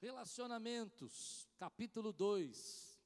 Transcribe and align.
Relacionamentos, 0.00 1.46
capítulo 1.58 2.10
2. 2.10 2.98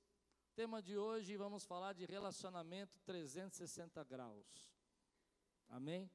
Tema 0.54 0.80
de 0.80 0.96
hoje, 0.96 1.36
vamos 1.36 1.64
falar 1.64 1.92
de 1.92 2.04
relacionamento 2.04 3.00
360 3.00 4.04
graus. 4.04 4.70
Amém? 5.66 6.08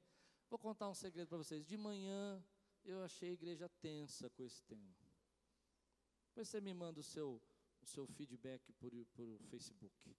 Vou 0.48 0.58
contar 0.58 0.88
um 0.88 0.94
segredo 0.94 1.28
para 1.28 1.36
vocês. 1.36 1.66
De 1.66 1.76
manhã 1.76 2.42
eu 2.82 3.02
achei 3.02 3.28
a 3.28 3.32
igreja 3.34 3.68
tensa 3.68 4.30
com 4.30 4.42
esse 4.42 4.62
tema. 4.62 4.96
Depois 6.28 6.48
você 6.48 6.62
me 6.62 6.72
manda 6.72 6.98
o 6.98 7.04
seu, 7.04 7.42
o 7.82 7.86
seu 7.86 8.06
feedback 8.06 8.72
por, 8.72 8.90
por 9.12 9.38
Facebook. 9.50 10.16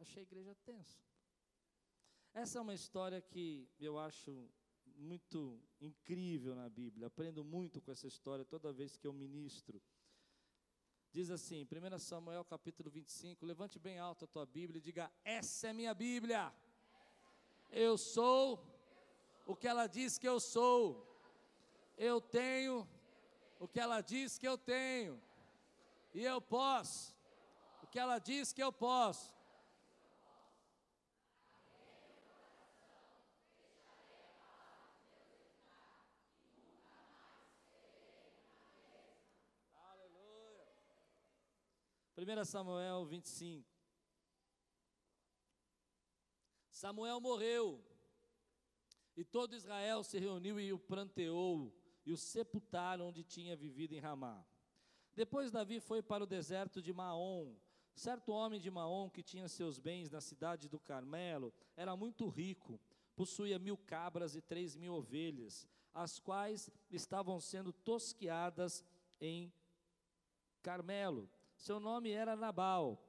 Achei 0.00 0.22
a 0.22 0.26
igreja 0.26 0.56
tensa. 0.64 0.98
Essa 2.32 2.58
é 2.58 2.60
uma 2.60 2.74
história 2.74 3.22
que 3.22 3.70
eu 3.78 3.96
acho 3.96 4.50
muito 4.96 5.60
incrível 5.80 6.54
na 6.54 6.68
Bíblia. 6.68 7.06
Aprendo 7.06 7.44
muito 7.44 7.80
com 7.80 7.90
essa 7.90 8.06
história 8.06 8.44
toda 8.44 8.72
vez 8.72 8.96
que 8.96 9.06
eu 9.06 9.12
ministro. 9.12 9.80
Diz 11.16 11.30
assim, 11.30 11.64
1 11.64 11.98
Samuel 12.00 12.44
capítulo 12.44 12.90
25, 12.90 13.46
levante 13.46 13.78
bem 13.78 14.00
alto 14.00 14.24
a 14.24 14.26
tua 14.26 14.44
Bíblia 14.44 14.78
e 14.78 14.80
diga: 14.80 15.08
Essa 15.24 15.68
é 15.68 15.72
minha 15.72 15.94
Bíblia. 15.94 16.52
Eu 17.70 17.96
sou 17.96 18.60
o 19.46 19.54
que 19.54 19.68
ela 19.68 19.86
diz 19.86 20.18
que 20.18 20.28
eu 20.28 20.40
sou. 20.40 21.06
Eu 21.96 22.20
tenho 22.20 22.84
o 23.60 23.68
que 23.68 23.78
ela 23.78 24.00
diz 24.00 24.38
que 24.38 24.48
eu 24.48 24.58
tenho. 24.58 25.22
E 26.12 26.24
eu 26.24 26.40
posso 26.40 27.14
o 27.84 27.86
que 27.86 28.00
ela 28.00 28.18
diz 28.18 28.52
que 28.52 28.60
eu 28.60 28.72
posso. 28.72 29.32
Aleluia. 39.92 40.66
1 42.16 42.44
Samuel 42.44 43.04
25. 43.06 43.68
Samuel 46.70 47.20
morreu, 47.20 47.84
e 49.16 49.24
todo 49.24 49.56
Israel 49.56 50.04
se 50.04 50.18
reuniu 50.18 50.60
e 50.60 50.72
o 50.72 50.78
pranteou, 50.78 51.72
e 52.06 52.12
o 52.12 52.16
sepultaram 52.16 53.08
onde 53.08 53.24
tinha 53.24 53.56
vivido 53.56 53.94
em 53.94 53.98
Ramá. 53.98 54.44
Depois 55.14 55.50
Davi 55.50 55.80
foi 55.80 56.02
para 56.02 56.24
o 56.24 56.26
deserto 56.26 56.82
de 56.82 56.92
Maom. 56.92 57.56
Certo 57.94 58.32
homem 58.32 58.60
de 58.60 58.70
Maom, 58.70 59.08
que 59.08 59.22
tinha 59.22 59.48
seus 59.48 59.78
bens 59.78 60.10
na 60.10 60.20
cidade 60.20 60.68
do 60.68 60.80
Carmelo, 60.80 61.52
era 61.76 61.96
muito 61.96 62.28
rico, 62.28 62.80
possuía 63.14 63.58
mil 63.58 63.76
cabras 63.76 64.34
e 64.34 64.40
três 64.40 64.76
mil 64.76 64.94
ovelhas, 64.94 65.66
as 65.92 66.18
quais 66.18 66.68
estavam 66.90 67.40
sendo 67.40 67.72
tosqueadas 67.72 68.84
em 69.20 69.52
Carmelo. 70.60 71.30
Seu 71.64 71.80
nome 71.80 72.10
era 72.10 72.36
Nabal, 72.36 73.02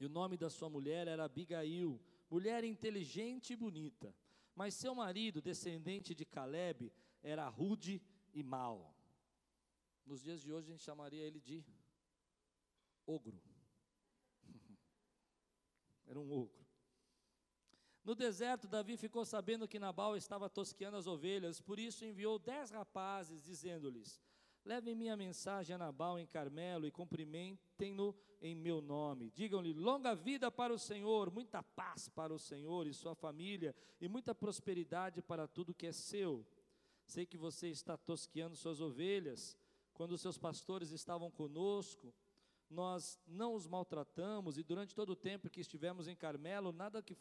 e 0.00 0.04
o 0.04 0.08
nome 0.08 0.36
da 0.36 0.50
sua 0.50 0.68
mulher 0.68 1.06
era 1.06 1.22
Abigail, 1.22 2.00
mulher 2.28 2.64
inteligente 2.64 3.52
e 3.52 3.56
bonita. 3.56 4.12
Mas 4.56 4.74
seu 4.74 4.92
marido, 4.92 5.40
descendente 5.40 6.12
de 6.12 6.24
Caleb, 6.24 6.92
era 7.22 7.48
rude 7.48 8.02
e 8.34 8.42
mau. 8.42 8.92
Nos 10.04 10.20
dias 10.20 10.42
de 10.42 10.52
hoje 10.52 10.66
a 10.66 10.70
gente 10.72 10.82
chamaria 10.82 11.22
ele 11.22 11.38
de 11.38 11.64
ogro. 13.06 13.40
Era 16.08 16.18
um 16.18 16.32
ogro. 16.32 16.66
No 18.02 18.16
deserto, 18.16 18.66
Davi 18.66 18.96
ficou 18.96 19.24
sabendo 19.24 19.68
que 19.68 19.78
Nabal 19.78 20.16
estava 20.16 20.50
tosqueando 20.50 20.96
as 20.96 21.06
ovelhas, 21.06 21.60
por 21.60 21.78
isso 21.78 22.04
enviou 22.04 22.36
dez 22.36 22.70
rapazes, 22.72 23.44
dizendo-lhes: 23.44 24.20
Levem 24.66 24.96
minha 24.96 25.16
mensagem 25.16 25.76
a 25.76 25.78
Nabal 25.78 26.18
em 26.18 26.26
Carmelo 26.26 26.88
e 26.88 26.90
cumprimentem-no 26.90 28.12
em 28.42 28.52
meu 28.52 28.80
nome. 28.80 29.30
Digam-lhe: 29.30 29.72
longa 29.72 30.12
vida 30.12 30.50
para 30.50 30.74
o 30.74 30.78
Senhor, 30.78 31.30
muita 31.30 31.62
paz 31.62 32.08
para 32.08 32.34
o 32.34 32.38
Senhor 32.38 32.84
e 32.88 32.92
sua 32.92 33.14
família, 33.14 33.76
e 34.00 34.08
muita 34.08 34.34
prosperidade 34.34 35.22
para 35.22 35.46
tudo 35.46 35.72
que 35.72 35.86
é 35.86 35.92
seu. 35.92 36.44
Sei 37.06 37.24
que 37.24 37.38
você 37.38 37.68
está 37.68 37.96
tosqueando 37.96 38.56
suas 38.56 38.80
ovelhas, 38.80 39.56
quando 39.94 40.18
seus 40.18 40.36
pastores 40.36 40.90
estavam 40.90 41.30
conosco, 41.30 42.12
nós 42.68 43.20
não 43.24 43.54
os 43.54 43.68
maltratamos 43.68 44.58
e 44.58 44.64
durante 44.64 44.96
todo 44.96 45.10
o 45.10 45.16
tempo 45.16 45.48
que 45.48 45.60
estivemos 45.60 46.08
em 46.08 46.16
Carmelo, 46.16 46.72
nada 46.72 47.00
que, 47.00 47.16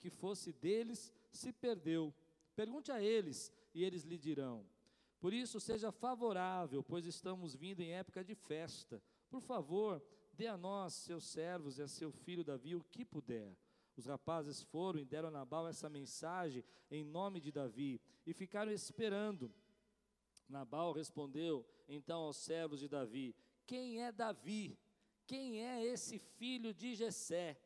que 0.00 0.10
fosse 0.10 0.52
deles 0.52 1.14
se 1.30 1.52
perdeu. 1.52 2.12
Pergunte 2.56 2.90
a 2.90 3.00
eles 3.00 3.52
e 3.72 3.84
eles 3.84 4.02
lhe 4.02 4.18
dirão. 4.18 4.66
Por 5.20 5.32
isso, 5.32 5.58
seja 5.58 5.90
favorável, 5.90 6.82
pois 6.82 7.04
estamos 7.04 7.54
vindo 7.54 7.80
em 7.80 7.92
época 7.92 8.22
de 8.22 8.34
festa. 8.34 9.02
Por 9.28 9.40
favor, 9.40 10.02
dê 10.32 10.46
a 10.46 10.56
nós, 10.56 10.94
seus 10.94 11.24
servos 11.24 11.78
e 11.78 11.82
a 11.82 11.88
seu 11.88 12.12
filho 12.12 12.44
Davi, 12.44 12.76
o 12.76 12.84
que 12.84 13.04
puder. 13.04 13.56
Os 13.96 14.06
rapazes 14.06 14.62
foram 14.62 15.00
e 15.00 15.04
deram 15.04 15.28
a 15.28 15.32
Nabal 15.32 15.66
essa 15.66 15.88
mensagem 15.88 16.64
em 16.88 17.02
nome 17.02 17.40
de 17.40 17.50
Davi 17.50 18.00
e 18.24 18.32
ficaram 18.32 18.70
esperando. 18.70 19.52
Nabal 20.48 20.92
respondeu 20.92 21.66
então 21.88 22.20
aos 22.20 22.36
servos 22.36 22.78
de 22.78 22.88
Davi: 22.88 23.34
Quem 23.66 24.00
é 24.00 24.12
Davi? 24.12 24.78
Quem 25.26 25.66
é 25.66 25.84
esse 25.84 26.18
filho 26.18 26.72
de 26.72 26.94
Jessé? 26.94 27.60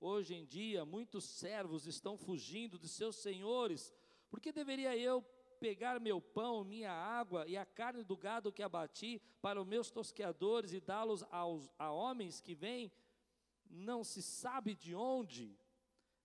Hoje 0.00 0.34
em 0.34 0.46
dia, 0.46 0.84
muitos 0.84 1.24
servos 1.24 1.86
estão 1.86 2.16
fugindo 2.16 2.78
de 2.78 2.88
seus 2.88 3.16
senhores. 3.16 3.92
Por 4.30 4.40
que 4.40 4.52
deveria 4.52 4.96
eu 4.96 5.24
pegar 5.62 6.00
meu 6.00 6.20
pão, 6.20 6.64
minha 6.64 6.90
água 6.90 7.46
e 7.46 7.56
a 7.56 7.64
carne 7.64 8.02
do 8.02 8.16
gado 8.16 8.50
que 8.50 8.64
abati 8.64 9.22
para 9.40 9.60
os 9.60 9.66
meus 9.66 9.92
tosqueadores 9.92 10.72
e 10.72 10.80
dá-los 10.80 11.22
a 11.78 11.92
homens 11.92 12.40
que 12.40 12.52
vêm, 12.52 12.90
não 13.70 14.02
se 14.02 14.20
sabe 14.20 14.74
de 14.74 14.92
onde? 14.92 15.56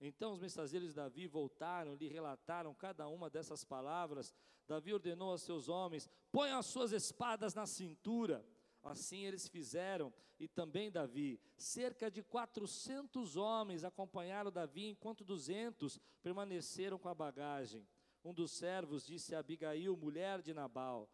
Então 0.02 0.34
os 0.34 0.40
mensageiros 0.40 0.90
de 0.90 0.96
Davi 0.96 1.28
voltaram, 1.28 1.94
lhe 1.94 2.08
relataram 2.08 2.74
cada 2.74 3.08
uma 3.08 3.30
dessas 3.30 3.64
palavras. 3.64 4.34
Davi 4.68 4.92
ordenou 4.92 5.32
a 5.32 5.38
seus 5.38 5.70
homens: 5.70 6.10
ponham 6.32 6.58
as 6.58 6.66
suas 6.66 6.92
espadas 6.92 7.54
na 7.54 7.68
cintura. 7.68 8.44
Assim 8.84 9.24
eles 9.24 9.48
fizeram, 9.48 10.12
e 10.40 10.48
também 10.48 10.90
Davi. 10.90 11.40
Cerca 11.58 12.10
de 12.10 12.24
400 12.24 13.36
homens 13.36 13.84
acompanharam 13.84 14.52
Davi, 14.52 14.90
enquanto 14.90 15.24
200 15.24 16.00
permaneceram 16.24 16.98
com 16.98 17.10
a 17.10 17.14
bagagem. 17.14 17.88
Um 18.28 18.34
dos 18.34 18.52
servos 18.52 19.06
disse 19.06 19.34
a 19.34 19.40
Abigail, 19.40 19.96
mulher 19.96 20.42
de 20.42 20.54
Nabal: 20.54 21.10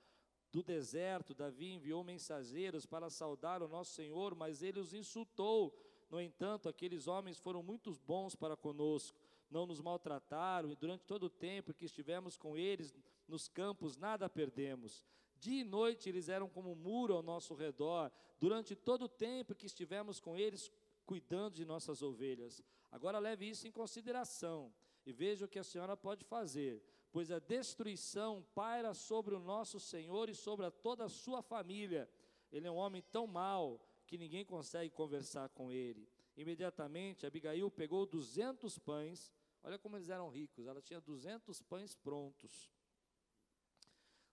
Do 0.51 0.63
deserto, 0.63 1.35
Davi 1.35 1.73
enviou 1.73 2.03
mensageiros 2.03 2.87
para 2.87 3.07
saudar 3.09 3.61
o 3.61 3.67
nosso 3.67 3.93
Senhor, 3.93 4.33
mas 4.33 4.63
ele 4.63 4.79
os 4.79 4.95
insultou 4.95 5.77
no 6.13 6.21
entanto, 6.21 6.69
aqueles 6.69 7.07
homens 7.07 7.39
foram 7.39 7.63
muito 7.63 7.91
bons 8.05 8.35
para 8.35 8.55
conosco, 8.55 9.19
não 9.49 9.65
nos 9.65 9.81
maltrataram, 9.81 10.71
e 10.71 10.75
durante 10.75 11.03
todo 11.05 11.23
o 11.23 11.29
tempo 11.29 11.73
que 11.73 11.85
estivemos 11.85 12.37
com 12.37 12.55
eles 12.55 12.93
nos 13.27 13.47
campos, 13.47 13.97
nada 13.97 14.29
perdemos. 14.29 15.03
Dia 15.39 15.61
e 15.61 15.63
noite 15.63 16.07
eles 16.09 16.29
eram 16.29 16.47
como 16.47 16.71
um 16.71 16.75
muro 16.75 17.15
ao 17.15 17.23
nosso 17.23 17.55
redor, 17.55 18.11
durante 18.39 18.75
todo 18.75 19.05
o 19.05 19.09
tempo 19.09 19.55
que 19.55 19.65
estivemos 19.65 20.19
com 20.19 20.37
eles, 20.37 20.71
cuidando 21.03 21.55
de 21.55 21.65
nossas 21.65 22.03
ovelhas. 22.03 22.61
Agora 22.91 23.17
leve 23.17 23.49
isso 23.49 23.67
em 23.67 23.71
consideração 23.71 24.71
e 25.07 25.11
veja 25.11 25.45
o 25.45 25.49
que 25.49 25.57
a 25.57 25.63
senhora 25.63 25.97
pode 25.97 26.23
fazer, 26.23 26.79
pois 27.13 27.29
a 27.29 27.37
destruição 27.37 28.43
paira 28.55 28.91
sobre 28.95 29.35
o 29.35 29.39
nosso 29.39 29.79
Senhor 29.79 30.29
e 30.29 30.33
sobre 30.33 30.69
toda 30.71 31.05
a 31.05 31.09
sua 31.09 31.43
família. 31.43 32.09
Ele 32.51 32.67
é 32.67 32.71
um 32.71 32.75
homem 32.75 33.03
tão 33.03 33.27
mau 33.27 33.79
que 34.07 34.17
ninguém 34.17 34.43
consegue 34.43 34.89
conversar 34.89 35.47
com 35.49 35.71
ele. 35.71 36.09
Imediatamente, 36.35 37.27
Abigail 37.27 37.69
pegou 37.69 38.07
200 38.07 38.79
pães, 38.79 39.31
olha 39.61 39.77
como 39.77 39.95
eles 39.95 40.09
eram 40.09 40.27
ricos, 40.27 40.65
ela 40.65 40.81
tinha 40.81 40.99
200 40.99 41.61
pães 41.61 41.95
prontos. 41.95 42.71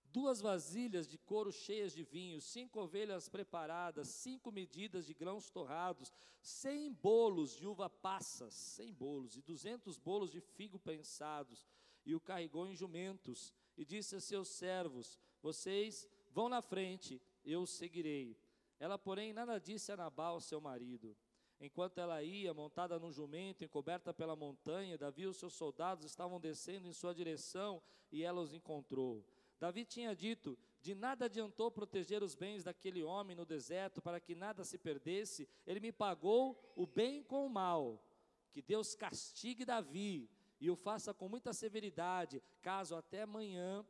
Duas 0.06 0.40
vasilhas 0.40 1.06
de 1.06 1.18
couro 1.18 1.52
cheias 1.52 1.92
de 1.92 2.02
vinho, 2.02 2.40
cinco 2.40 2.80
ovelhas 2.80 3.28
preparadas, 3.28 4.08
cinco 4.08 4.50
medidas 4.50 5.06
de 5.06 5.12
grãos 5.12 5.50
torrados, 5.50 6.10
cem 6.40 6.90
bolos 6.94 7.54
de 7.54 7.66
uva 7.66 7.90
passas, 7.90 8.54
cem 8.54 8.92
bolos, 8.92 9.36
e 9.36 9.42
duzentos 9.42 9.98
bolos 9.98 10.32
de 10.32 10.40
figo 10.40 10.80
prensados, 10.80 11.64
e 12.10 12.14
o 12.14 12.20
carregou 12.20 12.66
em 12.66 12.74
jumentos, 12.74 13.54
e 13.76 13.84
disse 13.84 14.16
a 14.16 14.20
seus 14.20 14.48
servos: 14.48 15.18
Vocês 15.40 16.08
vão 16.32 16.48
na 16.48 16.60
frente, 16.60 17.22
eu 17.44 17.64
seguirei. 17.64 18.36
Ela, 18.80 18.98
porém, 18.98 19.32
nada 19.32 19.58
disse 19.58 19.92
a 19.92 19.96
Nabal, 19.96 20.40
seu 20.40 20.60
marido. 20.60 21.16
Enquanto 21.60 21.98
ela 21.98 22.22
ia, 22.22 22.52
montada 22.52 22.98
num 22.98 23.12
jumento, 23.12 23.62
encoberta 23.62 24.12
pela 24.12 24.34
montanha, 24.34 24.98
Davi 24.98 25.22
e 25.22 25.26
os 25.26 25.36
seus 25.36 25.54
soldados 25.54 26.04
estavam 26.04 26.40
descendo 26.40 26.88
em 26.88 26.92
sua 26.92 27.14
direção 27.14 27.82
e 28.10 28.24
ela 28.24 28.40
os 28.40 28.54
encontrou. 28.54 29.24
Davi 29.60 29.84
tinha 29.84 30.16
dito: 30.16 30.58
De 30.80 30.94
nada 30.94 31.26
adiantou 31.26 31.70
proteger 31.70 32.24
os 32.24 32.34
bens 32.34 32.64
daquele 32.64 33.04
homem 33.04 33.36
no 33.36 33.44
deserto 33.44 34.02
para 34.02 34.18
que 34.18 34.34
nada 34.34 34.64
se 34.64 34.78
perdesse. 34.78 35.48
Ele 35.64 35.78
me 35.78 35.92
pagou 35.92 36.58
o 36.74 36.86
bem 36.86 37.22
com 37.22 37.46
o 37.46 37.50
mal. 37.50 38.02
Que 38.50 38.62
Deus 38.62 38.96
castigue 38.96 39.64
Davi 39.64 40.28
e 40.60 40.70
o 40.70 40.76
faça 40.76 41.14
com 41.14 41.28
muita 41.28 41.52
severidade, 41.52 42.42
caso 42.60 42.94
até 42.94 43.22
amanhã 43.22 43.84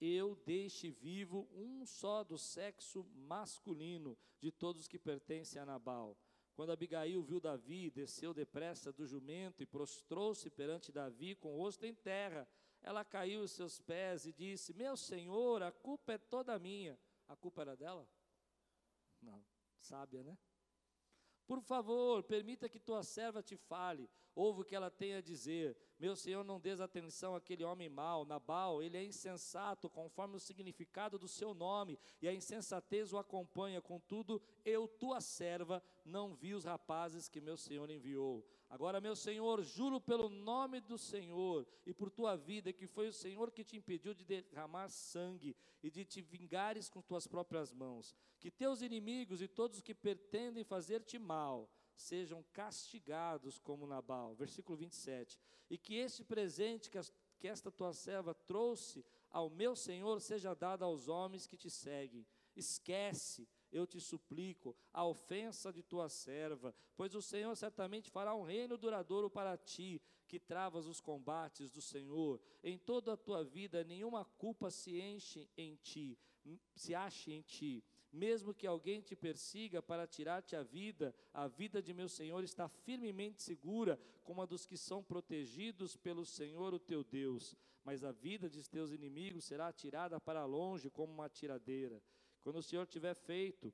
eu 0.00 0.36
deixe 0.44 0.90
vivo 0.90 1.48
um 1.52 1.84
só 1.86 2.22
do 2.22 2.36
sexo 2.38 3.04
masculino 3.14 4.16
de 4.40 4.50
todos 4.50 4.88
que 4.88 4.98
pertencem 4.98 5.60
a 5.60 5.66
Nabal. 5.66 6.16
Quando 6.54 6.72
Abigail 6.72 7.22
viu 7.22 7.38
Davi, 7.38 7.90
desceu 7.90 8.32
depressa 8.32 8.92
do 8.92 9.06
jumento 9.06 9.62
e 9.62 9.66
prostrou-se 9.66 10.48
perante 10.50 10.90
Davi 10.90 11.34
com 11.34 11.54
o 11.54 11.58
rosto 11.58 11.84
em 11.84 11.94
terra. 11.94 12.48
Ela 12.82 13.04
caiu 13.04 13.42
aos 13.42 13.50
seus 13.50 13.78
pés 13.80 14.26
e 14.26 14.32
disse: 14.32 14.72
Meu 14.72 14.96
senhor, 14.96 15.62
a 15.62 15.70
culpa 15.70 16.14
é 16.14 16.18
toda 16.18 16.58
minha. 16.58 16.98
A 17.28 17.36
culpa 17.36 17.62
era 17.62 17.76
dela? 17.76 18.08
Não, 19.20 19.44
sábia, 19.78 20.22
né? 20.22 20.38
Por 21.46 21.60
favor, 21.60 22.22
permita 22.22 22.68
que 22.68 22.80
tua 22.80 23.02
serva 23.02 23.42
te 23.42 23.56
fale. 23.56 24.08
Ouve 24.36 24.60
o 24.60 24.64
que 24.64 24.76
ela 24.76 24.90
tem 24.90 25.14
a 25.14 25.22
dizer. 25.22 25.74
Meu 25.98 26.14
Senhor, 26.14 26.44
não 26.44 26.60
des 26.60 26.78
atenção 26.78 27.34
àquele 27.34 27.64
homem 27.64 27.88
mau. 27.88 28.26
Nabal, 28.26 28.82
ele 28.82 28.98
é 28.98 29.02
insensato, 29.02 29.88
conforme 29.88 30.36
o 30.36 30.40
significado 30.40 31.18
do 31.18 31.26
seu 31.26 31.54
nome, 31.54 31.98
e 32.20 32.28
a 32.28 32.34
insensatez 32.34 33.14
o 33.14 33.18
acompanha. 33.18 33.80
Contudo, 33.80 34.42
eu, 34.62 34.86
tua 34.86 35.22
serva, 35.22 35.82
não 36.04 36.34
vi 36.34 36.52
os 36.52 36.64
rapazes 36.66 37.30
que 37.30 37.40
meu 37.40 37.56
Senhor 37.56 37.90
enviou. 37.90 38.46
Agora, 38.68 39.00
meu 39.00 39.16
Senhor, 39.16 39.62
juro 39.62 39.98
pelo 39.98 40.28
nome 40.28 40.82
do 40.82 40.98
Senhor 40.98 41.66
e 41.86 41.94
por 41.94 42.10
tua 42.10 42.36
vida, 42.36 42.74
que 42.74 42.86
foi 42.86 43.08
o 43.08 43.14
Senhor 43.14 43.50
que 43.50 43.64
te 43.64 43.78
impediu 43.78 44.12
de 44.12 44.22
derramar 44.22 44.90
sangue 44.90 45.56
e 45.82 45.90
de 45.90 46.04
te 46.04 46.20
vingares 46.20 46.90
com 46.90 47.00
tuas 47.00 47.26
próprias 47.26 47.72
mãos. 47.72 48.14
Que 48.38 48.50
teus 48.50 48.82
inimigos 48.82 49.40
e 49.40 49.48
todos 49.48 49.78
os 49.78 49.82
que 49.82 49.94
pretendem 49.94 50.62
fazer-te 50.62 51.18
mal 51.18 51.70
sejam 51.96 52.44
castigados 52.52 53.58
como 53.58 53.86
Nabal. 53.86 54.34
Versículo 54.34 54.76
27. 54.76 55.40
E 55.68 55.78
que 55.78 55.94
este 55.94 56.22
presente 56.22 56.90
que, 56.90 56.98
que 57.38 57.48
esta 57.48 57.70
tua 57.70 57.92
serva 57.92 58.34
trouxe 58.34 59.04
ao 59.30 59.50
meu 59.50 59.74
Senhor 59.74 60.20
seja 60.20 60.54
dado 60.54 60.84
aos 60.84 61.08
homens 61.08 61.46
que 61.46 61.56
te 61.56 61.70
seguem. 61.70 62.26
Esquece, 62.54 63.48
eu 63.70 63.86
te 63.86 64.00
suplico, 64.00 64.76
a 64.92 65.04
ofensa 65.04 65.72
de 65.72 65.82
tua 65.82 66.08
serva, 66.08 66.74
pois 66.96 67.14
o 67.14 67.20
Senhor 67.20 67.54
certamente 67.56 68.10
fará 68.10 68.34
um 68.34 68.44
reino 68.44 68.78
duradouro 68.78 69.28
para 69.28 69.56
ti, 69.58 70.00
que 70.26 70.40
travas 70.40 70.86
os 70.86 71.00
combates 71.00 71.70
do 71.70 71.82
Senhor. 71.82 72.40
Em 72.62 72.78
toda 72.78 73.12
a 73.12 73.16
tua 73.16 73.44
vida, 73.44 73.84
nenhuma 73.84 74.24
culpa 74.24 74.70
se 74.70 75.00
enche 75.00 75.50
em 75.56 75.76
ti, 75.76 76.18
se 76.74 76.94
ache 76.94 77.32
em 77.32 77.42
ti 77.42 77.84
mesmo 78.16 78.54
que 78.54 78.66
alguém 78.66 79.00
te 79.00 79.14
persiga 79.14 79.82
para 79.82 80.06
tirar-te 80.06 80.56
a 80.56 80.62
vida, 80.62 81.14
a 81.32 81.46
vida 81.46 81.82
de 81.82 81.92
meu 81.92 82.08
Senhor 82.08 82.42
está 82.42 82.66
firmemente 82.68 83.42
segura, 83.42 84.00
como 84.24 84.40
a 84.40 84.46
dos 84.46 84.66
que 84.66 84.76
são 84.76 85.04
protegidos 85.04 85.96
pelo 85.96 86.24
Senhor, 86.24 86.72
o 86.72 86.78
teu 86.78 87.04
Deus. 87.04 87.54
Mas 87.84 88.02
a 88.02 88.10
vida 88.10 88.48
de 88.48 88.68
teus 88.68 88.90
inimigos 88.90 89.44
será 89.44 89.72
tirada 89.72 90.18
para 90.18 90.44
longe, 90.44 90.90
como 90.90 91.12
uma 91.12 91.28
tiradeira. 91.28 92.02
Quando 92.42 92.56
o 92.56 92.62
Senhor 92.62 92.86
tiver 92.86 93.14
feito 93.14 93.72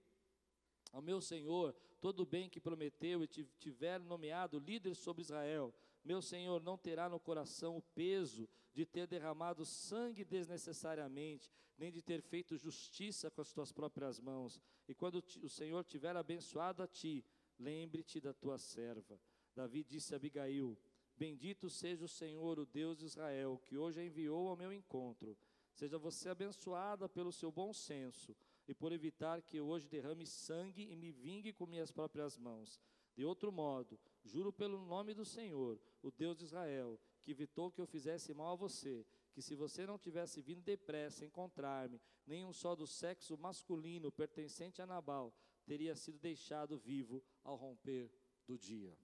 ao 0.93 1.01
meu 1.01 1.21
Senhor 1.21 1.75
todo 2.01 2.21
o 2.21 2.27
bem 2.27 2.51
que 2.51 2.61
prometeu 2.61 3.23
e 3.23 3.29
tiver 3.29 4.01
nomeado 4.01 4.59
líder 4.59 4.95
sobre 4.97 5.23
Israel, 5.23 5.73
meu 6.05 6.21
Senhor 6.21 6.63
não 6.63 6.77
terá 6.77 7.09
no 7.09 7.21
coração 7.21 7.77
o 7.77 7.83
peso 7.83 8.49
de 8.73 8.85
ter 8.85 9.07
derramado 9.07 9.65
sangue 9.65 10.25
desnecessariamente, 10.25 11.51
nem 11.79 11.93
de 11.93 12.03
ter 12.03 12.21
feito 12.21 12.57
justiça 12.57 13.31
com 13.31 13.41
as 13.41 13.53
tuas 13.53 13.73
próprias 13.73 14.19
mãos. 14.19 14.61
E 14.89 14.95
quando 14.95 15.23
o 15.43 15.49
Senhor 15.49 15.85
tiver 15.85 16.17
abençoado 16.17 16.83
a 16.83 16.87
ti, 16.87 17.25
lembre-te 17.59 18.21
da 18.21 18.33
tua 18.33 18.59
serva. 18.59 19.21
Davi 19.55 19.85
disse 19.85 20.15
a 20.15 20.17
Abigail: 20.17 20.77
Bendito 21.17 21.71
seja 21.71 22.05
o 22.05 22.09
Senhor, 22.09 22.59
o 22.59 22.67
Deus 22.67 22.99
de 22.99 23.05
Israel, 23.05 23.61
que 23.65 23.77
hoje 23.77 24.05
enviou 24.05 24.49
ao 24.49 24.57
meu 24.57 24.73
encontro. 24.73 25.37
Seja 25.73 25.99
você 25.99 26.29
abençoada 26.29 27.09
pelo 27.09 27.33
seu 27.33 27.51
bom 27.51 27.73
senso 27.73 28.37
e 28.67 28.75
por 28.75 28.93
evitar 28.93 29.41
que 29.43 29.57
eu 29.57 29.67
hoje 29.67 29.89
derrame 29.89 30.27
sangue 30.27 30.91
e 30.91 30.97
me 30.97 31.11
vingue 31.11 31.53
com 31.53 31.67
minhas 31.67 31.91
próprias 31.91 32.37
mãos. 32.37 32.81
De 33.15 33.25
outro 33.25 33.53
modo, 33.53 33.99
juro 34.25 34.53
pelo 34.53 34.85
nome 34.85 35.15
do 35.15 35.25
Senhor, 35.25 35.81
o 36.03 36.11
Deus 36.11 36.37
de 36.37 36.45
Israel, 36.45 37.01
que 37.23 37.31
evitou 37.31 37.71
que 37.71 37.81
eu 37.81 37.87
fizesse 37.87 38.35
mal 38.35 38.53
a 38.53 38.57
você, 38.57 39.07
que 39.33 39.41
se 39.41 39.55
você 39.55 39.87
não 39.87 39.99
tivesse 39.99 40.41
vindo 40.43 40.63
depressa 40.63 41.25
encontrar-me, 41.25 42.01
nenhum 42.27 42.53
só 42.53 42.75
do 42.75 42.87
sexo 42.87 43.39
masculino 43.39 44.11
pertencente 44.11 44.83
a 44.83 44.87
Nabal 44.87 45.35
teria 45.65 45.95
sido 45.95 46.19
deixado 46.19 46.79
vivo 46.79 47.25
ao 47.43 47.57
romper 47.57 48.11
do 48.47 48.59
dia. 48.59 48.97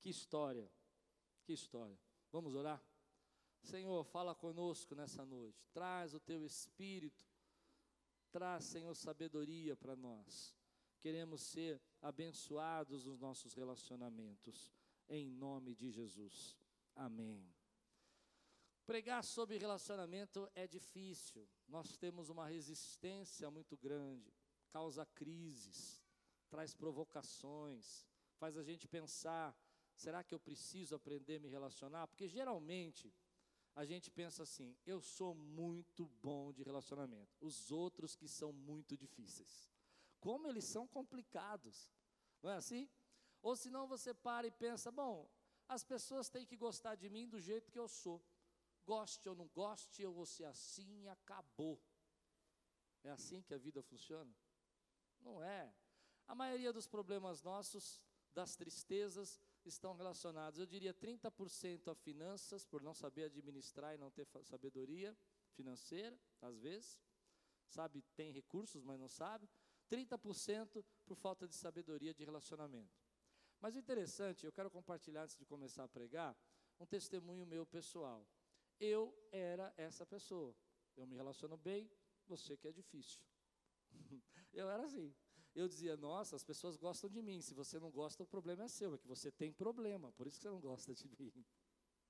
Que 0.00 0.10
história, 0.10 0.70
que 1.44 1.52
história. 1.52 1.98
Vamos 2.32 2.54
orar? 2.54 2.82
Senhor, 3.62 4.04
fala 4.04 4.34
conosco 4.34 4.94
nessa 4.94 5.24
noite, 5.24 5.66
traz 5.72 6.14
o 6.14 6.20
teu 6.20 6.44
espírito, 6.44 7.26
traz, 8.30 8.64
Senhor, 8.64 8.94
sabedoria 8.94 9.76
para 9.76 9.94
nós. 9.94 10.56
Queremos 11.00 11.42
ser 11.42 11.80
abençoados 12.00 13.04
nos 13.04 13.18
nossos 13.18 13.54
relacionamentos, 13.54 14.70
em 15.10 15.28
nome 15.28 15.74
de 15.74 15.90
Jesus. 15.90 16.56
Amém. 16.94 17.52
Pregar 18.86 19.22
sobre 19.22 19.58
relacionamento 19.58 20.50
é 20.54 20.66
difícil, 20.66 21.46
nós 21.68 21.98
temos 21.98 22.30
uma 22.30 22.46
resistência 22.46 23.50
muito 23.50 23.76
grande, 23.76 24.32
causa 24.70 25.04
crises, 25.04 26.02
traz 26.48 26.74
provocações, 26.74 28.06
faz 28.38 28.56
a 28.56 28.62
gente 28.62 28.88
pensar: 28.88 29.54
será 29.94 30.24
que 30.24 30.34
eu 30.34 30.40
preciso 30.40 30.94
aprender 30.94 31.36
a 31.36 31.40
me 31.40 31.48
relacionar? 31.48 32.08
Porque 32.08 32.26
geralmente 32.26 33.14
a 33.76 33.84
gente 33.84 34.10
pensa 34.10 34.44
assim: 34.44 34.74
eu 34.86 35.00
sou 35.02 35.34
muito 35.34 36.08
bom 36.22 36.50
de 36.52 36.62
relacionamento, 36.62 37.36
os 37.40 37.70
outros 37.70 38.16
que 38.16 38.26
são 38.26 38.52
muito 38.52 38.96
difíceis 38.96 39.70
como 40.20 40.46
eles 40.46 40.64
são 40.64 40.86
complicados. 40.86 41.90
Não 42.42 42.50
é 42.50 42.56
assim? 42.56 42.88
Ou 43.42 43.56
senão 43.56 43.86
você 43.86 44.12
para 44.12 44.46
e 44.46 44.50
pensa, 44.50 44.90
bom, 44.90 45.28
as 45.68 45.84
pessoas 45.84 46.28
têm 46.28 46.44
que 46.44 46.56
gostar 46.56 46.94
de 46.94 47.08
mim 47.08 47.28
do 47.28 47.40
jeito 47.40 47.70
que 47.70 47.78
eu 47.78 47.88
sou. 47.88 48.22
Goste 48.84 49.28
ou 49.28 49.34
não 49.34 49.48
goste, 49.48 50.02
eu 50.02 50.12
vou 50.12 50.26
ser 50.26 50.44
assim 50.44 51.02
e 51.02 51.08
acabou. 51.08 51.80
É 53.02 53.10
assim 53.10 53.40
que 53.40 53.54
a 53.54 53.58
vida 53.58 53.82
funciona? 53.82 54.34
Não 55.20 55.42
é. 55.42 55.72
A 56.26 56.34
maioria 56.34 56.72
dos 56.72 56.86
problemas 56.86 57.42
nossos, 57.42 58.02
das 58.34 58.56
tristezas, 58.56 59.40
estão 59.64 59.94
relacionados, 59.94 60.58
eu 60.58 60.66
diria 60.66 60.94
30% 60.94 61.90
a 61.90 61.94
finanças, 61.94 62.64
por 62.64 62.82
não 62.82 62.94
saber 62.94 63.24
administrar 63.24 63.94
e 63.94 63.98
não 63.98 64.10
ter 64.10 64.26
sabedoria 64.42 65.16
financeira, 65.52 66.18
às 66.40 66.58
vezes. 66.58 67.00
Sabe, 67.68 68.02
tem 68.16 68.32
recursos, 68.32 68.82
mas 68.82 68.98
não 68.98 69.08
sabe. 69.08 69.48
30% 69.88 70.84
por 71.04 71.16
falta 71.16 71.46
de 71.46 71.54
sabedoria 71.54 72.14
de 72.14 72.24
relacionamento. 72.24 72.99
Mas 73.60 73.74
o 73.74 73.78
interessante, 73.78 74.46
eu 74.46 74.52
quero 74.52 74.70
compartilhar 74.70 75.22
antes 75.22 75.36
de 75.36 75.44
começar 75.44 75.84
a 75.84 75.88
pregar, 75.88 76.36
um 76.78 76.86
testemunho 76.86 77.46
meu 77.46 77.66
pessoal. 77.66 78.26
Eu 78.80 79.14
era 79.30 79.72
essa 79.76 80.06
pessoa. 80.06 80.56
Eu 80.96 81.06
me 81.06 81.14
relaciono 81.14 81.56
bem, 81.56 81.90
você 82.26 82.56
que 82.56 82.66
é 82.66 82.72
difícil. 82.72 83.22
eu 84.52 84.70
era 84.70 84.84
assim. 84.84 85.14
Eu 85.54 85.68
dizia, 85.68 85.96
nossa, 85.96 86.36
as 86.36 86.44
pessoas 86.44 86.76
gostam 86.76 87.10
de 87.10 87.20
mim. 87.20 87.40
Se 87.42 87.52
você 87.52 87.78
não 87.78 87.90
gosta, 87.90 88.22
o 88.22 88.26
problema 88.26 88.64
é 88.64 88.68
seu, 88.68 88.94
é 88.94 88.98
que 88.98 89.06
você 89.06 89.30
tem 89.30 89.52
problema, 89.52 90.10
por 90.12 90.26
isso 90.26 90.38
que 90.38 90.42
você 90.42 90.50
não 90.50 90.60
gosta 90.60 90.94
de 90.94 91.08
mim. 91.18 91.32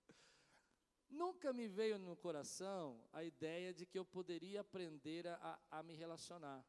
Nunca 1.10 1.52
me 1.52 1.66
veio 1.66 1.98
no 1.98 2.14
coração 2.16 3.02
a 3.12 3.24
ideia 3.24 3.74
de 3.74 3.84
que 3.84 3.98
eu 3.98 4.04
poderia 4.04 4.60
aprender 4.60 5.26
a, 5.26 5.58
a 5.70 5.82
me 5.82 5.94
relacionar 5.94 6.64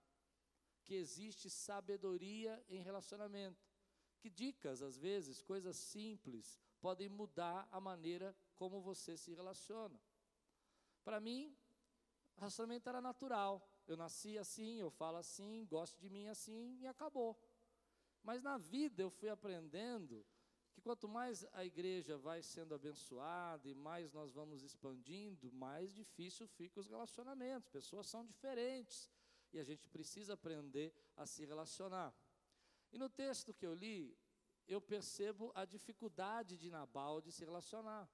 que 0.83 0.95
existe 0.95 1.50
sabedoria 1.50 2.63
em 2.67 2.81
relacionamento. 2.81 3.70
Que 4.21 4.29
dicas, 4.29 4.81
às 4.81 4.97
vezes, 4.97 5.41
coisas 5.41 5.75
simples, 5.75 6.59
podem 6.79 7.09
mudar 7.09 7.67
a 7.71 7.81
maneira 7.81 8.35
como 8.55 8.79
você 8.79 9.17
se 9.17 9.33
relaciona. 9.33 9.99
Para 11.03 11.19
mim, 11.19 11.57
relacionamento 12.37 12.87
era 12.87 13.01
natural. 13.01 13.67
Eu 13.87 13.97
nasci 13.97 14.37
assim, 14.37 14.79
eu 14.79 14.91
falo 14.91 15.17
assim, 15.17 15.65
gosto 15.65 15.99
de 15.99 16.09
mim 16.09 16.27
assim 16.27 16.77
e 16.79 16.87
acabou. 16.87 17.35
Mas 18.23 18.43
na 18.43 18.57
vida 18.57 19.01
eu 19.01 19.09
fui 19.09 19.29
aprendendo 19.29 20.23
que 20.71 20.81
quanto 20.81 21.07
mais 21.07 21.45
a 21.51 21.65
igreja 21.65 22.17
vai 22.17 22.43
sendo 22.43 22.75
abençoada 22.75 23.67
e 23.67 23.73
mais 23.73 24.13
nós 24.13 24.31
vamos 24.31 24.61
expandindo, 24.63 25.51
mais 25.51 25.93
difícil 25.93 26.47
ficam 26.47 26.79
os 26.79 26.87
relacionamentos. 26.87 27.67
Pessoas 27.69 28.07
são 28.07 28.23
diferentes, 28.23 29.09
e 29.53 29.59
a 29.59 29.63
gente 29.63 29.87
precisa 29.89 30.33
aprender 30.33 30.93
a 31.17 31.25
se 31.25 31.45
relacionar. 31.45 32.13
E 32.91 32.98
no 32.98 33.10
texto 33.10 33.53
que 33.53 33.65
eu 33.65 33.74
li, 33.74 34.17
eu 34.67 34.81
percebo 34.81 35.51
a 35.55 35.65
dificuldade 35.65 36.57
de 36.57 36.69
Nabal 36.69 37.21
de 37.21 37.31
se 37.31 37.43
relacionar. 37.43 38.10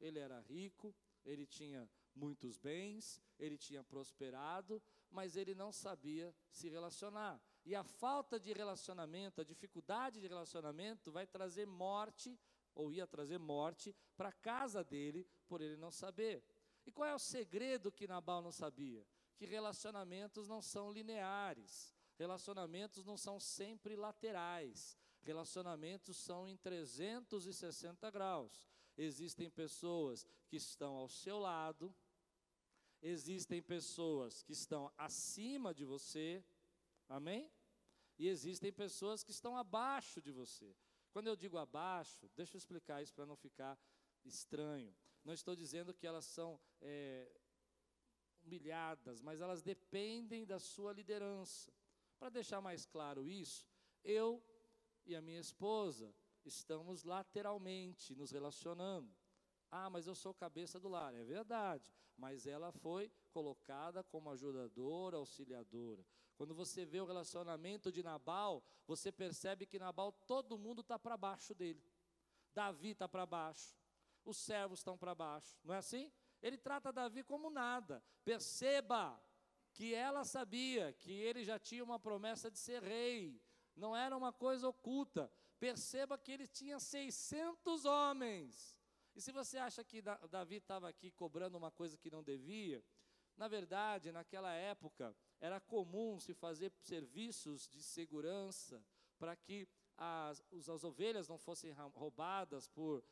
Ele 0.00 0.18
era 0.18 0.40
rico, 0.40 0.94
ele 1.24 1.46
tinha 1.46 1.88
muitos 2.14 2.58
bens, 2.58 3.20
ele 3.38 3.56
tinha 3.56 3.82
prosperado, 3.84 4.82
mas 5.10 5.36
ele 5.36 5.54
não 5.54 5.72
sabia 5.72 6.34
se 6.50 6.68
relacionar. 6.68 7.40
E 7.64 7.74
a 7.74 7.84
falta 7.84 8.40
de 8.40 8.52
relacionamento, 8.52 9.40
a 9.40 9.44
dificuldade 9.44 10.20
de 10.20 10.26
relacionamento 10.26 11.12
vai 11.12 11.26
trazer 11.26 11.66
morte, 11.66 12.38
ou 12.74 12.90
ia 12.90 13.06
trazer 13.06 13.38
morte, 13.38 13.94
para 14.16 14.30
a 14.30 14.32
casa 14.32 14.82
dele, 14.82 15.26
por 15.46 15.60
ele 15.60 15.76
não 15.76 15.90
saber. 15.90 16.42
E 16.84 16.90
qual 16.90 17.08
é 17.08 17.14
o 17.14 17.18
segredo 17.18 17.92
que 17.92 18.08
Nabal 18.08 18.42
não 18.42 18.50
sabia? 18.50 19.06
Que 19.36 19.46
relacionamentos 19.46 20.48
não 20.48 20.60
são 20.60 20.90
lineares, 20.90 21.94
relacionamentos 22.16 23.04
não 23.04 23.16
são 23.16 23.40
sempre 23.40 23.96
laterais, 23.96 24.96
relacionamentos 25.22 26.16
são 26.16 26.48
em 26.48 26.56
360 26.56 28.10
graus. 28.10 28.66
Existem 28.96 29.50
pessoas 29.50 30.26
que 30.46 30.56
estão 30.56 30.94
ao 30.94 31.08
seu 31.08 31.38
lado, 31.38 31.94
existem 33.00 33.62
pessoas 33.62 34.42
que 34.42 34.52
estão 34.52 34.92
acima 34.96 35.72
de 35.72 35.84
você, 35.84 36.44
amém? 37.08 37.50
E 38.18 38.28
existem 38.28 38.72
pessoas 38.72 39.24
que 39.24 39.30
estão 39.30 39.56
abaixo 39.56 40.20
de 40.20 40.30
você. 40.30 40.76
Quando 41.10 41.26
eu 41.26 41.36
digo 41.36 41.58
abaixo, 41.58 42.30
deixa 42.36 42.56
eu 42.56 42.58
explicar 42.58 43.02
isso 43.02 43.14
para 43.14 43.26
não 43.26 43.36
ficar 43.36 43.78
estranho. 44.24 44.94
Não 45.24 45.32
estou 45.32 45.54
dizendo 45.54 45.94
que 45.94 46.06
elas 46.06 46.24
são 46.24 46.60
é, 46.80 47.30
humilhadas, 48.44 49.20
mas 49.20 49.40
elas 49.40 49.62
dependem 49.62 50.44
da 50.44 50.58
sua 50.58 50.92
liderança. 50.92 51.72
Para 52.22 52.30
deixar 52.30 52.60
mais 52.60 52.86
claro 52.86 53.26
isso, 53.26 53.68
eu 54.04 54.40
e 55.04 55.16
a 55.16 55.20
minha 55.20 55.40
esposa 55.40 56.14
estamos 56.44 57.02
lateralmente 57.02 58.14
nos 58.14 58.30
relacionando. 58.30 59.12
Ah, 59.68 59.90
mas 59.90 60.06
eu 60.06 60.14
sou 60.14 60.32
cabeça 60.32 60.78
do 60.78 60.88
lar. 60.88 61.12
É 61.16 61.24
verdade, 61.24 61.92
mas 62.16 62.46
ela 62.46 62.70
foi 62.70 63.10
colocada 63.32 64.04
como 64.04 64.30
ajudadora, 64.30 65.16
auxiliadora. 65.16 66.06
Quando 66.36 66.54
você 66.54 66.84
vê 66.84 67.00
o 67.00 67.04
relacionamento 67.04 67.90
de 67.90 68.04
Nabal, 68.04 68.62
você 68.86 69.10
percebe 69.10 69.66
que 69.66 69.76
Nabal, 69.76 70.12
todo 70.12 70.56
mundo 70.56 70.82
está 70.82 70.96
para 70.96 71.16
baixo 71.16 71.52
dele. 71.56 71.82
Davi 72.54 72.90
está 72.90 73.08
para 73.08 73.26
baixo, 73.26 73.76
os 74.24 74.36
servos 74.36 74.78
estão 74.78 74.96
para 74.96 75.12
baixo, 75.12 75.58
não 75.64 75.74
é 75.74 75.78
assim? 75.78 76.12
Ele 76.40 76.56
trata 76.56 76.92
Davi 76.92 77.24
como 77.24 77.50
nada. 77.50 78.00
Perceba 78.24 79.20
que 79.72 79.94
ela 79.94 80.24
sabia 80.24 80.92
que 80.92 81.12
ele 81.12 81.44
já 81.44 81.58
tinha 81.58 81.82
uma 81.82 81.98
promessa 81.98 82.50
de 82.50 82.58
ser 82.58 82.82
rei, 82.82 83.40
não 83.74 83.96
era 83.96 84.16
uma 84.16 84.32
coisa 84.32 84.68
oculta. 84.68 85.30
Perceba 85.58 86.18
que 86.18 86.32
ele 86.32 86.46
tinha 86.46 86.78
600 86.78 87.84
homens. 87.84 88.76
E 89.14 89.20
se 89.20 89.32
você 89.32 89.58
acha 89.58 89.84
que 89.84 90.02
Davi 90.30 90.56
estava 90.56 90.88
aqui 90.88 91.10
cobrando 91.10 91.56
uma 91.56 91.70
coisa 91.70 91.96
que 91.96 92.10
não 92.10 92.22
devia, 92.22 92.84
na 93.36 93.48
verdade, 93.48 94.12
naquela 94.12 94.52
época, 94.52 95.14
era 95.40 95.60
comum 95.60 96.18
se 96.18 96.34
fazer 96.34 96.72
serviços 96.82 97.68
de 97.68 97.82
segurança 97.82 98.84
para 99.18 99.36
que 99.36 99.68
as, 99.96 100.42
as 100.52 100.84
ovelhas 100.84 101.28
não 101.28 101.38
fossem 101.38 101.72
roubadas 101.94 102.68
por 102.68 103.04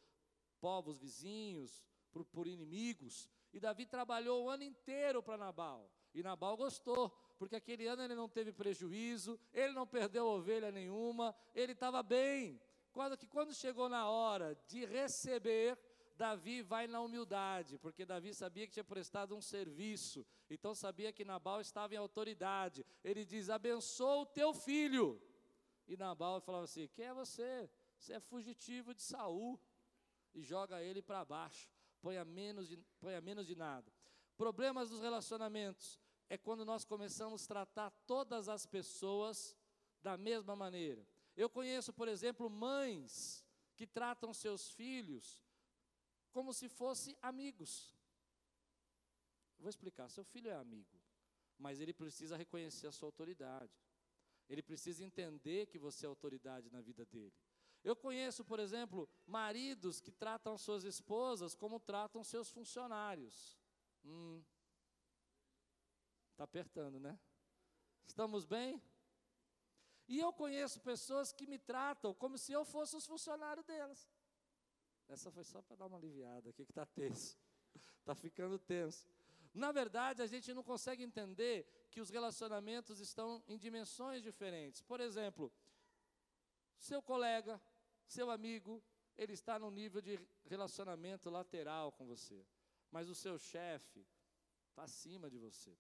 povos 0.61 0.99
vizinhos, 0.99 1.83
por, 2.11 2.25
por 2.25 2.47
inimigos. 2.47 3.29
E 3.53 3.61
Davi 3.61 3.87
trabalhou 3.87 4.45
o 4.45 4.49
ano 4.49 4.63
inteiro 4.63 5.23
para 5.23 5.37
Nabal. 5.37 5.91
E 6.15 6.23
Nabal 6.23 6.57
gostou, 6.57 7.11
porque 7.39 7.57
aquele 7.57 7.87
ano 7.87 8.03
ele 8.03 8.15
não 8.15 8.29
teve 8.29 8.53
prejuízo, 8.53 9.39
ele 9.53 9.73
não 9.73 9.87
perdeu 9.87 10.27
ovelha 10.27 10.71
nenhuma, 10.71 11.35
ele 11.55 11.73
estava 11.73 12.03
bem. 12.03 12.61
Quando, 12.93 13.17
que 13.17 13.27
quando 13.27 13.55
chegou 13.55 13.89
na 13.89 14.09
hora 14.09 14.59
de 14.67 14.85
receber, 14.85 15.79
Davi 16.17 16.61
vai 16.61 16.87
na 16.87 17.01
humildade, 17.01 17.79
porque 17.79 18.05
Davi 18.05 18.35
sabia 18.35 18.67
que 18.67 18.73
tinha 18.75 18.85
prestado 18.85 19.35
um 19.35 19.41
serviço, 19.41 20.27
então 20.51 20.75
sabia 20.75 21.13
que 21.13 21.25
Nabal 21.25 21.61
estava 21.61 21.95
em 21.95 21.97
autoridade. 21.97 22.85
Ele 23.03 23.25
diz: 23.25 23.49
abençoa 23.49 24.17
o 24.17 24.27
teu 24.27 24.53
filho. 24.53 25.21
E 25.89 25.97
Nabal 25.97 26.41
falava 26.41 26.65
assim: 26.65 26.89
quem 26.89 27.07
é 27.07 27.15
você? 27.15 27.71
Você 27.97 28.15
é 28.15 28.21
fugitivo 28.21 28.95
de 28.95 29.03
Saul 29.03 29.59
e 30.35 30.43
joga 30.43 30.83
ele 30.83 31.01
para 31.01 31.25
baixo, 31.25 31.71
põe 32.01 32.17
a, 32.17 32.25
menos 32.25 32.69
de, 32.69 32.77
põe 33.01 33.15
a 33.15 33.21
menos 33.21 33.47
de 33.47 33.55
nada. 33.55 33.93
Problemas 34.37 34.91
dos 34.91 35.01
relacionamentos 35.01 36.01
é 36.29 36.39
quando 36.39 36.65
nós 36.65 36.85
começamos 36.85 37.45
a 37.45 37.49
tratar 37.49 37.91
todas 38.07 38.49
as 38.49 38.67
pessoas 38.67 39.57
da 40.03 40.17
mesma 40.17 40.57
maneira. 40.57 41.07
Eu 41.37 41.49
conheço, 41.49 41.93
por 41.93 42.09
exemplo, 42.09 42.49
mães 42.49 43.45
que 43.77 43.87
tratam 43.87 44.33
seus 44.33 44.71
filhos 44.71 45.43
como 46.33 46.53
se 46.53 46.69
fossem 46.69 47.17
amigos. 47.21 47.97
Vou 49.59 49.69
explicar: 49.69 50.09
seu 50.09 50.25
filho 50.25 50.51
é 50.51 50.55
amigo, 50.55 50.99
mas 51.59 51.81
ele 51.81 51.93
precisa 51.93 52.37
reconhecer 52.37 52.87
a 52.87 52.93
sua 52.93 53.09
autoridade. 53.09 53.73
Ele 54.49 54.63
precisa 54.63 55.05
entender 55.05 55.67
que 55.67 55.79
você 55.79 56.07
é 56.07 56.09
autoridade 56.09 56.71
na 56.71 56.81
vida 56.81 57.05
dele. 57.05 57.33
Eu 57.83 57.97
conheço, 57.97 58.45
por 58.45 58.61
exemplo, 58.61 59.09
maridos 59.27 60.01
que 60.01 60.11
tratam 60.11 60.59
suas 60.59 60.85
esposas 60.85 61.55
como 61.55 61.81
tratam 61.81 62.23
seus 62.23 62.51
funcionários. 62.51 63.59
Hum, 64.05 64.43
está 66.33 66.45
apertando, 66.45 67.01
né? 67.01 67.19
Estamos 68.07 68.45
bem? 68.45 68.83
E 70.07 70.19
eu 70.19 70.33
conheço 70.33 70.81
pessoas 70.81 71.33
que 71.33 71.47
me 71.47 71.59
tratam 71.59 72.13
como 72.13 72.37
se 72.37 72.53
eu 72.53 72.65
fosse 72.65 72.97
os 72.97 73.07
funcionários 73.07 73.65
delas. 73.65 74.11
Essa 75.09 75.31
foi 75.31 75.45
só 75.45 75.63
para 75.63 75.77
dar 75.77 75.87
uma 75.87 75.97
aliviada 75.97 76.51
aqui, 76.51 76.65
que 76.65 76.73
está 76.73 76.85
tenso. 76.85 77.39
Está 78.01 78.15
ficando 78.15 78.59
tenso. 78.59 79.07
Na 79.53 79.73
verdade, 79.73 80.23
a 80.23 80.27
gente 80.27 80.53
não 80.53 80.63
consegue 80.63 81.03
entender 81.03 81.67
que 81.91 82.01
os 82.01 82.11
relacionamentos 82.11 83.01
estão 83.01 83.43
em 83.49 83.59
dimensões 83.59 84.23
diferentes. 84.23 84.81
Por 84.81 85.01
exemplo, 85.01 85.53
seu 86.79 87.03
colega, 87.03 87.61
seu 88.11 88.31
amigo, 88.31 88.83
ele 89.17 89.33
está 89.33 89.59
num 89.59 89.71
nível 89.71 90.01
de 90.01 90.19
relacionamento 90.45 91.31
lateral 91.31 91.93
com 91.93 92.07
você, 92.07 92.45
mas 92.91 93.09
o 93.09 93.15
seu 93.15 93.39
chefe 93.39 94.07
está 94.69 94.83
acima 94.83 95.31
de 95.31 95.39
você. 95.39 95.77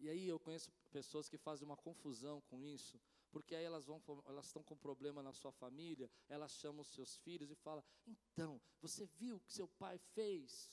E 0.00 0.08
aí 0.08 0.28
eu 0.28 0.38
conheço 0.38 0.72
pessoas 0.90 1.28
que 1.28 1.36
fazem 1.36 1.66
uma 1.66 1.76
confusão 1.76 2.40
com 2.42 2.64
isso, 2.64 3.00
porque 3.30 3.54
aí 3.54 3.64
elas 3.64 3.84
vão, 3.86 4.02
elas 4.26 4.46
estão 4.46 4.62
com 4.62 4.76
problema 4.76 5.22
na 5.22 5.32
sua 5.32 5.52
família, 5.52 6.10
elas 6.28 6.52
chamam 6.52 6.82
os 6.82 6.88
seus 6.88 7.16
filhos 7.18 7.50
e 7.50 7.54
falam: 7.54 7.84
então, 8.06 8.60
você 8.80 9.06
viu 9.06 9.36
o 9.36 9.40
que 9.40 9.52
seu 9.52 9.68
pai 9.68 9.98
fez? 9.98 10.72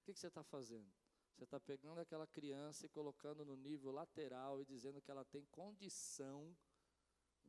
O 0.00 0.04
que, 0.04 0.12
que 0.12 0.20
você 0.20 0.28
está 0.28 0.42
fazendo? 0.42 0.92
Você 1.34 1.44
está 1.44 1.60
pegando 1.60 2.00
aquela 2.00 2.26
criança 2.26 2.86
e 2.86 2.88
colocando 2.88 3.44
no 3.44 3.56
nível 3.56 3.92
lateral 3.92 4.60
e 4.60 4.64
dizendo 4.64 5.00
que 5.00 5.10
ela 5.10 5.24
tem 5.24 5.44
condição 5.46 6.56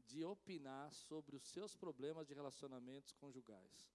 de 0.10 0.26
opinar 0.26 0.92
sobre 0.92 1.36
os 1.36 1.44
seus 1.44 1.76
problemas 1.76 2.28
de 2.28 2.34
relacionamentos 2.34 3.14
conjugais. 3.14 3.88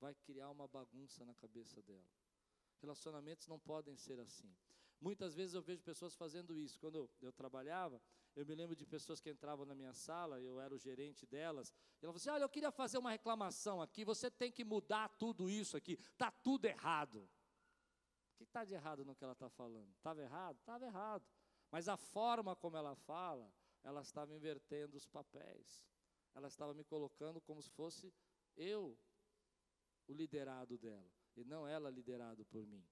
Vai 0.00 0.14
criar 0.14 0.50
uma 0.50 0.66
bagunça 0.66 1.24
na 1.24 1.34
cabeça 1.34 1.80
dela. 1.82 2.10
Relacionamentos 2.80 3.46
não 3.46 3.58
podem 3.58 3.96
ser 3.96 4.18
assim. 4.18 4.52
Muitas 5.00 5.34
vezes 5.34 5.54
eu 5.54 5.62
vejo 5.62 5.82
pessoas 5.82 6.14
fazendo 6.14 6.58
isso. 6.58 6.78
Quando 6.78 7.08
eu, 7.22 7.32
trabalhava, 7.32 8.02
eu 8.34 8.44
me 8.44 8.54
lembro 8.54 8.74
de 8.74 8.84
pessoas 8.84 9.20
que 9.20 9.30
entravam 9.30 9.64
na 9.64 9.74
minha 9.74 9.94
sala, 9.94 10.40
eu 10.40 10.60
era 10.60 10.74
o 10.74 10.78
gerente 10.78 11.24
delas, 11.24 11.70
e 11.70 12.04
ela 12.04 12.12
falou 12.12 12.16
assim: 12.16 12.30
Olha, 12.30 12.42
eu 12.42 12.48
queria 12.48 12.72
fazer 12.72 12.98
uma 12.98 13.10
reclamação 13.10 13.80
aqui, 13.80 14.04
você 14.04 14.30
tem 14.30 14.50
que 14.50 14.64
mudar 14.64 15.08
tudo 15.10 15.48
isso 15.48 15.76
aqui, 15.76 15.92
está 15.92 16.30
tudo 16.30 16.64
errado. 16.64 17.28
O 18.34 18.36
que 18.36 18.44
está 18.44 18.64
de 18.64 18.74
errado 18.74 19.04
no 19.04 19.14
que 19.14 19.22
ela 19.22 19.34
está 19.34 19.48
falando? 19.48 19.90
Estava 19.96 20.20
errado? 20.20 20.56
Estava 20.56 20.84
errado. 20.84 21.24
Mas 21.70 21.88
a 21.88 21.96
forma 21.96 22.56
como 22.56 22.76
ela 22.76 22.94
fala, 22.94 23.52
ela 23.82 24.02
estava 24.02 24.34
invertendo 24.34 24.96
os 24.96 25.06
papéis. 25.06 25.82
Ela 26.34 26.48
estava 26.48 26.74
me 26.74 26.84
colocando 26.84 27.40
como 27.40 27.62
se 27.62 27.70
fosse 27.70 28.12
eu 28.56 28.96
o 30.06 30.12
liderado 30.12 30.76
dela, 30.78 31.10
e 31.36 31.44
não 31.44 31.66
ela 31.66 31.90
liderado 31.90 32.44
por 32.46 32.66
mim. 32.66 32.84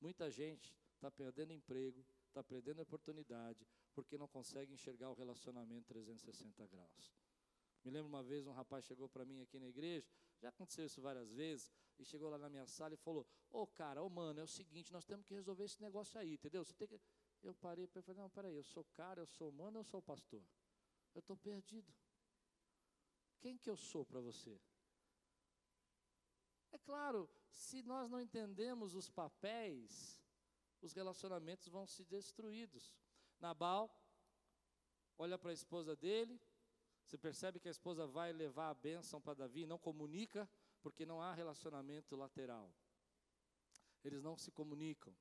Muita 0.00 0.30
gente 0.30 0.74
está 0.94 1.10
perdendo 1.10 1.52
emprego, 1.52 2.04
está 2.28 2.42
perdendo 2.42 2.80
oportunidade, 2.82 3.66
porque 3.94 4.18
não 4.18 4.28
consegue 4.28 4.72
enxergar 4.72 5.10
o 5.10 5.14
relacionamento 5.14 5.86
360 5.86 6.66
graus. 6.66 7.14
Me 7.84 7.90
lembro 7.90 8.08
uma 8.08 8.22
vez 8.22 8.46
um 8.46 8.52
rapaz 8.52 8.84
chegou 8.84 9.08
para 9.08 9.24
mim 9.24 9.40
aqui 9.40 9.58
na 9.58 9.68
igreja, 9.68 10.08
já 10.40 10.48
aconteceu 10.48 10.84
isso 10.84 11.00
várias 11.00 11.30
vezes, 11.30 11.72
e 11.98 12.04
chegou 12.04 12.28
lá 12.28 12.38
na 12.38 12.48
minha 12.48 12.66
sala 12.66 12.94
e 12.94 12.96
falou: 12.96 13.26
Ô 13.50 13.62
oh, 13.62 13.66
cara, 13.66 14.02
ô 14.02 14.06
oh, 14.06 14.10
mano, 14.10 14.40
é 14.40 14.42
o 14.42 14.48
seguinte, 14.48 14.92
nós 14.92 15.04
temos 15.04 15.24
que 15.24 15.34
resolver 15.34 15.64
esse 15.64 15.80
negócio 15.80 16.18
aí, 16.20 16.34
entendeu? 16.34 16.64
Você 16.64 16.74
tem 16.74 16.88
que. 16.88 17.00
Eu 17.46 17.54
parei 17.54 17.84
e 17.84 17.86
falei, 17.86 18.14
não, 18.20 18.28
peraí, 18.28 18.56
eu 18.56 18.64
sou 18.64 18.84
cara, 19.00 19.20
eu 19.20 19.26
sou 19.26 19.48
humano, 19.48 19.78
eu 19.78 19.84
sou 19.84 20.02
pastor. 20.02 20.42
Eu 21.14 21.20
estou 21.20 21.36
perdido. 21.36 21.94
Quem 23.40 23.56
que 23.56 23.70
eu 23.70 23.76
sou 23.76 24.04
para 24.04 24.20
você? 24.20 24.60
É 26.72 26.78
claro, 26.78 27.30
se 27.48 27.84
nós 27.84 28.10
não 28.10 28.20
entendemos 28.20 28.96
os 28.96 29.08
papéis, 29.08 30.20
os 30.82 30.92
relacionamentos 30.92 31.68
vão 31.68 31.86
se 31.86 32.04
destruídos. 32.04 32.92
Nabal 33.38 33.84
olha 35.16 35.38
para 35.38 35.50
a 35.50 35.54
esposa 35.54 35.94
dele, 35.94 36.40
você 37.04 37.16
percebe 37.16 37.60
que 37.60 37.68
a 37.68 37.70
esposa 37.70 38.08
vai 38.08 38.32
levar 38.32 38.70
a 38.70 38.74
bênção 38.74 39.20
para 39.20 39.34
Davi, 39.34 39.66
não 39.66 39.78
comunica, 39.78 40.50
porque 40.82 41.06
não 41.06 41.22
há 41.22 41.32
relacionamento 41.32 42.16
lateral. 42.16 42.74
Eles 44.02 44.20
não 44.20 44.36
se 44.36 44.50
comunicam. 44.50 45.16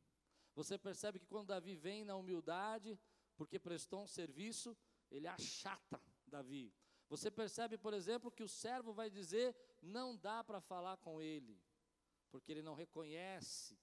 Você 0.55 0.77
percebe 0.77 1.19
que 1.19 1.25
quando 1.25 1.47
Davi 1.47 1.75
vem 1.75 2.05
na 2.05 2.15
humildade, 2.15 2.97
porque 3.35 3.59
prestou 3.59 4.03
um 4.03 4.07
serviço, 4.07 4.75
ele 5.11 5.27
achata 5.27 6.01
Davi. 6.25 6.73
Você 7.09 7.29
percebe, 7.29 7.77
por 7.77 7.93
exemplo, 7.93 8.31
que 8.31 8.41
o 8.41 8.47
servo 8.47 8.93
vai 8.93 9.09
dizer: 9.09 9.55
não 9.81 10.15
dá 10.15 10.43
para 10.43 10.61
falar 10.61 10.97
com 10.97 11.21
ele, 11.21 11.61
porque 12.31 12.51
ele 12.51 12.61
não 12.61 12.73
reconhece 12.73 13.77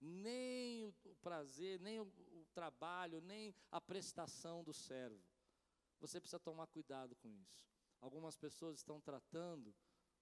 nem 0.00 0.84
o 0.84 0.92
prazer, 1.22 1.80
nem 1.80 2.00
o, 2.00 2.04
o 2.04 2.46
trabalho, 2.52 3.20
nem 3.20 3.54
a 3.70 3.80
prestação 3.80 4.62
do 4.62 4.72
servo. 4.72 5.22
Você 5.98 6.20
precisa 6.20 6.40
tomar 6.40 6.66
cuidado 6.66 7.16
com 7.16 7.32
isso. 7.32 7.64
Algumas 8.00 8.36
pessoas 8.36 8.78
estão 8.78 9.00
tratando 9.00 9.74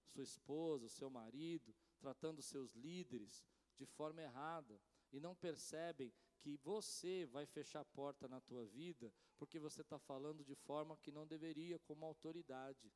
sua 0.05 0.23
esposa, 0.23 0.87
seu 0.87 1.09
marido, 1.09 1.75
tratando 1.99 2.41
seus 2.41 2.73
líderes 2.73 3.43
de 3.75 3.85
forma 3.85 4.21
errada 4.21 4.79
e 5.11 5.19
não 5.19 5.35
percebem 5.35 6.13
que 6.39 6.57
você 6.57 7.25
vai 7.27 7.45
fechar 7.45 7.81
a 7.81 7.85
porta 7.85 8.27
na 8.27 8.41
tua 8.41 8.65
vida 8.65 9.13
porque 9.37 9.59
você 9.59 9.81
está 9.81 9.97
falando 9.97 10.43
de 10.43 10.53
forma 10.53 10.97
que 10.97 11.11
não 11.11 11.25
deveria, 11.25 11.79
como 11.79 12.05
autoridade. 12.05 12.91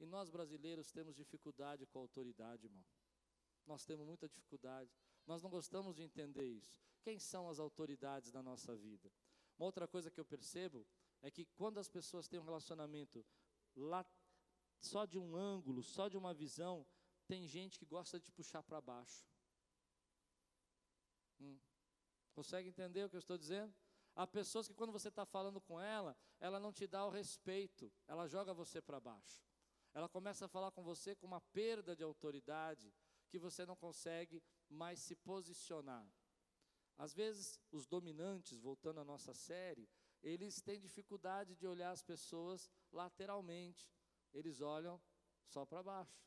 E 0.00 0.06
nós 0.06 0.30
brasileiros 0.30 0.90
temos 0.90 1.14
dificuldade 1.14 1.86
com 1.86 1.98
a 1.98 2.02
autoridade, 2.02 2.66
irmão. 2.66 2.84
Nós 3.66 3.84
temos 3.84 4.06
muita 4.06 4.26
dificuldade. 4.26 4.90
Nós 5.26 5.42
não 5.42 5.50
gostamos 5.50 5.94
de 5.94 6.02
entender 6.02 6.44
isso. 6.44 6.82
Quem 7.02 7.18
são 7.18 7.48
as 7.48 7.58
autoridades 7.58 8.32
da 8.32 8.42
nossa 8.42 8.74
vida? 8.74 9.12
Uma 9.58 9.66
outra 9.66 9.86
coisa 9.86 10.10
que 10.10 10.18
eu 10.18 10.24
percebo 10.24 10.86
é 11.22 11.30
que 11.30 11.44
quando 11.54 11.78
as 11.78 11.88
pessoas 11.88 12.28
têm 12.28 12.40
um 12.40 12.44
relacionamento 12.44 13.24
lá, 13.76 14.06
só 14.80 15.04
de 15.04 15.18
um 15.18 15.36
ângulo, 15.36 15.82
só 15.82 16.08
de 16.08 16.16
uma 16.16 16.34
visão, 16.34 16.86
tem 17.26 17.46
gente 17.46 17.78
que 17.78 17.86
gosta 17.86 18.18
de 18.18 18.30
puxar 18.32 18.62
para 18.62 18.80
baixo. 18.80 19.26
Hum. 21.44 21.58
Consegue 22.32 22.68
entender 22.68 23.04
o 23.04 23.10
que 23.10 23.16
eu 23.16 23.20
estou 23.20 23.38
dizendo? 23.38 23.74
Há 24.16 24.26
pessoas 24.26 24.66
que 24.66 24.74
quando 24.74 24.92
você 24.92 25.08
está 25.08 25.26
falando 25.26 25.60
com 25.60 25.80
ela, 25.80 26.16
ela 26.40 26.58
não 26.58 26.72
te 26.72 26.86
dá 26.86 27.04
o 27.04 27.10
respeito, 27.10 27.92
ela 28.06 28.26
joga 28.28 28.54
você 28.54 28.80
para 28.80 29.00
baixo. 29.00 29.42
Ela 29.92 30.08
começa 30.08 30.46
a 30.46 30.48
falar 30.48 30.70
com 30.72 30.82
você 30.82 31.14
com 31.14 31.26
uma 31.26 31.40
perda 31.40 31.94
de 31.94 32.02
autoridade 32.02 32.92
que 33.28 33.38
você 33.38 33.64
não 33.66 33.76
consegue 33.76 34.42
mais 34.68 35.00
se 35.00 35.14
posicionar. 35.16 36.06
Às 36.96 37.12
vezes, 37.12 37.60
os 37.70 37.86
dominantes, 37.86 38.60
voltando 38.60 39.00
à 39.00 39.04
nossa 39.04 39.34
série, 39.34 39.88
eles 40.22 40.60
têm 40.60 40.80
dificuldade 40.80 41.54
de 41.56 41.66
olhar 41.66 41.90
as 41.90 42.02
pessoas 42.02 42.70
lateralmente, 42.92 43.92
eles 44.32 44.60
olham 44.60 45.00
só 45.46 45.66
para 45.66 45.82
baixo. 45.82 46.24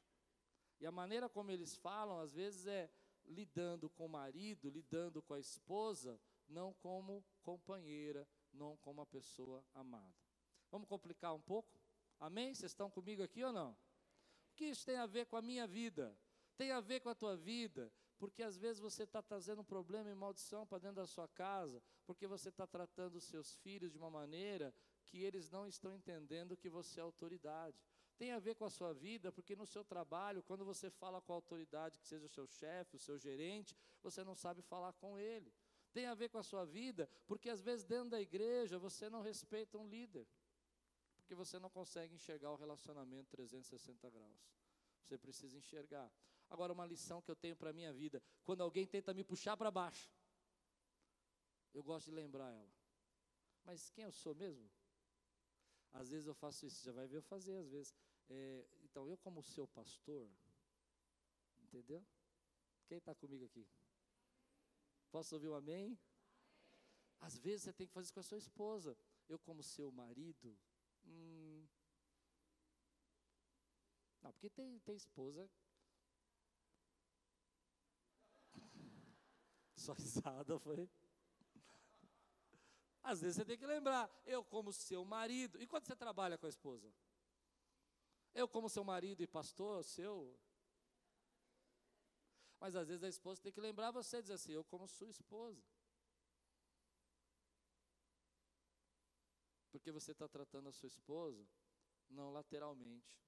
E 0.79 0.85
a 0.85 0.91
maneira 0.91 1.27
como 1.29 1.51
eles 1.51 1.75
falam, 1.75 2.19
às 2.19 2.33
vezes, 2.33 2.67
é 2.67 2.89
lidando 3.27 3.89
com 3.89 4.05
o 4.05 4.09
marido, 4.09 4.69
lidando 4.69 5.21
com 5.21 5.33
a 5.33 5.39
esposa, 5.39 6.19
não 6.47 6.73
como 6.75 7.23
companheira, 7.41 8.27
não 8.53 8.77
como 8.77 8.99
uma 8.99 9.05
pessoa 9.05 9.63
amada. 9.73 10.15
Vamos 10.71 10.87
complicar 10.87 11.33
um 11.33 11.41
pouco? 11.41 11.79
Amém? 12.19 12.53
Vocês 12.53 12.71
estão 12.71 12.89
comigo 12.89 13.21
aqui 13.21 13.43
ou 13.43 13.53
não? 13.53 13.71
O 13.71 14.55
que 14.55 14.65
isso 14.65 14.85
tem 14.85 14.97
a 14.97 15.05
ver 15.05 15.25
com 15.25 15.37
a 15.37 15.41
minha 15.41 15.67
vida? 15.67 16.17
Tem 16.55 16.71
a 16.71 16.79
ver 16.79 16.99
com 17.01 17.09
a 17.09 17.15
tua 17.15 17.37
vida, 17.37 17.91
porque 18.17 18.41
às 18.41 18.57
vezes 18.57 18.81
você 18.81 19.03
está 19.03 19.21
trazendo 19.21 19.61
um 19.61 19.65
problema 19.65 20.09
e 20.09 20.15
maldição 20.15 20.65
para 20.65 20.79
dentro 20.79 20.95
da 20.95 21.05
sua 21.05 21.27
casa, 21.27 21.81
porque 22.05 22.25
você 22.25 22.49
está 22.49 22.65
tratando 22.65 23.15
os 23.17 23.25
seus 23.25 23.55
filhos 23.55 23.91
de 23.91 23.97
uma 23.97 24.09
maneira 24.09 24.73
que 25.05 25.23
eles 25.23 25.49
não 25.49 25.67
estão 25.67 25.93
entendendo 25.93 26.57
que 26.57 26.69
você 26.69 26.99
é 26.99 27.03
autoridade. 27.03 27.77
Tem 28.17 28.31
a 28.31 28.39
ver 28.39 28.55
com 28.55 28.65
a 28.65 28.69
sua 28.69 28.93
vida, 28.93 29.31
porque 29.31 29.55
no 29.55 29.65
seu 29.65 29.83
trabalho, 29.83 30.41
quando 30.41 30.65
você 30.65 30.89
fala 30.89 31.21
com 31.21 31.33
a 31.33 31.35
autoridade, 31.35 31.99
que 31.99 32.07
seja 32.07 32.25
o 32.25 32.29
seu 32.29 32.47
chefe, 32.47 32.95
o 32.95 32.99
seu 32.99 33.17
gerente, 33.17 33.75
você 34.01 34.23
não 34.23 34.33
sabe 34.33 34.61
falar 34.61 34.93
com 34.93 35.19
ele. 35.19 35.53
Tem 35.93 36.07
a 36.07 36.15
ver 36.15 36.29
com 36.29 36.39
a 36.39 36.43
sua 36.43 36.65
vida, 36.65 37.09
porque 37.27 37.49
às 37.49 37.61
vezes 37.61 37.85
dentro 37.85 38.09
da 38.09 38.21
igreja 38.21 38.79
você 38.79 39.09
não 39.09 39.21
respeita 39.21 39.77
um 39.77 39.87
líder, 39.87 40.27
porque 41.15 41.35
você 41.35 41.59
não 41.59 41.69
consegue 41.69 42.15
enxergar 42.15 42.51
o 42.51 42.55
relacionamento 42.55 43.29
360 43.29 44.09
graus. 44.09 44.51
Você 45.03 45.17
precisa 45.17 45.57
enxergar. 45.57 46.11
Agora, 46.49 46.73
uma 46.73 46.85
lição 46.85 47.21
que 47.21 47.29
eu 47.29 47.35
tenho 47.35 47.55
para 47.55 47.69
a 47.69 47.73
minha 47.73 47.93
vida: 47.93 48.21
quando 48.43 48.61
alguém 48.61 48.85
tenta 48.85 49.13
me 49.13 49.23
puxar 49.23 49.55
para 49.55 49.69
baixo, 49.69 50.11
eu 51.73 51.83
gosto 51.83 52.05
de 52.09 52.15
lembrar 52.15 52.51
ela. 52.51 52.73
Mas 53.63 53.89
quem 53.89 54.05
eu 54.05 54.11
sou 54.11 54.33
mesmo? 54.33 54.69
Às 55.91 56.09
vezes 56.09 56.27
eu 56.27 56.33
faço 56.33 56.65
isso, 56.65 56.83
já 56.83 56.91
vai 56.91 57.07
ver 57.07 57.17
eu 57.17 57.21
fazer, 57.21 57.57
às 57.57 57.69
vezes. 57.69 57.93
É, 58.29 58.67
então, 58.83 59.07
eu, 59.07 59.17
como 59.17 59.41
seu 59.43 59.67
pastor, 59.67 60.29
entendeu? 61.63 62.05
Quem 62.87 62.97
está 62.97 63.13
comigo 63.15 63.45
aqui? 63.45 63.67
Posso 65.11 65.35
ouvir 65.35 65.49
um 65.49 65.55
amém? 65.55 65.97
Às 67.19 67.37
vezes 67.37 67.63
você 67.63 67.73
tem 67.73 67.87
que 67.87 67.93
fazer 67.93 68.05
isso 68.05 68.13
com 68.13 68.19
a 68.19 68.23
sua 68.23 68.37
esposa. 68.37 68.97
Eu, 69.27 69.39
como 69.39 69.63
seu 69.63 69.91
marido, 69.91 70.57
hum, 71.05 71.67
não, 74.21 74.31
porque 74.33 74.49
tem, 74.49 74.77
tem 74.79 74.95
esposa. 74.95 75.49
Sua 79.75 79.95
risada 79.95 80.59
foi. 80.59 80.89
Às 83.01 83.21
vezes 83.21 83.37
você 83.37 83.45
tem 83.45 83.57
que 83.57 83.65
lembrar, 83.65 84.09
eu 84.25 84.43
como 84.43 84.73
seu 84.73 85.05
marido. 85.05 85.61
E 85.61 85.65
quando 85.65 85.85
você 85.85 85.95
trabalha 85.95 86.37
com 86.37 86.45
a 86.45 86.49
esposa? 86.49 86.93
Eu 88.41 88.47
como 88.47 88.69
seu 88.69 88.83
marido 88.83 89.21
e 89.23 89.27
pastor, 89.27 89.83
seu. 89.83 90.13
Mas 92.59 92.75
às 92.75 92.87
vezes 92.87 93.03
a 93.03 93.09
esposa 93.09 93.41
tem 93.41 93.51
que 93.51 93.59
lembrar 93.59 93.89
você, 93.91 94.21
dizer 94.21 94.35
assim, 94.35 94.51
eu 94.51 94.63
como 94.63 94.87
sua 94.87 95.09
esposa. 95.09 95.63
Porque 99.71 99.91
você 99.91 100.11
está 100.11 100.27
tratando 100.27 100.69
a 100.69 100.71
sua 100.71 100.87
esposa 100.87 101.43
não 102.09 102.31
lateralmente. 102.31 103.19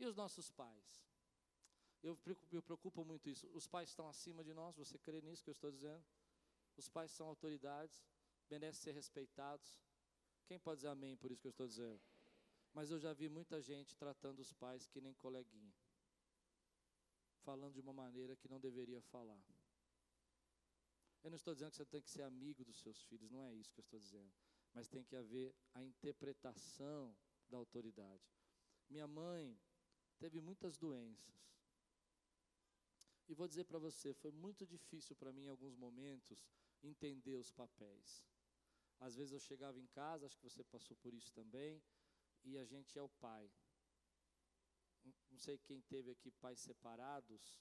E 0.00 0.04
os 0.04 0.16
nossos 0.16 0.50
pais? 0.50 0.88
Eu 2.02 2.18
me 2.50 2.60
preocupo 2.60 3.04
muito 3.04 3.30
isso. 3.30 3.46
Os 3.60 3.68
pais 3.68 3.88
estão 3.90 4.08
acima 4.08 4.42
de 4.42 4.52
nós, 4.52 4.76
você 4.76 4.98
crê 4.98 5.20
nisso 5.20 5.44
que 5.44 5.50
eu 5.50 5.58
estou 5.58 5.70
dizendo? 5.70 6.04
Os 6.76 6.88
pais 6.88 7.12
são 7.12 7.28
autoridades 7.28 8.04
merecem 8.50 8.82
ser 8.82 8.92
respeitados. 8.92 9.80
Quem 10.46 10.58
pode 10.58 10.78
dizer 10.78 10.88
amém 10.88 11.16
por 11.16 11.30
isso 11.30 11.40
que 11.40 11.48
eu 11.48 11.56
estou 11.56 11.68
dizendo? 11.68 12.02
Mas 12.72 12.90
eu 12.90 12.98
já 12.98 13.12
vi 13.12 13.28
muita 13.28 13.60
gente 13.60 13.94
tratando 13.96 14.40
os 14.40 14.52
pais 14.52 14.86
que 14.86 15.00
nem 15.00 15.14
coleguinha, 15.14 15.74
falando 17.42 17.74
de 17.74 17.80
uma 17.80 17.92
maneira 17.92 18.34
que 18.36 18.48
não 18.48 18.58
deveria 18.58 19.00
falar. 19.02 19.44
Eu 21.22 21.30
não 21.30 21.36
estou 21.36 21.54
dizendo 21.54 21.70
que 21.70 21.76
você 21.76 21.84
tem 21.84 22.02
que 22.02 22.10
ser 22.10 22.22
amigo 22.22 22.64
dos 22.64 22.80
seus 22.80 23.02
filhos, 23.02 23.30
não 23.30 23.42
é 23.42 23.52
isso 23.52 23.72
que 23.72 23.80
eu 23.80 23.84
estou 23.84 24.00
dizendo. 24.00 24.32
Mas 24.72 24.88
tem 24.88 25.04
que 25.04 25.14
haver 25.14 25.54
a 25.74 25.82
interpretação 25.82 27.14
da 27.48 27.58
autoridade. 27.58 28.26
Minha 28.88 29.06
mãe 29.06 29.60
teve 30.18 30.40
muitas 30.40 30.76
doenças. 30.76 31.34
E 33.28 33.34
vou 33.34 33.46
dizer 33.46 33.64
para 33.64 33.78
você, 33.78 34.12
foi 34.14 34.30
muito 34.30 34.66
difícil 34.66 35.14
para 35.14 35.32
mim 35.32 35.44
em 35.44 35.48
alguns 35.48 35.76
momentos 35.76 36.46
entender 36.82 37.36
os 37.36 37.50
papéis. 37.50 38.24
Às 38.98 39.16
vezes 39.16 39.32
eu 39.32 39.38
chegava 39.38 39.78
em 39.78 39.86
casa, 39.86 40.26
acho 40.26 40.36
que 40.36 40.42
você 40.42 40.64
passou 40.64 40.96
por 40.96 41.14
isso 41.14 41.32
também, 41.32 41.82
e 42.44 42.58
a 42.58 42.64
gente 42.64 42.98
é 42.98 43.02
o 43.02 43.08
pai. 43.08 43.50
Não 45.30 45.38
sei 45.38 45.58
quem 45.58 45.80
teve 45.82 46.10
aqui 46.10 46.30
pais 46.30 46.60
separados, 46.60 47.60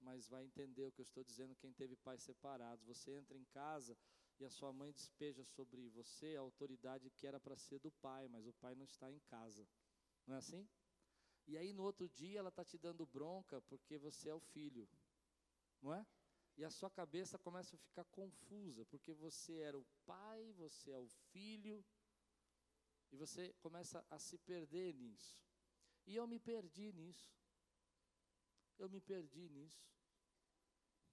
mas 0.00 0.28
vai 0.28 0.44
entender 0.44 0.84
o 0.84 0.92
que 0.92 1.00
eu 1.00 1.04
estou 1.04 1.22
dizendo, 1.22 1.54
quem 1.56 1.72
teve 1.72 1.96
pais 1.96 2.22
separados. 2.22 2.84
Você 2.84 3.12
entra 3.12 3.38
em 3.38 3.44
casa 3.44 3.96
e 4.40 4.44
a 4.44 4.50
sua 4.50 4.72
mãe 4.72 4.92
despeja 4.92 5.44
sobre 5.44 5.88
você 5.90 6.36
a 6.36 6.40
autoridade 6.40 7.10
que 7.10 7.26
era 7.26 7.38
para 7.38 7.56
ser 7.56 7.78
do 7.78 7.90
pai, 7.90 8.28
mas 8.28 8.46
o 8.46 8.52
pai 8.54 8.74
não 8.74 8.84
está 8.84 9.10
em 9.10 9.20
casa. 9.20 9.68
Não 10.26 10.34
é 10.34 10.38
assim? 10.38 10.68
E 11.46 11.56
aí 11.56 11.72
no 11.72 11.82
outro 11.82 12.08
dia 12.08 12.38
ela 12.38 12.48
está 12.48 12.64
te 12.64 12.78
dando 12.78 13.06
bronca 13.06 13.60
porque 13.62 13.98
você 13.98 14.28
é 14.28 14.34
o 14.34 14.40
filho. 14.40 14.88
Não 15.80 15.94
é? 15.94 16.06
e 16.56 16.64
a 16.64 16.70
sua 16.70 16.90
cabeça 16.90 17.38
começa 17.38 17.76
a 17.76 17.78
ficar 17.78 18.04
confusa, 18.04 18.84
porque 18.86 19.12
você 19.12 19.58
era 19.58 19.78
o 19.78 19.86
pai, 20.04 20.52
você 20.52 20.90
é 20.90 20.98
o 20.98 21.08
filho, 21.32 21.84
e 23.12 23.16
você 23.16 23.52
começa 23.60 24.04
a 24.10 24.18
se 24.18 24.38
perder 24.38 24.94
nisso. 24.94 25.38
E 26.06 26.16
eu 26.16 26.26
me 26.26 26.40
perdi 26.40 26.92
nisso. 26.92 27.30
Eu 28.78 28.88
me 28.88 29.00
perdi 29.00 29.48
nisso. 29.50 29.86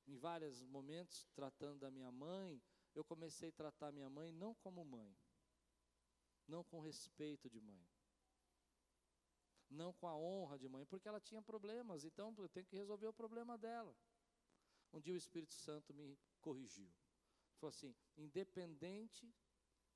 Em 0.08 0.16
vários 0.16 0.64
momentos, 0.64 1.28
tratando 1.36 1.80
da 1.80 1.92
minha 1.92 2.12
mãe, 2.12 2.60
eu 2.96 3.04
comecei 3.04 3.50
a 3.50 3.52
tratar 3.52 3.92
minha 3.92 4.10
mãe 4.10 4.32
não 4.32 4.56
como 4.56 4.84
mãe, 4.84 5.16
não 6.48 6.64
com 6.64 6.80
respeito 6.80 7.48
de 7.48 7.60
mãe, 7.60 7.88
não 9.70 9.94
com 9.94 10.08
a 10.08 10.16
honra 10.18 10.58
de 10.58 10.68
mãe, 10.68 10.86
porque 10.86 11.08
ela 11.08 11.22
tinha 11.22 11.42
problemas, 11.42 12.04
então 12.04 12.34
eu 12.40 12.50
tenho 12.50 12.66
que 12.66 12.76
resolver 12.76 13.08
o 13.08 13.14
problema 13.14 13.58
dela. 13.58 13.96
Um 14.92 15.00
dia 15.00 15.14
o 15.14 15.18
Espírito 15.18 15.54
Santo 15.54 15.94
me 15.94 16.18
corrigiu. 16.42 16.92
Falou 17.60 17.70
assim: 17.70 17.96
independente, 18.18 19.32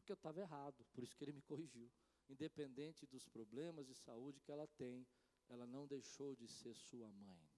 porque 0.04 0.12
eu 0.12 0.16
estava 0.16 0.42
errado, 0.42 0.86
por 0.92 1.02
isso 1.02 1.16
que 1.16 1.24
ele 1.24 1.32
me 1.32 1.42
corrigiu. 1.42 1.90
Independente 2.28 3.06
dos 3.06 3.26
problemas 3.26 3.88
de 3.88 3.96
saúde 3.96 4.42
que 4.42 4.52
ela 4.52 4.68
tem, 4.68 5.08
ela 5.48 5.66
não 5.66 5.88
deixou 5.88 6.36
de 6.36 6.46
ser 6.46 6.76
sua 6.76 7.10
mãe. 7.12 7.50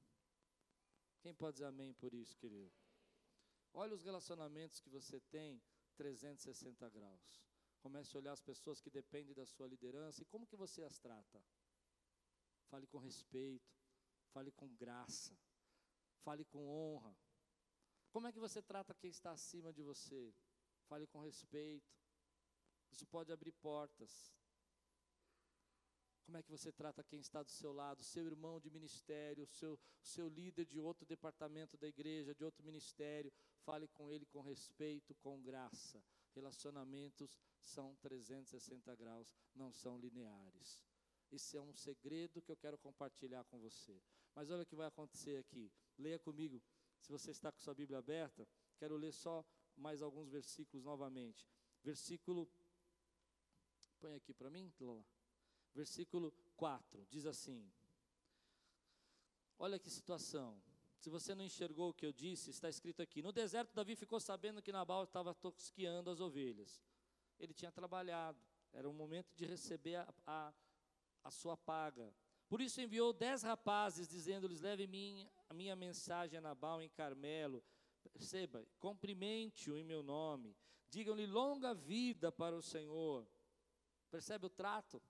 Quem 1.21 1.33
pode 1.33 1.55
dizer 1.55 1.65
amém 1.65 1.91
por 1.95 2.13
isso, 2.13 2.37
querido? 2.37 2.71
Olha 3.73 3.95
os 3.95 4.03
relacionamentos 4.03 4.79
que 4.79 4.89
você 4.89 5.19
tem 5.19 5.59
360 5.95 6.87
graus. 6.89 7.43
Comece 7.79 8.15
a 8.15 8.19
olhar 8.19 8.33
as 8.33 8.41
pessoas 8.41 8.79
que 8.79 8.91
dependem 8.91 9.33
da 9.33 9.45
sua 9.45 9.67
liderança 9.67 10.21
e 10.21 10.25
como 10.25 10.45
que 10.45 10.55
você 10.55 10.83
as 10.83 10.99
trata. 10.99 11.43
Fale 12.69 12.85
com 12.85 12.99
respeito, 12.99 13.75
fale 14.31 14.51
com 14.51 14.67
graça, 14.75 15.35
Fale 16.25 16.43
com 16.43 16.67
honra. 16.67 17.15
Como 18.09 18.25
é 18.25 18.31
que 18.31 18.39
você 18.39 18.59
trata 18.59 18.95
quem 18.95 19.11
está 19.11 19.31
acima 19.31 19.71
de 19.71 19.83
você? 19.83 20.33
Fale 20.87 21.05
com 21.05 21.19
respeito. 21.19 21.95
Isso 22.95 23.05
pode 23.07 23.31
abrir 23.31 23.51
portas. 23.51 24.33
Como 26.25 26.37
é 26.37 26.41
que 26.41 26.49
você 26.49 26.71
trata 26.71 27.03
quem 27.03 27.19
está 27.19 27.43
do 27.43 27.51
seu 27.51 27.71
lado, 27.71 28.03
seu 28.03 28.25
irmão 28.25 28.59
de 28.59 28.71
ministério, 28.71 29.45
seu, 29.45 29.77
seu 30.01 30.27
líder 30.27 30.65
de 30.65 30.79
outro 30.79 31.05
departamento 31.05 31.77
da 31.77 31.87
igreja, 31.87 32.33
de 32.33 32.43
outro 32.43 32.63
ministério? 32.63 33.31
Fale 33.59 33.87
com 33.89 34.09
ele 34.09 34.25
com 34.25 34.41
respeito, 34.41 35.13
com 35.15 35.39
graça. 35.41 36.03
Relacionamentos 36.33 37.39
são 37.59 37.95
360 37.97 38.95
graus, 38.95 39.35
não 39.53 39.71
são 39.71 39.99
lineares. 39.99 40.81
Esse 41.31 41.57
é 41.57 41.61
um 41.61 41.73
segredo 41.73 42.41
que 42.41 42.51
eu 42.51 42.57
quero 42.57 42.77
compartilhar 42.77 43.43
com 43.45 43.59
você. 43.59 44.01
Mas 44.33 44.49
olha 44.49 44.63
o 44.63 44.65
que 44.65 44.75
vai 44.75 44.87
acontecer 44.87 45.37
aqui. 45.37 45.71
Leia 45.97 46.17
comigo. 46.17 46.61
Se 46.99 47.11
você 47.11 47.31
está 47.31 47.51
com 47.51 47.59
sua 47.59 47.75
Bíblia 47.75 47.99
aberta, 47.99 48.47
quero 48.77 48.97
ler 48.97 49.11
só 49.13 49.45
mais 49.75 50.01
alguns 50.01 50.29
versículos 50.29 50.83
novamente. 50.83 51.47
Versículo. 51.83 52.49
Põe 54.05 54.13
aqui 54.13 54.35
para 54.35 54.51
mim, 54.51 54.71
versículo 55.73 56.31
4, 56.57 57.07
diz 57.09 57.25
assim: 57.25 57.67
Olha 59.57 59.79
que 59.79 59.89
situação. 59.89 60.61
Se 60.99 61.09
você 61.09 61.33
não 61.33 61.43
enxergou 61.43 61.89
o 61.89 61.93
que 61.93 62.05
eu 62.05 62.13
disse, 62.13 62.51
está 62.51 62.69
escrito 62.69 63.01
aqui: 63.01 63.23
No 63.23 63.31
deserto, 63.31 63.73
Davi 63.73 63.95
ficou 63.95 64.19
sabendo 64.19 64.61
que 64.61 64.71
Nabal 64.71 65.05
estava 65.05 65.33
tosquiando 65.33 66.11
as 66.11 66.19
ovelhas. 66.19 66.83
Ele 67.39 67.51
tinha 67.51 67.71
trabalhado, 67.71 68.37
era 68.71 68.87
o 68.87 68.93
momento 68.93 69.33
de 69.33 69.43
receber 69.43 69.95
a, 69.95 70.13
a, 70.27 70.53
a 71.23 71.31
sua 71.31 71.57
paga. 71.57 72.13
Por 72.47 72.61
isso 72.61 72.79
enviou 72.79 73.11
dez 73.11 73.41
rapazes, 73.41 74.07
dizendo-lhes: 74.07 74.61
Leve 74.61 74.85
minha, 74.85 75.27
a 75.49 75.53
minha 75.55 75.75
mensagem 75.75 76.37
a 76.37 76.41
Nabal 76.41 76.79
em 76.79 76.89
Carmelo. 76.89 77.63
Perceba, 78.13 78.63
cumprimente-o 78.77 79.75
em 79.75 79.83
meu 79.83 80.03
nome. 80.03 80.55
Digam-lhe 80.91 81.25
longa 81.25 81.73
vida 81.73 82.31
para 82.31 82.55
o 82.55 82.61
Senhor. 82.61 83.27
Percebe 84.09 84.45
o 84.45 84.49
trato? 84.49 85.01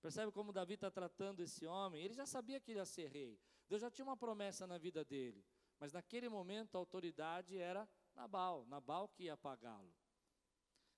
Percebe 0.00 0.30
como 0.32 0.52
Davi 0.52 0.74
está 0.74 0.90
tratando 0.90 1.40
esse 1.40 1.66
homem? 1.66 2.02
Ele 2.02 2.14
já 2.14 2.26
sabia 2.26 2.60
que 2.60 2.72
ia 2.72 2.84
ser 2.84 3.08
rei. 3.08 3.40
Deus 3.68 3.80
já 3.80 3.90
tinha 3.90 4.04
uma 4.04 4.16
promessa 4.16 4.66
na 4.66 4.76
vida 4.76 5.04
dele. 5.04 5.44
Mas 5.80 5.92
naquele 5.92 6.28
momento 6.28 6.76
a 6.76 6.78
autoridade 6.78 7.56
era 7.56 7.88
Nabal, 8.14 8.64
Nabal 8.66 9.08
que 9.08 9.24
ia 9.24 9.36
pagá-lo. 9.36 9.94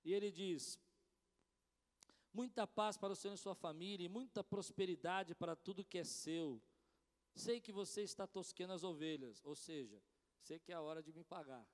E 0.04 0.12
ele 0.12 0.30
diz: 0.30 0.78
Muita 2.32 2.66
paz 2.66 2.96
para 2.96 3.12
o 3.12 3.16
Senhor 3.16 3.34
e 3.34 3.38
sua 3.38 3.54
família, 3.54 4.04
e 4.04 4.08
muita 4.08 4.44
prosperidade 4.44 5.34
para 5.34 5.56
tudo 5.56 5.84
que 5.84 5.98
é 5.98 6.04
seu. 6.04 6.62
Sei 7.34 7.60
que 7.60 7.72
você 7.72 8.02
está 8.02 8.26
tosqueando 8.26 8.72
as 8.72 8.84
ovelhas, 8.84 9.42
ou 9.44 9.54
seja, 9.54 10.02
sei 10.40 10.58
que 10.58 10.72
é 10.72 10.74
a 10.74 10.80
hora 10.80 11.02
de 11.02 11.12
me 11.12 11.24
pagar. 11.24 11.66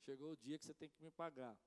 Chegou 0.00 0.32
o 0.32 0.36
dia 0.36 0.58
que 0.58 0.64
você 0.64 0.74
tem 0.74 0.88
que 0.88 1.02
me 1.02 1.10
pagar. 1.10 1.58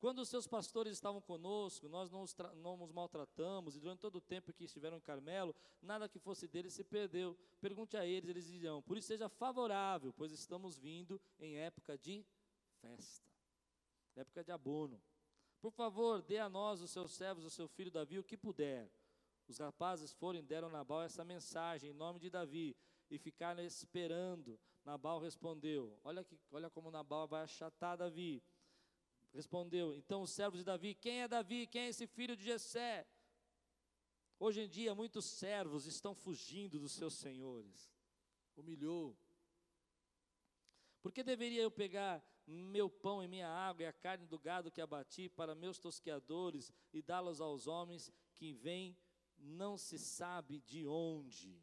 Quando 0.00 0.18
os 0.18 0.28
seus 0.28 0.46
pastores 0.46 0.92
estavam 0.92 1.20
conosco, 1.20 1.88
nós 1.88 2.10
não 2.10 2.22
os, 2.22 2.36
não 2.56 2.82
os 2.82 2.92
maltratamos, 2.92 3.76
e 3.76 3.80
durante 3.80 4.00
todo 4.00 4.16
o 4.16 4.20
tempo 4.20 4.52
que 4.52 4.64
estiveram 4.64 4.98
em 4.98 5.00
Carmelo, 5.00 5.54
nada 5.80 6.08
que 6.08 6.18
fosse 6.18 6.46
deles 6.46 6.74
se 6.74 6.84
perdeu. 6.84 7.36
Pergunte 7.60 7.96
a 7.96 8.04
eles, 8.04 8.28
eles 8.28 8.46
dirão: 8.46 8.82
Por 8.82 8.98
isso 8.98 9.08
seja 9.08 9.28
favorável, 9.28 10.12
pois 10.12 10.30
estamos 10.32 10.78
vindo 10.78 11.20
em 11.38 11.56
época 11.56 11.96
de 11.96 12.24
festa, 12.80 13.26
época 14.14 14.44
de 14.44 14.52
abono. 14.52 15.00
Por 15.60 15.72
favor, 15.72 16.20
dê 16.20 16.38
a 16.38 16.48
nós, 16.48 16.82
os 16.82 16.90
seus 16.90 17.12
servos, 17.12 17.44
o 17.44 17.50
seu 17.50 17.66
filho 17.66 17.90
Davi, 17.90 18.18
o 18.18 18.24
que 18.24 18.36
puder. 18.36 18.90
Os 19.48 19.58
rapazes 19.58 20.12
foram 20.12 20.38
e 20.38 20.42
deram 20.42 20.68
a 20.68 20.72
Nabal 20.72 21.02
essa 21.02 21.24
mensagem 21.24 21.90
em 21.90 21.94
nome 21.94 22.18
de 22.18 22.28
Davi 22.28 22.76
e 23.10 23.18
ficaram 23.18 23.62
esperando. 23.62 24.58
Nabal 24.84 25.18
respondeu: 25.18 25.98
Olha, 26.04 26.22
que, 26.22 26.38
olha 26.50 26.68
como 26.68 26.90
Nabal 26.90 27.26
vai 27.26 27.42
achatar 27.42 27.96
Davi. 27.96 28.42
Respondeu, 29.34 29.96
então 29.96 30.22
os 30.22 30.30
servos 30.30 30.60
de 30.60 30.64
Davi, 30.64 30.94
quem 30.94 31.22
é 31.22 31.26
Davi? 31.26 31.66
Quem 31.66 31.82
é 31.82 31.88
esse 31.88 32.06
filho 32.06 32.36
de 32.36 32.44
Jessé? 32.44 33.04
Hoje 34.38 34.60
em 34.60 34.68
dia, 34.68 34.94
muitos 34.94 35.24
servos 35.24 35.86
estão 35.86 36.14
fugindo 36.14 36.78
dos 36.78 36.92
seus 36.92 37.14
senhores. 37.14 37.92
Humilhou. 38.56 39.18
Por 41.02 41.12
que 41.12 41.24
deveria 41.24 41.62
eu 41.62 41.70
pegar 41.70 42.24
meu 42.46 42.88
pão 42.88 43.24
e 43.24 43.26
minha 43.26 43.48
água 43.48 43.82
e 43.82 43.86
a 43.86 43.92
carne 43.92 44.24
do 44.24 44.38
gado 44.38 44.70
que 44.70 44.80
abati 44.80 45.28
para 45.28 45.54
meus 45.54 45.80
tosqueadores 45.80 46.72
e 46.92 47.02
dá-los 47.02 47.40
aos 47.40 47.66
homens 47.66 48.12
que 48.34 48.52
vêm, 48.52 48.96
não 49.36 49.76
se 49.76 49.98
sabe 49.98 50.60
de 50.60 50.86
onde? 50.86 51.60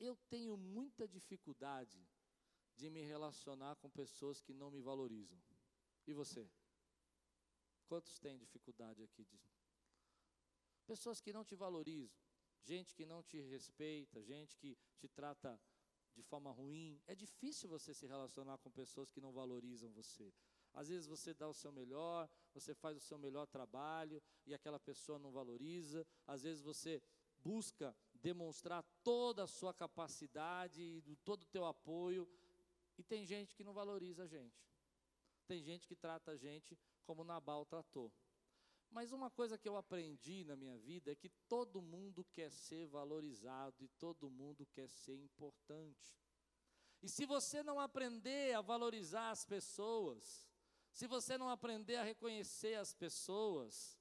Eu 0.00 0.16
tenho 0.28 0.56
muita 0.56 1.06
dificuldade 1.06 2.04
de 2.74 2.90
me 2.90 3.02
relacionar 3.02 3.76
com 3.76 3.88
pessoas 3.88 4.40
que 4.40 4.52
não 4.52 4.70
me 4.70 4.80
valorizam. 4.80 5.49
E 6.10 6.12
você? 6.12 6.44
Quantos 7.86 8.18
têm 8.18 8.36
dificuldade 8.36 9.00
aqui? 9.00 9.24
De... 9.24 9.38
Pessoas 10.84 11.20
que 11.20 11.32
não 11.32 11.44
te 11.44 11.54
valorizam, 11.54 12.20
gente 12.64 12.92
que 12.96 13.06
não 13.06 13.22
te 13.22 13.40
respeita, 13.42 14.20
gente 14.20 14.56
que 14.56 14.76
te 14.98 15.06
trata 15.06 15.56
de 16.12 16.22
forma 16.24 16.50
ruim. 16.50 17.00
É 17.06 17.14
difícil 17.14 17.68
você 17.68 17.94
se 17.94 18.08
relacionar 18.08 18.58
com 18.58 18.72
pessoas 18.72 19.12
que 19.12 19.20
não 19.20 19.30
valorizam 19.30 19.88
você. 19.92 20.34
Às 20.72 20.88
vezes 20.88 21.06
você 21.06 21.32
dá 21.32 21.48
o 21.48 21.54
seu 21.54 21.70
melhor, 21.70 22.28
você 22.52 22.74
faz 22.74 22.96
o 22.96 23.06
seu 23.08 23.16
melhor 23.16 23.46
trabalho 23.46 24.20
e 24.44 24.52
aquela 24.52 24.80
pessoa 24.80 25.16
não 25.16 25.30
valoriza. 25.30 26.04
Às 26.26 26.42
vezes 26.42 26.60
você 26.60 27.00
busca 27.38 27.96
demonstrar 28.14 28.82
toda 29.04 29.44
a 29.44 29.46
sua 29.46 29.72
capacidade 29.72 30.82
todo 31.24 31.44
o 31.44 31.52
teu 31.54 31.64
apoio 31.64 32.28
e 32.98 33.04
tem 33.04 33.24
gente 33.24 33.54
que 33.54 33.62
não 33.62 33.72
valoriza 33.72 34.24
a 34.24 34.26
gente. 34.26 34.60
Tem 35.50 35.60
gente 35.64 35.88
que 35.88 35.96
trata 35.96 36.30
a 36.30 36.36
gente 36.36 36.78
como 37.02 37.24
Nabal 37.24 37.66
tratou. 37.66 38.12
Mas 38.88 39.10
uma 39.10 39.28
coisa 39.28 39.58
que 39.58 39.68
eu 39.68 39.76
aprendi 39.76 40.44
na 40.44 40.54
minha 40.54 40.78
vida 40.78 41.10
é 41.10 41.16
que 41.16 41.28
todo 41.48 41.82
mundo 41.82 42.24
quer 42.26 42.52
ser 42.52 42.86
valorizado 42.86 43.82
e 43.82 43.88
todo 43.88 44.30
mundo 44.30 44.64
quer 44.66 44.88
ser 44.88 45.16
importante. 45.16 46.16
E 47.02 47.08
se 47.08 47.26
você 47.26 47.64
não 47.64 47.80
aprender 47.80 48.54
a 48.54 48.60
valorizar 48.60 49.30
as 49.30 49.44
pessoas, 49.44 50.48
se 50.92 51.08
você 51.08 51.36
não 51.36 51.48
aprender 51.48 51.96
a 51.96 52.04
reconhecer 52.04 52.74
as 52.76 52.94
pessoas, 52.94 53.98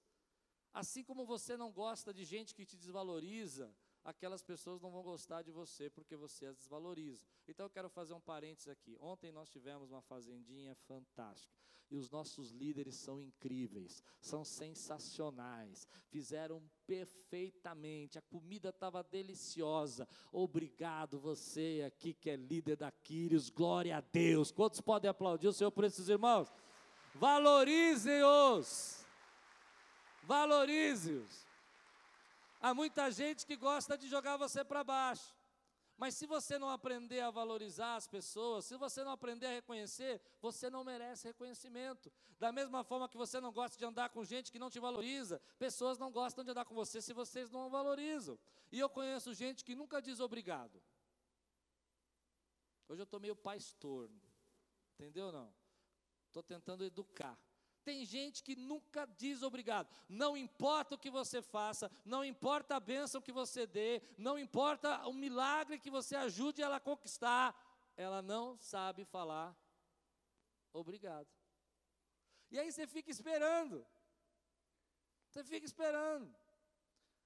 assim 0.72 1.04
como 1.04 1.26
você 1.26 1.58
não 1.58 1.72
gosta 1.72 2.14
de 2.14 2.26
gente 2.26 2.54
que 2.54 2.64
te 2.64 2.78
desvaloriza, 2.78 3.76
aquelas 4.10 4.42
pessoas 4.42 4.82
não 4.82 4.92
vão 4.92 5.04
gostar 5.04 5.42
de 5.42 5.52
você 5.52 5.90
porque 5.90 6.16
você 6.16 6.48
as 6.48 6.58
desvaloriza. 6.58 7.26
Então 7.48 7.66
eu 7.66 7.70
quero 7.70 7.90
fazer 7.90 8.14
um 8.14 8.20
parênteses 8.20 8.68
aqui. 8.68 8.98
Ontem 9.00 9.32
nós 9.32 9.50
tivemos 9.50 9.92
uma 9.92 10.02
fazendinha 10.02 10.76
fantástica. 10.76 11.54
E 11.92 11.96
os 11.96 12.10
nossos 12.12 12.52
líderes 12.52 12.96
são 12.96 13.20
incríveis, 13.20 14.04
são 14.22 14.46
sensacionais, 14.46 15.88
fizeram 16.10 16.62
perfeitamente, 16.86 18.20
a 18.20 18.22
comida 18.22 18.70
estava 18.70 19.02
deliciosa. 19.04 20.08
Obrigado 20.32 21.18
você 21.18 21.84
aqui 21.88 22.14
que 22.14 22.30
é 22.30 22.36
líder 22.36 22.78
da 22.78 22.92
Quírios, 22.92 23.50
glória 23.50 23.98
a 23.98 24.02
Deus. 24.02 24.52
Quantos 24.52 24.80
podem 24.82 25.10
aplaudir 25.10 25.48
o 25.48 25.54
Senhor 25.54 25.72
por 25.72 25.84
esses 25.84 26.10
irmãos? 26.10 26.54
Valorizem-os, 27.16 29.04
valorize-os. 30.26 31.49
Há 32.60 32.74
muita 32.74 33.10
gente 33.10 33.46
que 33.46 33.56
gosta 33.56 33.98
de 33.98 34.08
jogar 34.08 34.38
você 34.38 34.64
para 34.64 34.84
baixo. 34.84 35.34
Mas 36.00 36.16
se 36.16 36.26
você 36.26 36.58
não 36.58 36.70
aprender 36.70 37.20
a 37.20 37.30
valorizar 37.30 37.98
as 37.98 38.08
pessoas, 38.08 38.64
se 38.64 38.78
você 38.78 39.04
não 39.04 39.12
aprender 39.12 39.48
a 39.48 39.52
reconhecer, 39.52 40.22
você 40.42 40.70
não 40.70 40.82
merece 40.82 41.28
reconhecimento. 41.28 42.10
Da 42.40 42.54
mesma 42.54 42.86
forma 42.86 43.10
que 43.10 43.18
você 43.18 43.42
não 43.42 43.52
gosta 43.52 43.78
de 43.78 43.84
andar 43.84 44.10
com 44.10 44.24
gente 44.24 44.50
que 44.50 44.58
não 44.58 44.70
te 44.70 44.80
valoriza, 44.80 45.42
pessoas 45.58 45.98
não 45.98 46.10
gostam 46.10 46.42
de 46.42 46.52
andar 46.52 46.64
com 46.64 46.74
você 46.74 47.02
se 47.02 47.12
vocês 47.12 47.50
não 47.50 47.70
valorizam. 47.70 48.40
E 48.72 48.80
eu 48.80 48.90
conheço 48.90 49.34
gente 49.34 49.64
que 49.66 49.76
nunca 49.76 50.02
diz 50.02 50.22
obrigado. 50.22 50.82
Hoje 52.88 53.02
eu 53.02 53.04
estou 53.04 53.20
meio 53.20 53.36
pastor, 53.36 54.10
entendeu 54.94 55.34
não? 55.34 55.54
Estou 56.28 56.42
tentando 56.42 56.86
educar. 56.86 57.38
Tem 57.84 58.06
gente 58.06 58.44
que 58.44 58.56
nunca 58.56 59.06
diz 59.18 59.42
obrigado. 59.42 59.90
Não 60.08 60.38
importa 60.38 60.96
o 60.96 60.98
que 60.98 61.10
você 61.10 61.42
faça, 61.42 61.92
não 62.06 62.24
importa 62.24 62.76
a 62.76 62.80
bênção 62.80 63.22
que 63.22 63.32
você 63.32 63.66
dê, 63.66 64.02
não 64.18 64.38
importa 64.38 65.08
o 65.08 65.14
milagre 65.14 65.80
que 65.80 65.90
você 65.90 66.16
ajude 66.16 66.62
ela 66.62 66.78
a 66.78 66.80
conquistar, 66.80 67.56
ela 67.96 68.22
não 68.22 68.58
sabe 68.60 69.06
falar 69.06 69.56
obrigado. 70.74 71.28
E 72.52 72.60
aí 72.60 72.72
você 72.72 72.88
fica 72.88 73.12
esperando. 73.12 73.86
Você 75.30 75.44
fica 75.44 75.66
esperando. 75.66 76.34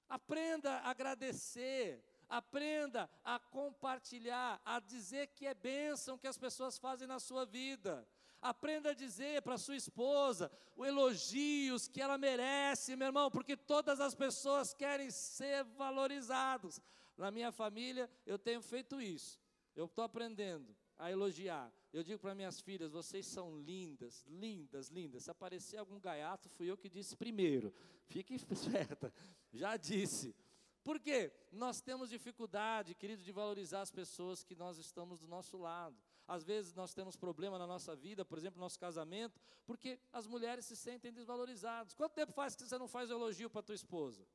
Aprenda 0.08 0.78
a 0.80 0.90
agradecer, 0.90 2.04
aprenda 2.28 3.10
a 3.24 3.38
compartilhar, 3.38 4.60
a 4.64 4.78
dizer 4.78 5.28
que 5.28 5.46
é 5.46 5.54
bênção 5.54 6.18
que 6.18 6.26
as 6.26 6.36
pessoas 6.36 6.78
fazem 6.78 7.08
na 7.08 7.18
sua 7.18 7.46
vida. 7.46 8.06
Aprenda 8.44 8.90
a 8.90 8.94
dizer 8.94 9.40
para 9.40 9.56
sua 9.56 9.74
esposa 9.74 10.52
os 10.76 10.86
elogios 10.86 11.88
que 11.88 11.98
ela 11.98 12.18
merece, 12.18 12.94
meu 12.94 13.06
irmão, 13.06 13.30
porque 13.30 13.56
todas 13.56 14.00
as 14.00 14.14
pessoas 14.14 14.74
querem 14.74 15.10
ser 15.10 15.64
valorizados. 15.64 16.78
Na 17.16 17.30
minha 17.30 17.50
família, 17.50 18.10
eu 18.26 18.38
tenho 18.38 18.60
feito 18.60 19.00
isso. 19.00 19.40
Eu 19.74 19.86
estou 19.86 20.04
aprendendo 20.04 20.76
a 20.98 21.10
elogiar. 21.10 21.72
Eu 21.90 22.04
digo 22.04 22.20
para 22.20 22.34
minhas 22.34 22.60
filhas: 22.60 22.92
vocês 22.92 23.24
são 23.24 23.58
lindas, 23.58 24.26
lindas, 24.28 24.88
lindas. 24.88 25.24
Se 25.24 25.30
aparecer 25.30 25.78
algum 25.78 25.98
gaiato, 25.98 26.50
fui 26.50 26.70
eu 26.70 26.76
que 26.76 26.90
disse 26.90 27.16
primeiro. 27.16 27.72
Fique 28.04 28.34
esperta. 28.52 29.10
Já 29.54 29.78
disse. 29.78 30.36
Por 30.82 31.00
quê? 31.00 31.32
Nós 31.50 31.80
temos 31.80 32.10
dificuldade, 32.10 32.94
querido, 32.94 33.22
de 33.22 33.32
valorizar 33.32 33.80
as 33.80 33.90
pessoas 33.90 34.44
que 34.44 34.54
nós 34.54 34.76
estamos 34.76 35.18
do 35.18 35.26
nosso 35.26 35.56
lado. 35.56 35.96
Às 36.26 36.42
vezes 36.42 36.72
nós 36.74 36.94
temos 36.94 37.16
problema 37.16 37.58
na 37.58 37.66
nossa 37.66 37.94
vida, 37.94 38.24
por 38.24 38.38
exemplo, 38.38 38.58
no 38.58 38.64
nosso 38.64 38.78
casamento, 38.78 39.38
porque 39.66 39.98
as 40.12 40.26
mulheres 40.26 40.64
se 40.64 40.74
sentem 40.74 41.12
desvalorizadas. 41.12 41.94
Quanto 41.94 42.14
tempo 42.14 42.32
faz 42.32 42.56
que 42.56 42.64
você 42.66 42.78
não 42.78 42.88
faz 42.88 43.10
elogio 43.10 43.50
para 43.50 43.62
tua 43.62 43.74
esposa? 43.74 44.26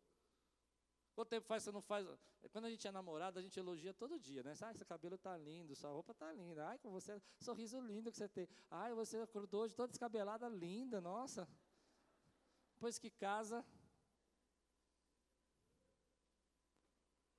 Quanto 1.15 1.29
tempo 1.29 1.47
faz 1.47 1.63
que 1.63 1.65
você 1.65 1.73
não 1.73 1.81
faz? 1.81 2.07
Quando 2.51 2.65
a 2.65 2.69
gente 2.69 2.87
é 2.87 2.91
namorado, 2.91 3.39
a 3.39 3.41
gente 3.41 3.59
elogia 3.59 3.93
todo 3.93 4.19
dia, 4.19 4.43
né? 4.43 4.53
Ah, 4.61 4.73
seu 4.73 4.85
cabelo 4.85 5.15
está 5.15 5.35
lindo, 5.35 5.75
sua 5.75 5.89
roupa 5.89 6.11
está 6.11 6.31
linda. 6.31 6.67
Ai, 6.67 6.77
com 6.77 6.91
você, 6.91 7.21
sorriso 7.39 7.79
lindo 7.81 8.11
que 8.11 8.17
você 8.17 8.29
tem. 8.29 8.47
Ai, 8.69 8.93
você 8.93 9.17
acordou 9.17 9.63
hoje 9.63 9.75
toda 9.75 9.89
descabelada, 9.89 10.47
linda, 10.47 11.01
nossa. 11.01 11.47
Depois 12.75 12.97
que 12.97 13.09
casa, 13.09 13.65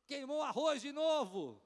queimou 0.06 0.42
arroz 0.42 0.82
de 0.82 0.92
novo. 0.92 1.62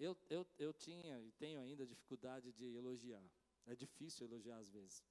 Eu, 0.00 0.16
eu, 0.30 0.46
eu 0.58 0.72
tinha 0.72 1.20
e 1.20 1.30
tenho 1.32 1.60
ainda 1.60 1.86
dificuldade 1.86 2.50
de 2.52 2.74
elogiar. 2.74 3.22
É 3.66 3.76
difícil 3.76 4.26
elogiar 4.26 4.56
às 4.56 4.70
vezes. 4.70 5.04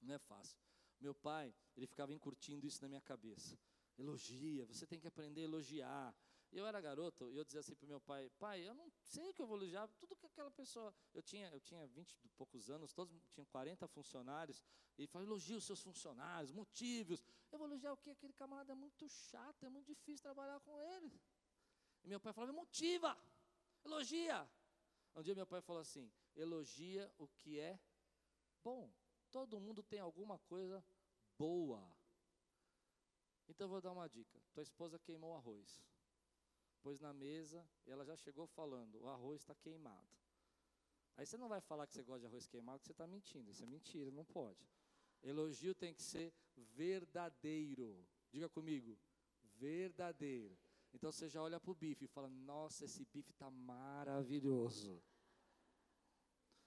Não 0.00 0.14
é 0.14 0.18
fácil. 0.20 0.56
Meu 1.00 1.12
pai, 1.12 1.52
ele 1.76 1.88
ficava 1.88 2.12
encurtindo 2.12 2.64
isso 2.64 2.80
na 2.80 2.88
minha 2.88 3.00
cabeça. 3.00 3.58
Elogia, 3.98 4.64
você 4.66 4.86
tem 4.86 5.00
que 5.00 5.08
aprender 5.08 5.40
a 5.40 5.44
elogiar. 5.44 6.14
Eu 6.52 6.64
era 6.64 6.80
garoto 6.80 7.28
e 7.32 7.36
eu 7.36 7.44
dizia 7.44 7.58
assim 7.58 7.74
para 7.74 7.88
meu 7.88 8.00
pai: 8.00 8.30
Pai, 8.38 8.60
eu 8.66 8.72
não 8.72 8.88
sei 9.00 9.32
que 9.32 9.42
eu 9.42 9.48
vou 9.48 9.56
elogiar 9.56 9.88
tudo 9.98 10.14
que 10.14 10.26
aquela 10.26 10.50
pessoa. 10.52 10.94
Eu 11.12 11.20
tinha, 11.20 11.50
eu 11.50 11.60
tinha 11.60 11.84
20 11.88 12.12
e 12.24 12.28
poucos 12.28 12.70
anos, 12.70 12.92
todos 12.92 13.20
tinham 13.30 13.46
40 13.46 13.88
funcionários. 13.88 14.62
E 14.96 15.02
ele 15.02 15.08
falou: 15.08 15.26
Elogia 15.26 15.56
os 15.56 15.64
seus 15.64 15.82
funcionários, 15.82 16.52
motivos. 16.52 17.20
Eu 17.50 17.58
vou 17.58 17.66
elogiar 17.66 17.92
o 17.92 17.96
quê? 17.96 18.10
Aquele 18.10 18.32
camarada 18.32 18.72
é 18.72 18.76
muito 18.76 19.08
chato, 19.08 19.66
é 19.66 19.68
muito 19.68 19.86
difícil 19.86 20.22
trabalhar 20.22 20.60
com 20.60 20.80
ele. 20.80 21.20
E 22.04 22.08
meu 22.08 22.20
pai 22.20 22.32
falava: 22.32 22.52
Motiva. 22.52 23.18
Elogia. 23.88 24.46
Um 25.16 25.22
dia 25.22 25.34
meu 25.34 25.46
pai 25.46 25.62
falou 25.62 25.80
assim: 25.80 26.12
elogia 26.36 27.10
o 27.16 27.26
que 27.26 27.58
é 27.58 27.80
bom. 28.62 28.92
Todo 29.30 29.58
mundo 29.58 29.82
tem 29.82 29.98
alguma 29.98 30.38
coisa 30.40 30.84
boa. 31.38 31.82
Então 33.48 33.64
eu 33.64 33.70
vou 33.70 33.80
dar 33.80 33.92
uma 33.92 34.06
dica. 34.06 34.38
Tua 34.52 34.62
esposa 34.62 34.98
queimou 34.98 35.34
arroz. 35.34 35.82
Pôs 36.82 37.00
na 37.00 37.14
mesa 37.14 37.66
ela 37.86 38.04
já 38.04 38.14
chegou 38.14 38.46
falando: 38.46 39.00
o 39.00 39.08
arroz 39.08 39.40
está 39.40 39.54
queimado. 39.54 40.06
Aí 41.16 41.24
você 41.24 41.38
não 41.38 41.48
vai 41.48 41.62
falar 41.62 41.86
que 41.86 41.94
você 41.94 42.02
gosta 42.02 42.20
de 42.20 42.26
arroz 42.26 42.46
queimado, 42.46 42.80
que 42.80 42.86
você 42.86 42.92
está 42.92 43.06
mentindo. 43.06 43.50
Isso 43.50 43.62
é 43.62 43.66
mentira, 43.66 44.10
não 44.10 44.24
pode. 44.26 44.68
Elogio 45.22 45.74
tem 45.74 45.94
que 45.94 46.02
ser 46.02 46.30
verdadeiro. 46.56 48.06
Diga 48.30 48.50
comigo, 48.50 48.98
verdadeiro. 49.56 50.56
Então 50.98 51.12
você 51.12 51.28
já 51.28 51.40
olha 51.40 51.60
para 51.60 51.70
o 51.70 51.74
bife 51.76 52.06
e 52.06 52.08
fala: 52.08 52.28
Nossa, 52.28 52.84
esse 52.84 53.04
bife 53.04 53.30
está 53.30 53.48
maravilhoso. 53.48 55.00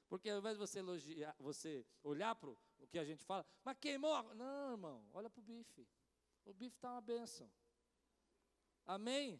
Porque 0.07 0.29
ao 0.29 0.39
invés 0.39 0.55
de 0.57 0.59
você 0.59 0.79
elogiar, 0.79 1.35
você 1.37 1.85
olhar 2.01 2.33
para 2.35 2.49
o 2.49 2.57
que 2.89 2.97
a 2.97 3.03
gente 3.03 3.23
fala, 3.25 3.45
mas 3.63 3.77
queimou. 3.77 4.33
Não, 4.33 4.71
irmão, 4.71 5.05
olha 5.13 5.29
para 5.29 5.39
o 5.39 5.43
bife. 5.43 5.85
O 6.45 6.53
bife 6.53 6.77
está 6.77 6.93
uma 6.93 7.01
benção. 7.01 7.51
Amém? 8.85 9.39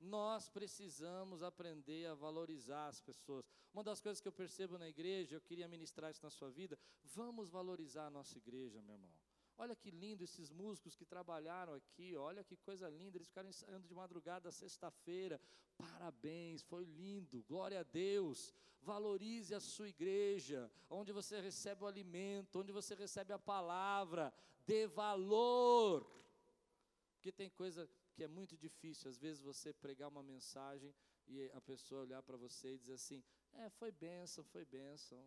Nós 0.00 0.48
precisamos 0.48 1.42
aprender 1.42 2.06
a 2.06 2.14
valorizar 2.14 2.88
as 2.88 3.00
pessoas. 3.00 3.44
Uma 3.72 3.84
das 3.84 4.00
coisas 4.00 4.20
que 4.20 4.26
eu 4.26 4.32
percebo 4.32 4.78
na 4.78 4.88
igreja, 4.88 5.36
eu 5.36 5.40
queria 5.40 5.68
ministrar 5.68 6.10
isso 6.10 6.24
na 6.24 6.30
sua 6.30 6.50
vida, 6.50 6.76
vamos 7.04 7.48
valorizar 7.50 8.06
a 8.06 8.10
nossa 8.10 8.36
igreja, 8.36 8.82
meu 8.82 8.96
irmão. 8.96 9.14
Olha 9.62 9.76
que 9.76 9.90
lindo 9.92 10.24
esses 10.24 10.50
músicos 10.50 10.96
que 10.96 11.04
trabalharam 11.04 11.74
aqui, 11.74 12.16
olha 12.16 12.42
que 12.42 12.56
coisa 12.56 12.88
linda, 12.88 13.16
eles 13.16 13.28
ficaram 13.28 13.48
ensaiando 13.48 13.86
de 13.86 13.94
madrugada 13.94 14.50
sexta-feira. 14.50 15.40
Parabéns, 15.78 16.62
foi 16.62 16.84
lindo, 16.84 17.44
glória 17.44 17.78
a 17.78 17.84
Deus. 17.84 18.52
Valorize 18.80 19.54
a 19.54 19.60
sua 19.60 19.88
igreja, 19.88 20.68
onde 20.90 21.12
você 21.12 21.40
recebe 21.40 21.84
o 21.84 21.86
alimento, 21.86 22.58
onde 22.58 22.72
você 22.72 22.96
recebe 22.96 23.32
a 23.32 23.38
palavra, 23.38 24.34
dê 24.66 24.88
valor. 24.88 26.10
Porque 27.14 27.30
tem 27.30 27.48
coisa 27.48 27.88
que 28.14 28.24
é 28.24 28.26
muito 28.26 28.56
difícil, 28.56 29.08
às 29.08 29.16
vezes 29.16 29.40
você 29.40 29.72
pregar 29.72 30.08
uma 30.08 30.24
mensagem 30.24 30.92
e 31.28 31.48
a 31.54 31.60
pessoa 31.60 32.02
olhar 32.02 32.22
para 32.24 32.36
você 32.36 32.74
e 32.74 32.78
dizer 32.78 32.94
assim: 32.94 33.22
"É, 33.52 33.70
foi 33.70 33.92
bênção, 33.92 34.42
foi 34.42 34.64
bênção". 34.64 35.24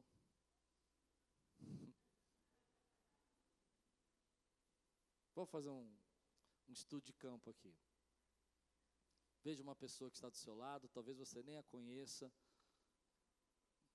Vou 5.36 5.45
fazer 5.45 5.69
um, 5.69 5.86
um 6.69 6.71
estudo 6.71 7.04
de 7.04 7.13
campo 7.13 7.50
aqui. 7.50 7.76
Veja 9.43 9.62
uma 9.62 9.76
pessoa 9.76 10.10
que 10.10 10.15
está 10.15 10.30
do 10.30 10.38
seu 10.38 10.56
lado, 10.56 10.88
talvez 10.88 11.17
você 11.17 11.43
nem 11.43 11.58
a 11.58 11.63
conheça. 11.63 12.32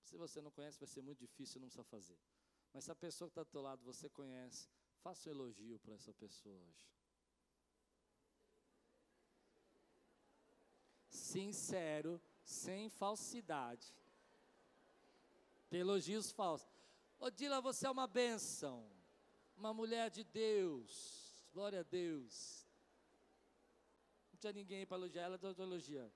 Se 0.02 0.16
você 0.16 0.40
não 0.42 0.50
conhece, 0.50 0.78
vai 0.78 0.86
ser 0.86 1.00
muito 1.00 1.18
difícil, 1.18 1.60
não 1.60 1.68
precisa 1.68 1.84
fazer. 1.84 2.18
Mas 2.72 2.84
se 2.84 2.92
a 2.92 2.94
pessoa 2.94 3.28
que 3.28 3.32
está 3.32 3.42
do 3.42 3.48
seu 3.48 3.62
lado 3.62 3.82
você 3.82 4.08
conhece, 4.10 4.68
faça 5.02 5.28
um 5.28 5.32
elogio 5.32 5.80
para 5.80 5.94
essa 5.94 6.12
pessoa 6.12 6.54
hoje. 6.54 6.86
Sincero, 11.08 12.20
sem 12.44 12.90
falsidade. 12.90 13.94
Tem 15.70 15.80
elogios 15.80 16.30
falsos. 16.30 16.68
Odila, 17.18 17.60
você 17.60 17.86
é 17.86 17.90
uma 17.90 18.06
bênção, 18.06 18.88
uma 19.56 19.72
mulher 19.72 20.10
de 20.10 20.22
Deus 20.22 21.19
Glória 21.52 21.80
a 21.80 21.82
Deus. 21.82 22.66
Não 24.32 24.38
tinha 24.38 24.52
ninguém 24.52 24.86
para 24.86 24.96
elogiar 24.96 25.24
ela, 25.24 25.34
estou 25.34 25.54
elogiando. 25.58 26.12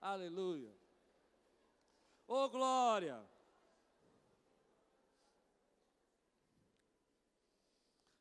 Aleluia. 0.00 0.74
Oh, 2.26 2.48
glória. 2.48 3.26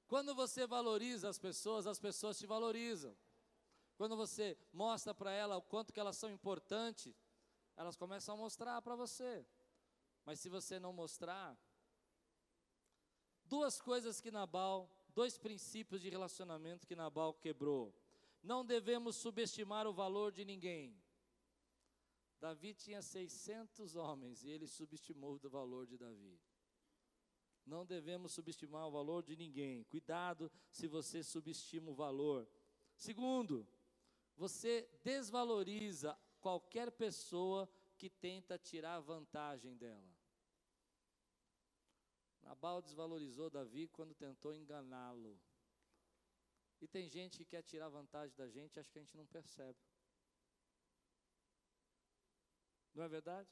Quando 0.07 0.33
você 0.33 0.65
valoriza 0.65 1.27
as 1.27 1.37
pessoas, 1.37 1.85
as 1.85 1.99
pessoas 1.99 2.39
te 2.39 2.45
valorizam. 2.45 3.15
Quando 3.97 4.15
você 4.15 4.57
mostra 4.71 5.13
para 5.13 5.31
ela 5.31 5.57
o 5.57 5.61
quanto 5.61 5.91
que 5.91 5.99
elas 5.99 6.15
são 6.15 6.29
importantes, 6.31 7.13
elas 7.75 7.97
começam 7.97 8.35
a 8.35 8.37
mostrar 8.37 8.81
para 8.81 8.95
você. 8.95 9.45
Mas 10.25 10.39
se 10.39 10.47
você 10.47 10.79
não 10.79 10.93
mostrar, 10.93 11.57
duas 13.43 13.81
coisas 13.81 14.21
que 14.21 14.31
Nabal 14.31 14.89
dois 15.17 15.35
princípios 15.35 15.99
de 15.99 16.09
relacionamento 16.09 16.85
que 16.85 16.95
Nabal 16.95 17.33
quebrou. 17.33 17.91
Não 18.43 18.63
devemos 18.63 19.15
subestimar 19.15 19.87
o 19.87 19.91
valor 19.91 20.31
de 20.31 20.45
ninguém. 20.45 20.95
Davi 22.39 22.75
tinha 22.75 23.01
600 23.01 23.95
homens 23.95 24.43
e 24.43 24.49
ele 24.51 24.67
subestimou 24.67 25.39
o 25.43 25.49
valor 25.49 25.87
de 25.87 25.97
Davi. 25.97 26.39
Não 27.65 27.83
devemos 27.83 28.31
subestimar 28.31 28.87
o 28.87 28.91
valor 28.91 29.23
de 29.23 29.35
ninguém. 29.35 29.83
Cuidado 29.85 30.51
se 30.69 30.85
você 30.85 31.23
subestima 31.23 31.89
o 31.89 31.95
valor. 31.95 32.47
Segundo, 32.95 33.67
você 34.35 34.87
desvaloriza 35.03 36.15
qualquer 36.39 36.91
pessoa 36.91 37.67
que 37.97 38.07
tenta 38.07 38.55
tirar 38.55 38.99
vantagem 38.99 39.75
dela. 39.75 40.16
Nabal 42.47 42.81
desvalorizou 42.81 43.49
Davi 43.49 43.89
quando 43.89 44.15
tentou 44.15 44.53
enganá-lo. 44.55 45.37
E 46.79 46.87
tem 46.87 47.09
gente 47.09 47.37
que 47.39 47.43
quer 47.43 47.61
tirar 47.61 47.89
vantagem 47.89 48.33
da 48.37 48.47
gente, 48.47 48.79
acho 48.79 48.89
que 48.89 48.99
a 48.99 49.01
gente 49.01 49.17
não 49.17 49.25
percebe. 49.25 49.77
Não 52.93 53.03
é 53.03 53.09
verdade? 53.09 53.49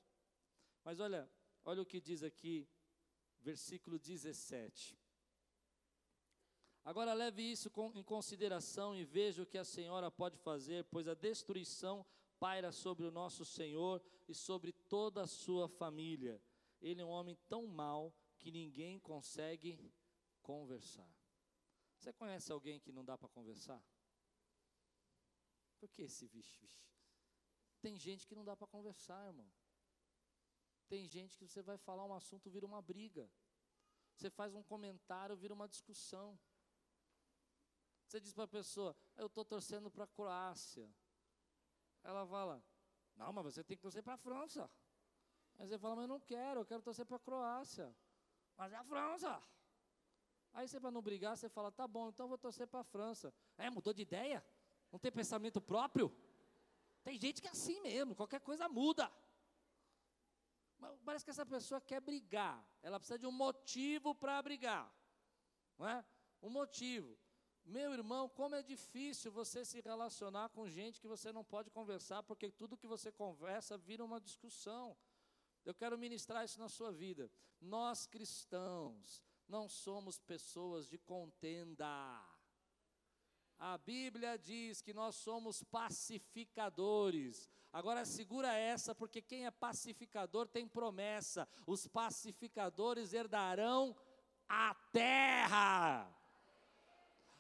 Mas 0.81 1.01
olha, 1.01 1.29
olha 1.65 1.81
o 1.81 1.85
que 1.85 1.99
diz 1.99 2.23
aqui, 2.23 2.69
versículo 3.41 3.99
17. 3.99 4.97
Agora 6.85 7.13
leve 7.13 7.41
isso 7.41 7.69
em 7.95 8.03
consideração 8.03 8.95
e 8.95 9.03
veja 9.03 9.43
o 9.43 9.45
que 9.45 9.57
a 9.57 9.65
senhora 9.65 10.09
pode 10.09 10.37
fazer, 10.37 10.85
pois 10.85 11.07
a 11.07 11.15
destruição 11.15 12.05
paira 12.39 12.71
sobre 12.71 13.05
o 13.05 13.11
nosso 13.11 13.43
Senhor 13.43 14.01
e 14.25 14.33
sobre 14.33 14.71
toda 14.71 15.23
a 15.23 15.27
sua 15.27 15.67
família. 15.67 16.41
Ele 16.79 17.01
é 17.01 17.05
um 17.05 17.09
homem 17.09 17.37
tão 17.49 17.67
mau 17.67 18.13
que 18.45 18.51
ninguém 18.51 18.99
consegue 18.99 19.91
conversar. 20.43 21.11
Você 21.97 22.13
conhece 22.13 22.51
alguém 22.51 22.79
que 22.79 22.91
não 22.91 23.03
dá 23.03 23.17
para 23.17 23.27
conversar? 23.27 23.83
Por 25.79 25.89
que 25.89 26.03
esse 26.03 26.27
vixe, 26.27 26.55
vixe? 26.59 26.85
Tem 27.81 27.97
gente 27.97 28.27
que 28.27 28.35
não 28.35 28.45
dá 28.45 28.55
para 28.55 28.67
conversar, 28.67 29.25
irmão. 29.25 29.51
Tem 30.87 31.07
gente 31.07 31.35
que 31.39 31.47
você 31.47 31.63
vai 31.63 31.75
falar 31.79 32.05
um 32.05 32.13
assunto, 32.13 32.51
vira 32.51 32.67
uma 32.67 32.83
briga. 32.83 33.27
Você 34.13 34.29
faz 34.29 34.53
um 34.53 34.61
comentário, 34.61 35.35
vira 35.35 35.55
uma 35.55 35.67
discussão. 35.67 36.39
Você 38.05 38.19
diz 38.19 38.31
para 38.31 38.43
a 38.43 38.47
pessoa, 38.47 38.95
eu 39.17 39.25
estou 39.25 39.43
torcendo 39.43 39.89
para 39.89 40.03
a 40.03 40.07
Croácia. 40.07 40.87
Ela 42.03 42.27
fala, 42.27 42.63
não, 43.15 43.33
mas 43.33 43.45
você 43.45 43.63
tem 43.63 43.75
que 43.75 43.81
torcer 43.81 44.03
para 44.03 44.13
a 44.13 44.17
França. 44.17 44.69
Aí 45.57 45.67
você 45.67 45.79
fala, 45.79 45.95
mas 45.95 46.03
eu 46.03 46.09
não 46.09 46.19
quero, 46.19 46.59
eu 46.59 46.65
quero 46.67 46.83
torcer 46.83 47.07
para 47.07 47.17
a 47.17 47.19
Croácia. 47.19 47.91
Mas 48.57 48.71
é 48.73 48.75
a 48.75 48.83
França. 48.83 49.41
Aí 50.53 50.67
você, 50.67 50.79
para 50.79 50.91
não 50.91 51.01
brigar, 51.01 51.35
você 51.35 51.49
fala, 51.49 51.71
tá 51.71 51.87
bom, 51.87 52.09
então 52.09 52.25
eu 52.25 52.29
vou 52.29 52.37
torcer 52.37 52.67
para 52.67 52.79
a 52.79 52.83
França. 52.83 53.33
É, 53.57 53.69
mudou 53.69 53.93
de 53.93 54.01
ideia? 54.01 54.43
Não 54.91 54.97
tem 54.97 55.11
pensamento 55.11 55.59
próprio? 55.59 56.15
Tem 57.03 57.19
gente 57.19 57.41
que 57.41 57.47
é 57.47 57.51
assim 57.51 57.81
mesmo, 57.81 58.15
qualquer 58.15 58.39
coisa 58.39 58.69
muda. 58.69 59.11
Mas 60.77 60.99
parece 61.01 61.25
que 61.25 61.31
essa 61.31 61.45
pessoa 61.45 61.81
quer 61.81 61.99
brigar. 61.99 62.65
Ela 62.81 62.99
precisa 62.99 63.19
de 63.19 63.27
um 63.27 63.31
motivo 63.31 64.15
para 64.15 64.41
brigar. 64.41 64.91
Não 65.77 65.87
é? 65.87 66.05
Um 66.41 66.49
motivo. 66.49 67.17
Meu 67.65 67.93
irmão, 67.93 68.29
como 68.29 68.55
é 68.55 68.61
difícil 68.61 69.31
você 69.31 69.65
se 69.65 69.81
relacionar 69.81 70.49
com 70.49 70.69
gente 70.69 71.01
que 71.01 71.07
você 71.07 71.31
não 71.31 71.43
pode 71.43 71.71
conversar, 71.71 72.21
porque 72.23 72.51
tudo 72.51 72.77
que 72.77 72.87
você 72.87 73.11
conversa 73.11 73.77
vira 73.77 74.05
uma 74.05 74.21
discussão. 74.21 74.95
Eu 75.65 75.73
quero 75.73 75.97
ministrar 75.97 76.45
isso 76.45 76.59
na 76.59 76.69
sua 76.69 76.91
vida. 76.91 77.29
Nós 77.59 78.05
cristãos 78.05 79.23
não 79.47 79.67
somos 79.67 80.19
pessoas 80.19 80.87
de 80.87 80.97
contenda. 80.97 81.87
A 83.57 83.77
Bíblia 83.77 84.37
diz 84.37 84.81
que 84.81 84.93
nós 84.93 85.15
somos 85.15 85.63
pacificadores. 85.63 87.49
Agora 87.73 88.05
segura 88.05 88.53
essa, 88.53 88.93
porque 88.93 89.21
quem 89.21 89.45
é 89.45 89.51
pacificador 89.51 90.47
tem 90.47 90.67
promessa. 90.67 91.47
Os 91.65 91.87
pacificadores 91.87 93.13
herdarão 93.13 93.95
a 94.47 94.75
terra. 94.91 96.24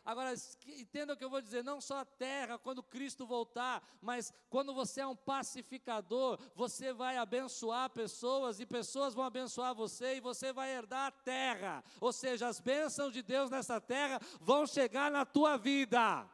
Agora, 0.05 0.35
entenda 0.67 1.13
o 1.13 1.17
que 1.17 1.25
eu 1.25 1.29
vou 1.29 1.41
dizer: 1.41 1.63
não 1.63 1.81
só 1.81 1.99
a 1.99 2.05
terra, 2.05 2.59
quando 2.59 2.83
Cristo 2.83 3.25
voltar, 3.25 3.81
mas 3.99 4.31
quando 4.51 4.71
você 4.71 5.01
é 5.01 5.07
um 5.07 5.15
pacificador, 5.15 6.39
você 6.53 6.93
vai 6.93 7.17
abençoar 7.17 7.89
pessoas 7.89 8.59
e 8.59 8.67
pessoas 8.67 9.15
vão 9.15 9.25
abençoar 9.25 9.73
você 9.73 10.17
e 10.17 10.21
você 10.21 10.53
vai 10.53 10.71
herdar 10.71 11.07
a 11.07 11.11
terra. 11.11 11.83
Ou 11.99 12.13
seja, 12.13 12.47
as 12.47 12.59
bênçãos 12.59 13.11
de 13.11 13.23
Deus 13.23 13.49
nessa 13.49 13.81
terra 13.81 14.19
vão 14.39 14.67
chegar 14.67 15.09
na 15.09 15.25
tua 15.25 15.57
vida. 15.57 16.29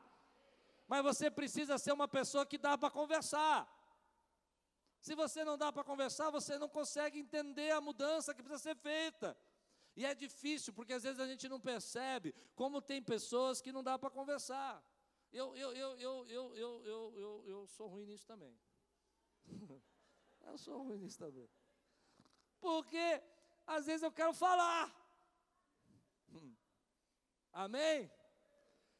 Mas 0.85 1.01
você 1.01 1.31
precisa 1.31 1.77
ser 1.77 1.93
uma 1.93 2.09
pessoa 2.09 2.45
que 2.45 2.57
dá 2.57 2.77
para 2.77 2.91
conversar. 2.91 3.65
Se 4.99 5.15
você 5.15 5.45
não 5.45 5.57
dá 5.57 5.71
para 5.71 5.85
conversar, 5.85 6.29
você 6.29 6.59
não 6.59 6.67
consegue 6.67 7.17
entender 7.17 7.71
a 7.71 7.79
mudança 7.79 8.33
que 8.33 8.43
precisa 8.43 8.61
ser 8.61 8.75
feita. 8.75 9.37
E 9.95 10.05
é 10.05 10.15
difícil, 10.15 10.73
porque 10.73 10.93
às 10.93 11.03
vezes 11.03 11.19
a 11.19 11.27
gente 11.27 11.49
não 11.49 11.59
percebe 11.59 12.33
como 12.55 12.81
tem 12.81 13.01
pessoas 13.01 13.61
que 13.61 13.71
não 13.71 13.83
dá 13.83 13.99
para 13.99 14.09
conversar. 14.09 14.83
Eu, 15.31 15.55
eu, 15.55 15.73
eu, 15.73 15.97
eu, 15.97 16.27
eu, 16.27 16.55
eu, 16.55 16.85
eu, 16.85 17.13
eu, 17.17 17.43
eu 17.47 17.67
sou 17.67 17.87
ruim 17.87 18.05
nisso 18.05 18.25
também. 18.25 18.57
eu 20.41 20.57
sou 20.57 20.83
ruim 20.83 20.97
nisso 20.97 21.19
também. 21.19 21.49
Porque 22.59 23.21
às 23.65 23.85
vezes 23.85 24.03
eu 24.03 24.11
quero 24.11 24.33
falar. 24.33 24.93
Amém? 27.51 28.09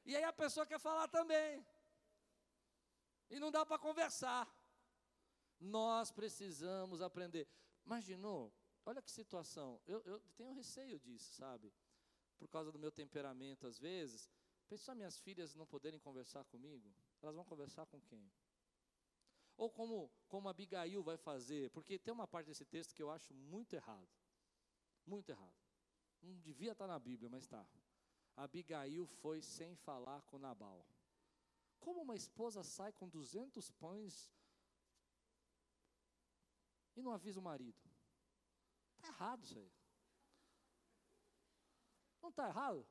E 0.06 0.16
aí 0.16 0.24
a 0.24 0.34
pessoa 0.34 0.66
quer 0.66 0.80
falar 0.80 1.08
também. 1.08 1.66
E 3.30 3.40
não 3.40 3.52
dá 3.52 3.66
para 3.66 3.80
conversar. 3.80 4.50
Nós 5.60 6.12
precisamos 6.12 7.02
aprender. 7.02 7.48
Imaginou 7.86 8.54
Olha 8.86 9.02
que 9.02 9.12
situação. 9.12 9.80
Eu, 9.86 10.02
eu 10.06 10.20
tenho 10.36 10.54
receio 10.54 11.00
disso, 11.00 11.34
sabe? 11.34 11.72
Por 12.38 12.48
causa 12.48 12.72
do 12.72 12.80
meu 12.80 12.92
temperamento, 12.92 13.68
às 13.68 13.78
vezes. 13.78 14.30
Pensar 14.68 14.96
minhas 14.96 15.20
filhas 15.20 15.56
não 15.56 15.66
poderem 15.66 16.00
conversar 16.00 16.44
comigo. 16.46 16.92
Elas 17.22 17.36
vão 17.36 17.46
conversar 17.46 17.86
com 17.86 18.02
quem? 18.02 18.32
Ou 19.58 19.70
como, 19.70 20.10
como 20.28 20.50
Abigail 20.50 21.04
vai 21.04 21.18
fazer? 21.18 21.70
Porque 21.72 22.00
tem 22.00 22.14
uma 22.14 22.28
parte 22.28 22.48
desse 22.48 22.66
texto 22.66 22.96
que 22.96 23.04
eu 23.04 23.12
acho 23.12 23.34
muito 23.34 23.74
errado. 23.76 24.10
Muito 25.06 25.30
errado. 25.30 25.60
Não 26.22 26.40
devia 26.40 26.72
estar 26.72 26.88
na 26.88 26.98
Bíblia, 26.98 27.30
mas 27.30 27.44
está. 27.44 27.68
Abigail 28.36 29.06
foi 29.06 29.42
sem 29.42 29.76
falar 29.76 30.22
com 30.24 30.40
Nabal. 30.40 30.88
Como 31.80 32.02
uma 32.02 32.16
esposa 32.16 32.64
sai 32.64 32.92
com 32.94 33.10
200 33.10 33.70
pães 33.72 34.32
e 36.96 37.02
não 37.02 37.12
avisa 37.12 37.40
o 37.40 37.44
marido? 37.44 37.91
Está 39.02 39.08
errado 39.08 39.44
isso 39.44 39.58
aí. 39.58 39.72
Não 42.22 42.30
está 42.30 42.48
errado? 42.48 42.88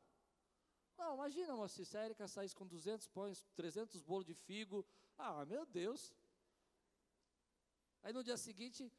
Não, 0.98 1.14
imagina, 1.14 1.54
moça, 1.54 1.84
se 1.84 2.28
saísse 2.28 2.54
com 2.54 2.66
200 2.66 3.06
pães, 3.06 3.46
300 3.54 4.02
bolos 4.02 4.26
de 4.26 4.34
figo. 4.34 4.84
Ah, 5.16 5.44
meu 5.46 5.64
Deus. 5.64 6.12
Aí 8.02 8.12
no 8.12 8.24
dia 8.24 8.36
seguinte, 8.36 8.92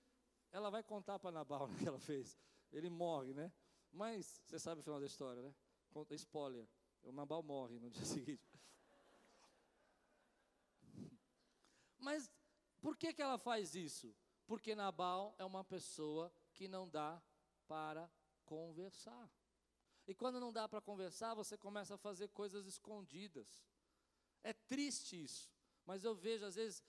ela 0.51 0.69
vai 0.69 0.81
contar 0.83 1.19
para 1.19 1.31
Nabal 1.31 1.67
o 1.69 1.77
que 1.77 1.87
ela 1.87 1.99
fez. 1.99 2.37
Ele 2.71 2.89
morre, 2.89 3.33
né? 3.33 3.51
Mas, 3.91 4.41
você 4.45 4.57
sabe 4.57 4.79
o 4.79 4.83
final 4.83 4.99
da 4.99 5.05
história, 5.05 5.41
né? 5.41 5.53
Spoiler. 6.11 6.65
O 7.03 7.11
Nabal 7.11 7.43
morre 7.43 7.77
no 7.77 7.89
dia 7.91 8.05
seguinte. 8.05 8.49
Mas, 11.97 12.31
por 12.79 12.95
que, 12.95 13.13
que 13.13 13.21
ela 13.21 13.37
faz 13.37 13.75
isso? 13.75 14.15
Porque 14.47 14.73
Nabal 14.73 15.35
é 15.37 15.43
uma 15.43 15.63
pessoa 15.63 16.33
que 16.53 16.67
não 16.67 16.87
dá 16.87 17.21
para 17.67 18.09
conversar. 18.45 19.29
E 20.07 20.13
quando 20.13 20.39
não 20.39 20.51
dá 20.51 20.67
para 20.67 20.81
conversar, 20.81 21.33
você 21.33 21.57
começa 21.57 21.95
a 21.95 21.97
fazer 21.97 22.29
coisas 22.29 22.65
escondidas. 22.65 23.63
É 24.43 24.53
triste 24.53 25.23
isso, 25.23 25.49
mas 25.85 26.03
eu 26.03 26.15
vejo 26.15 26.45
às 26.45 26.55
vezes 26.55 26.83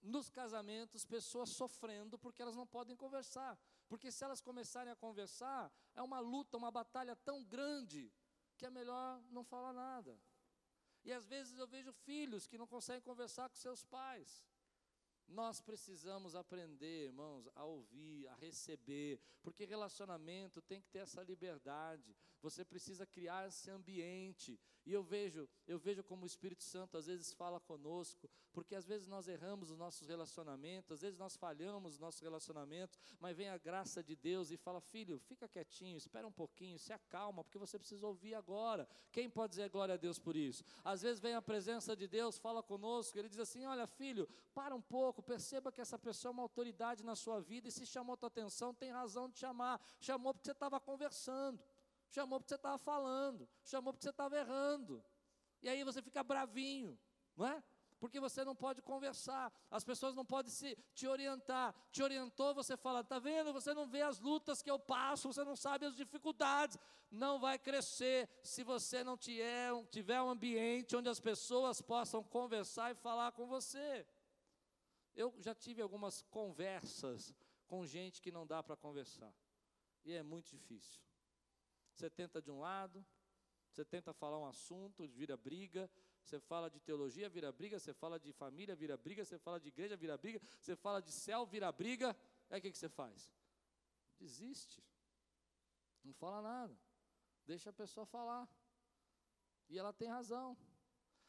nos 0.00 0.30
casamentos 0.30 1.04
pessoas 1.04 1.50
sofrendo 1.50 2.18
porque 2.18 2.40
elas 2.40 2.56
não 2.56 2.66
podem 2.66 2.96
conversar. 2.96 3.58
Porque 3.88 4.10
se 4.10 4.24
elas 4.24 4.40
começarem 4.40 4.92
a 4.92 4.96
conversar, 4.96 5.70
é 5.94 6.02
uma 6.02 6.20
luta, 6.20 6.56
uma 6.56 6.70
batalha 6.70 7.16
tão 7.16 7.44
grande 7.44 8.12
que 8.56 8.64
é 8.64 8.70
melhor 8.70 9.20
não 9.30 9.44
falar 9.44 9.72
nada. 9.72 10.18
E 11.02 11.12
às 11.12 11.26
vezes 11.26 11.58
eu 11.58 11.66
vejo 11.66 11.92
filhos 11.92 12.46
que 12.46 12.58
não 12.58 12.66
conseguem 12.66 13.02
conversar 13.02 13.48
com 13.48 13.56
seus 13.56 13.84
pais. 13.84 14.46
Nós 15.30 15.60
precisamos 15.60 16.34
aprender, 16.34 17.04
irmãos, 17.06 17.48
a 17.54 17.64
ouvir, 17.64 18.26
a 18.26 18.34
receber, 18.34 19.20
porque 19.42 19.64
relacionamento 19.64 20.60
tem 20.60 20.80
que 20.80 20.88
ter 20.88 20.98
essa 20.98 21.22
liberdade. 21.22 22.16
Você 22.42 22.64
precisa 22.64 23.06
criar 23.06 23.46
esse 23.46 23.70
ambiente. 23.70 24.58
E 24.86 24.92
eu 24.92 25.02
vejo, 25.02 25.48
eu 25.66 25.78
vejo 25.78 26.02
como 26.02 26.22
o 26.22 26.26
Espírito 26.26 26.62
Santo 26.62 26.96
às 26.96 27.06
vezes 27.06 27.32
fala 27.32 27.60
conosco, 27.60 28.30
porque 28.52 28.74
às 28.74 28.86
vezes 28.86 29.06
nós 29.06 29.28
erramos 29.28 29.70
os 29.70 29.76
nossos 29.76 30.08
relacionamentos, 30.08 30.92
às 30.92 31.00
vezes 31.02 31.18
nós 31.18 31.36
falhamos 31.36 31.94
os 31.94 31.98
nossos 31.98 32.20
relacionamentos, 32.20 32.98
mas 33.18 33.36
vem 33.36 33.48
a 33.48 33.58
graça 33.58 34.02
de 34.02 34.16
Deus 34.16 34.50
e 34.50 34.56
fala: 34.56 34.80
"Filho, 34.80 35.18
fica 35.18 35.48
quietinho, 35.48 35.96
espera 35.96 36.26
um 36.26 36.32
pouquinho, 36.32 36.78
se 36.78 36.92
acalma, 36.92 37.44
porque 37.44 37.58
você 37.58 37.78
precisa 37.78 38.06
ouvir 38.06 38.34
agora". 38.34 38.88
Quem 39.12 39.28
pode 39.28 39.50
dizer 39.50 39.68
glória 39.68 39.94
a 39.94 39.98
Deus 39.98 40.18
por 40.18 40.34
isso? 40.34 40.64
Às 40.82 41.02
vezes 41.02 41.20
vem 41.20 41.34
a 41.34 41.42
presença 41.42 41.94
de 41.94 42.08
Deus, 42.08 42.38
fala 42.38 42.62
conosco, 42.62 43.18
ele 43.18 43.28
diz 43.28 43.38
assim: 43.38 43.64
"Olha, 43.66 43.86
filho, 43.86 44.28
para 44.54 44.74
um 44.74 44.82
pouco, 44.82 45.22
perceba 45.22 45.70
que 45.70 45.80
essa 45.80 45.98
pessoa 45.98 46.30
é 46.30 46.32
uma 46.32 46.42
autoridade 46.42 47.04
na 47.04 47.14
sua 47.14 47.40
vida 47.40 47.68
e 47.68 47.72
se 47.72 47.84
chamou 47.84 48.16
tua 48.16 48.28
atenção, 48.28 48.74
tem 48.74 48.90
razão 48.90 49.28
de 49.28 49.38
chamar. 49.38 49.80
Chamou 50.00 50.32
porque 50.32 50.46
você 50.46 50.52
estava 50.52 50.80
conversando 50.80 51.60
chamou 52.10 52.40
porque 52.40 52.50
você 52.50 52.56
estava 52.56 52.78
falando, 52.78 53.48
chamou 53.64 53.92
porque 53.92 54.04
você 54.04 54.10
estava 54.10 54.36
errando. 54.36 55.02
E 55.62 55.68
aí 55.68 55.82
você 55.84 56.02
fica 56.02 56.22
bravinho, 56.22 56.98
não 57.36 57.46
é? 57.46 57.62
Porque 57.98 58.18
você 58.18 58.42
não 58.42 58.56
pode 58.56 58.80
conversar, 58.80 59.52
as 59.70 59.84
pessoas 59.84 60.14
não 60.14 60.24
podem 60.24 60.50
se, 60.50 60.76
te 60.94 61.06
orientar. 61.06 61.74
Te 61.92 62.02
orientou, 62.02 62.54
você 62.54 62.74
fala, 62.74 63.00
está 63.00 63.18
vendo? 63.18 63.52
Você 63.52 63.74
não 63.74 63.86
vê 63.86 64.00
as 64.00 64.18
lutas 64.18 64.62
que 64.62 64.70
eu 64.70 64.78
passo, 64.78 65.30
você 65.30 65.44
não 65.44 65.54
sabe 65.54 65.84
as 65.84 65.94
dificuldades. 65.94 66.78
Não 67.10 67.38
vai 67.38 67.58
crescer 67.58 68.28
se 68.42 68.64
você 68.64 69.04
não 69.04 69.18
tiver, 69.18 69.70
tiver 69.90 70.20
um 70.22 70.30
ambiente 70.30 70.96
onde 70.96 71.10
as 71.10 71.20
pessoas 71.20 71.82
possam 71.82 72.22
conversar 72.24 72.90
e 72.90 72.94
falar 72.94 73.32
com 73.32 73.46
você. 73.46 74.06
Eu 75.14 75.34
já 75.38 75.54
tive 75.54 75.82
algumas 75.82 76.22
conversas 76.22 77.34
com 77.66 77.84
gente 77.84 78.22
que 78.22 78.32
não 78.32 78.46
dá 78.46 78.62
para 78.62 78.76
conversar, 78.76 79.32
e 80.04 80.12
é 80.14 80.22
muito 80.22 80.50
difícil. 80.50 81.09
Você 82.00 82.08
tenta 82.08 82.40
de 82.40 82.50
um 82.50 82.60
lado, 82.60 83.04
você 83.70 83.84
tenta 83.84 84.14
falar 84.14 84.38
um 84.38 84.46
assunto, 84.46 85.06
vira 85.06 85.36
briga, 85.36 85.90
você 86.24 86.40
fala 86.40 86.70
de 86.70 86.80
teologia, 86.80 87.28
vira 87.28 87.52
briga, 87.52 87.78
você 87.78 87.92
fala 87.92 88.18
de 88.18 88.32
família, 88.32 88.74
vira 88.74 88.96
briga, 88.96 89.22
você 89.22 89.38
fala 89.38 89.60
de 89.60 89.68
igreja, 89.68 89.98
vira 89.98 90.16
briga, 90.16 90.40
você 90.58 90.74
fala 90.74 91.02
de 91.02 91.12
céu, 91.12 91.44
vira 91.44 91.70
briga. 91.70 92.16
Aí 92.48 92.58
o 92.58 92.62
que, 92.62 92.70
que 92.72 92.78
você 92.78 92.88
faz? 92.88 93.30
Desiste. 94.18 94.82
Não 96.02 96.14
fala 96.14 96.40
nada. 96.40 96.74
Deixa 97.44 97.68
a 97.68 97.72
pessoa 97.72 98.06
falar. 98.06 98.48
E 99.68 99.78
ela 99.78 99.92
tem 99.92 100.08
razão. 100.08 100.56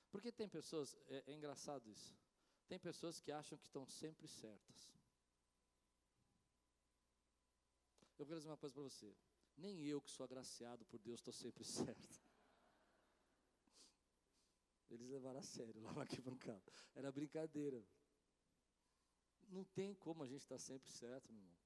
Porque 0.10 0.32
tem 0.32 0.48
pessoas, 0.48 0.98
é, 1.10 1.22
é 1.28 1.34
engraçado 1.34 1.90
isso, 1.90 2.18
tem 2.66 2.80
pessoas 2.80 3.20
que 3.20 3.32
acham 3.32 3.58
que 3.58 3.66
estão 3.66 3.86
sempre 3.86 4.26
certas. 4.26 4.90
Eu 8.18 8.26
quero 8.26 8.40
dizer 8.40 8.50
uma 8.50 8.58
coisa 8.58 8.74
para 8.74 8.84
você. 8.84 9.14
Nem 9.62 9.86
eu, 9.86 10.02
que 10.02 10.10
sou 10.10 10.24
agraciado 10.24 10.84
por 10.86 11.00
Deus, 11.00 11.20
estou 11.20 11.32
sempre 11.32 11.64
certo. 11.64 12.20
Eles 14.90 15.08
levaram 15.08 15.40
a 15.40 15.44
sério 15.44 15.80
lá 15.82 15.94
na 15.94 16.02
arquibancada. 16.02 16.74
Era 16.96 17.12
brincadeira. 17.12 17.82
Não 19.48 19.64
tem 19.64 19.94
como 19.94 20.24
a 20.24 20.28
gente 20.28 20.42
estar 20.42 20.56
tá 20.56 20.60
sempre 20.60 20.90
certo, 20.90 21.32
meu 21.32 21.42
irmão. 21.42 21.58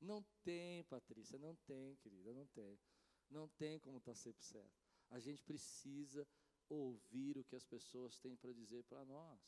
Não 0.00 0.22
tem, 0.42 0.82
Patrícia, 0.84 1.38
não 1.38 1.54
tem, 1.56 1.96
querida, 1.96 2.32
não 2.32 2.46
tem. 2.46 2.80
Não 3.28 3.46
tem 3.48 3.78
como 3.78 3.98
estar 3.98 4.12
tá 4.12 4.16
sempre 4.16 4.42
certo. 4.42 4.80
A 5.10 5.18
gente 5.18 5.42
precisa 5.42 6.26
ouvir 6.68 7.36
o 7.36 7.44
que 7.44 7.56
as 7.56 7.64
pessoas 7.64 8.18
têm 8.18 8.36
para 8.36 8.52
dizer 8.52 8.84
para 8.84 9.04
nós. 9.04 9.40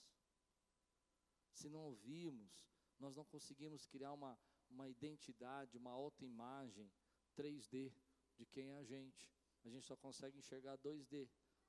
Se 1.53 1.68
não 1.68 1.81
ouvirmos, 1.81 2.53
nós 2.99 3.16
não 3.16 3.24
conseguimos 3.24 3.87
criar 3.87 4.12
uma, 4.12 4.39
uma 4.68 4.89
identidade, 4.89 5.76
uma 5.76 5.91
autoimagem 5.91 6.93
3D 7.41 7.93
de 8.36 8.47
quem 8.47 8.70
é 8.70 8.76
a 8.76 8.84
gente. 8.84 9.30
A 9.64 9.68
gente 9.68 9.86
só 9.86 9.97
consegue 9.97 10.38
enxergar 10.38 10.76
2D, 10.78 11.28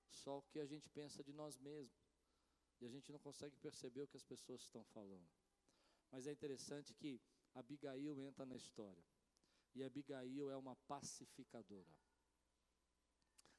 só 0.10 0.40
o 0.40 0.44
que 0.44 0.60
a 0.60 0.66
gente 0.66 0.90
pensa 0.90 1.24
de 1.24 1.34
nós 1.34 1.58
mesmos. 1.58 2.12
E 2.80 2.86
a 2.86 2.90
gente 2.90 3.12
não 3.12 3.20
consegue 3.20 3.56
perceber 3.58 4.02
o 4.02 4.08
que 4.08 4.18
as 4.18 4.24
pessoas 4.24 4.62
estão 4.62 4.84
falando. 4.86 5.30
Mas 6.12 6.28
é 6.28 6.32
interessante 6.32 6.94
que 6.94 7.22
Abigail 7.54 8.20
entra 8.20 8.46
na 8.46 8.56
história. 8.56 9.04
E 9.74 9.84
Abigail 9.84 10.50
é 10.50 10.58
uma 10.58 10.76
pacificadora. 10.76 11.96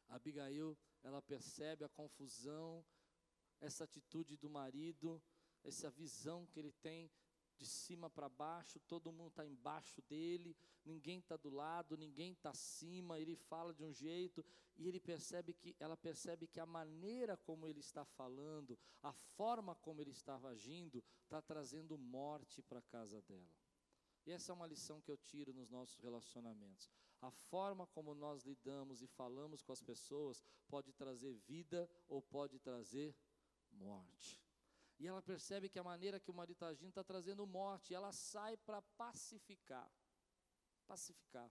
Abigail, 0.08 0.76
ela 1.02 1.22
percebe 1.22 1.84
a 1.84 1.88
confusão, 1.88 2.84
essa 3.60 3.84
atitude 3.84 4.36
do 4.36 4.50
marido, 4.50 5.22
essa 5.62 5.90
visão 5.90 6.46
que 6.46 6.58
ele 6.58 6.72
tem 6.72 7.10
de 7.62 7.68
cima 7.68 8.10
para 8.10 8.28
baixo, 8.28 8.80
todo 8.80 9.12
mundo 9.12 9.28
está 9.28 9.46
embaixo 9.46 10.02
dele, 10.02 10.56
ninguém 10.84 11.20
está 11.20 11.36
do 11.36 11.48
lado, 11.48 11.96
ninguém 11.96 12.32
está 12.32 12.50
acima, 12.50 13.20
ele 13.20 13.36
fala 13.36 13.72
de 13.72 13.84
um 13.84 13.92
jeito, 13.92 14.44
e 14.76 14.88
ele 14.88 14.98
percebe 14.98 15.54
que, 15.54 15.76
ela 15.78 15.96
percebe 15.96 16.46
que 16.48 16.58
a 16.58 16.66
maneira 16.66 17.36
como 17.36 17.66
ele 17.68 17.80
está 17.80 18.04
falando, 18.04 18.76
a 19.00 19.12
forma 19.12 19.74
como 19.76 20.00
ele 20.00 20.10
estava 20.10 20.48
agindo, 20.48 21.02
está 21.22 21.40
trazendo 21.40 21.96
morte 21.96 22.60
para 22.62 22.80
a 22.80 22.82
casa 22.82 23.22
dela. 23.22 23.54
E 24.26 24.32
essa 24.32 24.50
é 24.50 24.54
uma 24.54 24.66
lição 24.66 25.00
que 25.00 25.10
eu 25.10 25.16
tiro 25.16 25.52
nos 25.52 25.70
nossos 25.70 25.98
relacionamentos. 25.98 26.90
A 27.20 27.30
forma 27.30 27.86
como 27.86 28.14
nós 28.14 28.42
lidamos 28.42 29.02
e 29.02 29.06
falamos 29.06 29.62
com 29.62 29.72
as 29.72 29.82
pessoas 29.82 30.42
pode 30.68 30.92
trazer 30.92 31.34
vida 31.34 31.88
ou 32.08 32.20
pode 32.20 32.58
trazer 32.58 33.14
morte. 33.70 34.41
E 35.02 35.08
ela 35.08 35.20
percebe 35.20 35.68
que 35.68 35.80
a 35.80 35.82
maneira 35.82 36.20
que 36.20 36.30
o 36.30 36.34
marido 36.34 36.54
está 36.54 36.68
agindo 36.68 36.90
está 36.90 37.02
trazendo 37.02 37.44
morte. 37.44 37.92
Ela 37.92 38.12
sai 38.12 38.56
para 38.58 38.80
pacificar. 38.96 39.90
Pacificar. 40.86 41.50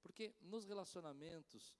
Porque 0.00 0.32
nos 0.40 0.64
relacionamentos 0.64 1.76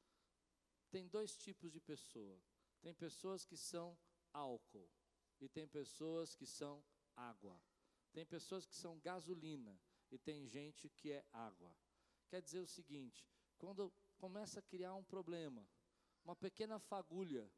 tem 0.90 1.06
dois 1.06 1.36
tipos 1.36 1.70
de 1.70 1.80
pessoa. 1.80 2.42
Tem 2.82 2.92
pessoas 2.92 3.44
que 3.44 3.56
são 3.56 3.96
álcool 4.32 4.90
e 5.40 5.48
tem 5.48 5.68
pessoas 5.68 6.34
que 6.34 6.46
são 6.46 6.84
água. 7.14 7.62
Tem 8.12 8.26
pessoas 8.26 8.66
que 8.66 8.74
são 8.74 8.98
gasolina 8.98 9.80
e 10.10 10.18
tem 10.18 10.48
gente 10.48 10.88
que 10.88 11.12
é 11.12 11.24
água. 11.32 11.72
Quer 12.26 12.42
dizer 12.42 12.58
o 12.58 12.66
seguinte: 12.66 13.24
quando 13.56 13.94
começa 14.16 14.58
a 14.58 14.62
criar 14.62 14.94
um 14.94 15.04
problema, 15.04 15.64
uma 16.24 16.34
pequena 16.34 16.80
fagulha, 16.80 17.48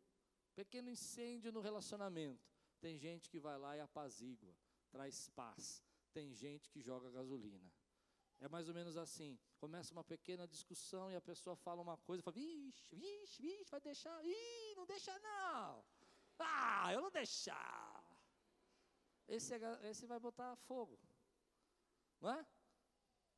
pequeno 0.54 0.90
incêndio 0.90 1.50
no 1.50 1.60
relacionamento, 1.60 2.55
tem 2.80 2.98
gente 2.98 3.28
que 3.28 3.38
vai 3.38 3.58
lá 3.58 3.76
e 3.76 3.80
apazigua, 3.80 4.54
traz 4.90 5.28
paz. 5.30 5.82
Tem 6.12 6.32
gente 6.34 6.70
que 6.70 6.80
joga 6.80 7.10
gasolina. 7.10 7.70
É 8.40 8.48
mais 8.48 8.68
ou 8.68 8.74
menos 8.74 8.96
assim. 8.96 9.38
Começa 9.58 9.92
uma 9.92 10.04
pequena 10.04 10.46
discussão 10.46 11.10
e 11.10 11.16
a 11.16 11.20
pessoa 11.20 11.56
fala 11.56 11.82
uma 11.82 11.96
coisa, 11.98 12.22
fala, 12.22 12.34
vixe, 12.34 12.94
vixe, 12.94 13.42
vixe, 13.42 13.70
vai 13.70 13.80
deixar, 13.80 14.24
ih, 14.24 14.74
não 14.76 14.86
deixa 14.86 15.18
não. 15.18 15.84
Ah, 16.38 16.92
eu 16.92 17.00
não 17.00 17.10
deixar. 17.10 18.04
Esse, 19.26 19.54
é, 19.54 19.90
esse 19.90 20.06
vai 20.06 20.20
botar 20.20 20.54
fogo. 20.56 20.98
Não 22.20 22.30
é? 22.30 22.46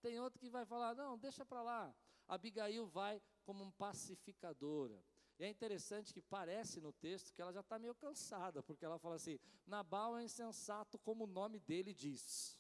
Tem 0.01 0.19
outro 0.21 0.39
que 0.39 0.51
vai 0.51 0.65
falar, 0.65 0.95
não, 0.95 1.19
deixa 1.19 1.45
para 1.45 1.63
lá. 1.63 1.95
Abigail 2.27 2.87
vai 2.87 3.23
como 3.45 3.65
um 3.65 3.71
pacificadora. 3.71 5.03
E 5.39 5.45
é 5.45 5.49
interessante 5.49 6.13
que 6.13 6.21
parece 6.21 6.81
no 6.81 6.93
texto 6.93 7.33
que 7.33 7.41
ela 7.41 7.53
já 7.53 7.61
está 7.61 7.79
meio 7.79 7.95
cansada, 7.95 8.61
porque 8.63 8.85
ela 8.85 8.99
fala 8.99 9.15
assim: 9.15 9.39
Nabal 9.67 10.19
é 10.19 10.25
insensato 10.25 10.99
como 10.99 11.25
o 11.25 11.29
nome 11.29 11.61
dele 11.61 11.95
diz. 11.95 12.59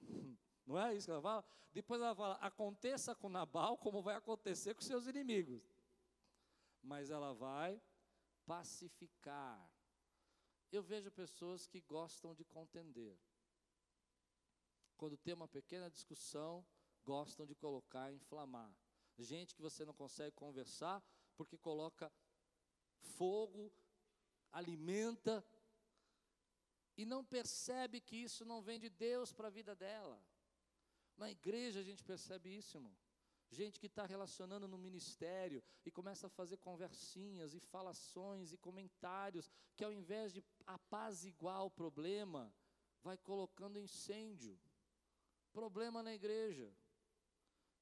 Não 0.66 0.78
é 0.78 0.94
isso 0.94 1.06
que 1.06 1.10
ela 1.10 1.22
fala? 1.22 1.44
Depois 1.72 2.00
ela 2.00 2.14
fala: 2.14 2.34
aconteça 2.34 3.14
com 3.14 3.30
Nabal 3.30 3.78
como 3.78 4.02
vai 4.02 4.14
acontecer 4.14 4.74
com 4.74 4.82
seus 4.82 5.06
inimigos. 5.06 5.62
Mas 6.82 7.10
ela 7.10 7.32
vai 7.32 7.80
pacificar. 8.44 9.70
Eu 10.70 10.82
vejo 10.82 11.10
pessoas 11.10 11.66
que 11.66 11.80
gostam 11.80 12.34
de 12.34 12.44
contender. 12.44 13.18
Quando 14.98 15.16
tem 15.16 15.32
uma 15.32 15.48
pequena 15.48 15.90
discussão, 15.90 16.64
gostam 17.04 17.46
de 17.46 17.54
colocar, 17.54 18.12
inflamar. 18.12 18.70
Gente 19.18 19.54
que 19.54 19.62
você 19.62 19.84
não 19.84 19.94
consegue 19.94 20.32
conversar, 20.36 21.02
porque 21.40 21.56
coloca 21.56 22.12
fogo, 23.16 23.72
alimenta, 24.52 25.42
e 26.98 27.06
não 27.06 27.24
percebe 27.24 27.98
que 27.98 28.14
isso 28.14 28.44
não 28.44 28.60
vem 28.60 28.78
de 28.78 28.90
Deus 28.90 29.32
para 29.32 29.46
a 29.48 29.56
vida 29.58 29.74
dela. 29.74 30.22
Na 31.16 31.30
igreja 31.30 31.80
a 31.80 31.82
gente 31.82 32.04
percebe 32.04 32.54
isso, 32.54 32.76
irmão. 32.76 32.94
Gente 33.48 33.80
que 33.80 33.86
está 33.86 34.04
relacionando 34.04 34.68
no 34.68 34.76
ministério 34.76 35.64
e 35.86 35.90
começa 35.90 36.26
a 36.26 36.36
fazer 36.38 36.58
conversinhas 36.58 37.54
e 37.54 37.58
falações 37.58 38.52
e 38.52 38.58
comentários, 38.58 39.50
que 39.74 39.82
ao 39.82 39.90
invés 39.90 40.34
de 40.34 40.44
apaziguar 40.66 41.64
o 41.64 41.70
problema, 41.70 42.54
vai 43.02 43.16
colocando 43.16 43.78
incêndio. 43.78 44.60
Problema 45.54 46.02
na 46.02 46.12
igreja. 46.14 46.70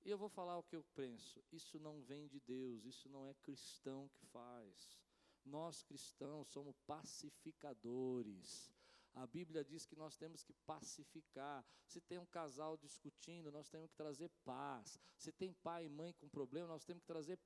E 0.09 0.11
eu 0.11 0.17
vou 0.17 0.31
falar 0.31 0.57
o 0.57 0.63
que 0.63 0.75
eu 0.75 0.83
penso. 0.95 1.45
Isso 1.53 1.79
não 1.79 2.01
vem 2.01 2.27
de 2.27 2.41
Deus, 2.41 2.87
isso 2.87 3.11
não 3.11 3.27
é 3.27 3.35
cristão 3.43 4.09
que 4.15 4.25
faz. 4.29 4.97
Nós 5.45 5.83
cristãos 5.83 6.49
somos 6.49 6.79
pacificadores. 6.87 8.73
A 9.15 9.27
Bíblia 9.27 9.63
diz 9.63 9.85
que 9.85 9.95
nós 9.95 10.17
temos 10.17 10.43
que 10.43 10.55
pacificar. 10.65 11.63
Se 11.85 12.01
tem 12.01 12.19
um 12.19 12.25
casal 12.25 12.75
discutindo, 12.79 13.53
nós 13.53 13.69
temos 13.69 13.91
que 13.91 13.97
trazer 13.99 14.31
paz. 14.47 14.99
Se 15.19 15.31
tem 15.31 15.53
pai 15.53 15.85
e 15.85 15.91
mãe 15.91 16.15
com 16.15 16.27
problema, 16.27 16.69
nós 16.69 16.87
temos 16.87 17.03
que 17.03 17.07
trazer 17.07 17.39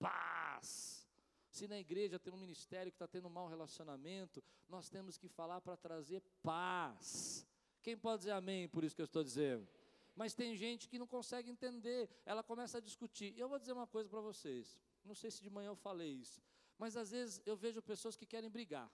paz. 0.00 1.08
Se 1.48 1.68
na 1.68 1.78
igreja 1.78 2.18
tem 2.18 2.32
um 2.32 2.38
ministério 2.38 2.90
que 2.90 2.96
está 2.96 3.06
tendo 3.06 3.28
um 3.28 3.30
mau 3.30 3.46
relacionamento, 3.46 4.42
nós 4.68 4.90
temos 4.90 5.16
que 5.16 5.28
falar 5.28 5.60
para 5.60 5.76
trazer 5.76 6.24
paz. 6.42 7.46
Quem 7.82 7.96
pode 7.96 8.22
dizer 8.22 8.32
amém 8.32 8.68
por 8.68 8.82
isso 8.82 8.96
que 8.96 9.00
eu 9.00 9.06
estou 9.06 9.22
dizendo? 9.22 9.77
Mas 10.18 10.34
tem 10.34 10.56
gente 10.56 10.88
que 10.88 10.98
não 10.98 11.06
consegue 11.06 11.48
entender, 11.48 12.10
ela 12.26 12.42
começa 12.42 12.78
a 12.78 12.80
discutir. 12.80 13.32
Eu 13.38 13.48
vou 13.48 13.56
dizer 13.56 13.72
uma 13.72 13.86
coisa 13.86 14.08
para 14.08 14.20
vocês, 14.20 14.76
não 15.04 15.14
sei 15.14 15.30
se 15.30 15.40
de 15.40 15.48
manhã 15.48 15.68
eu 15.68 15.76
falei 15.76 16.10
isso, 16.10 16.42
mas 16.76 16.96
às 16.96 17.12
vezes 17.12 17.40
eu 17.46 17.56
vejo 17.56 17.80
pessoas 17.80 18.16
que 18.16 18.26
querem 18.26 18.50
brigar. 18.50 18.90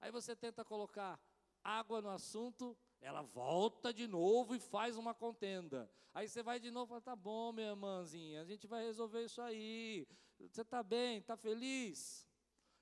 Aí 0.00 0.10
você 0.10 0.34
tenta 0.34 0.64
colocar 0.64 1.20
água 1.62 2.00
no 2.00 2.08
assunto, 2.08 2.74
ela 2.98 3.20
volta 3.20 3.92
de 3.92 4.06
novo 4.06 4.54
e 4.54 4.58
faz 4.58 4.96
uma 4.96 5.12
contenda. 5.12 5.86
Aí 6.14 6.26
você 6.26 6.42
vai 6.42 6.58
de 6.58 6.70
novo 6.70 6.86
e 6.86 6.88
fala: 6.88 7.00
tá 7.02 7.14
bom, 7.14 7.52
minha 7.52 7.68
irmãzinha, 7.72 8.40
a 8.40 8.44
gente 8.46 8.66
vai 8.66 8.86
resolver 8.86 9.22
isso 9.22 9.42
aí. 9.42 10.08
Você 10.38 10.62
está 10.62 10.82
bem, 10.82 11.18
está 11.18 11.36
feliz? 11.36 12.26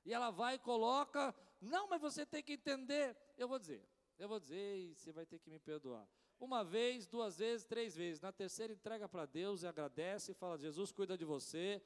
E 0.05 0.15
ela 0.15 0.31
vai 0.31 0.55
e 0.55 0.61
coloca: 0.61 1.35
não, 1.61 1.89
mas 1.89 2.01
você 2.01 2.25
tem 2.25 2.45
que 2.45 2.53
entender. 2.53 3.17
Eu 3.37 3.49
vou 3.49 3.59
dizer, 3.59 3.85
eu 4.21 4.29
vou 4.29 4.39
dizer 4.39 4.77
e 4.77 4.95
você 4.95 5.11
vai 5.11 5.27
ter 5.27 5.41
que 5.41 5.51
me 5.51 5.59
perdoar. 5.59 6.09
Uma 6.45 6.63
vez, 6.63 7.07
duas 7.07 7.39
vezes, 7.39 7.65
três 7.65 7.97
vezes. 7.97 8.21
Na 8.21 8.31
terceira, 8.31 8.71
entrega 8.71 9.09
para 9.09 9.25
Deus 9.25 9.63
e 9.63 9.67
agradece 9.67 10.33
e 10.33 10.35
fala: 10.35 10.59
Jesus 10.59 10.93
cuida 10.93 11.17
de 11.17 11.25
você. 11.25 11.83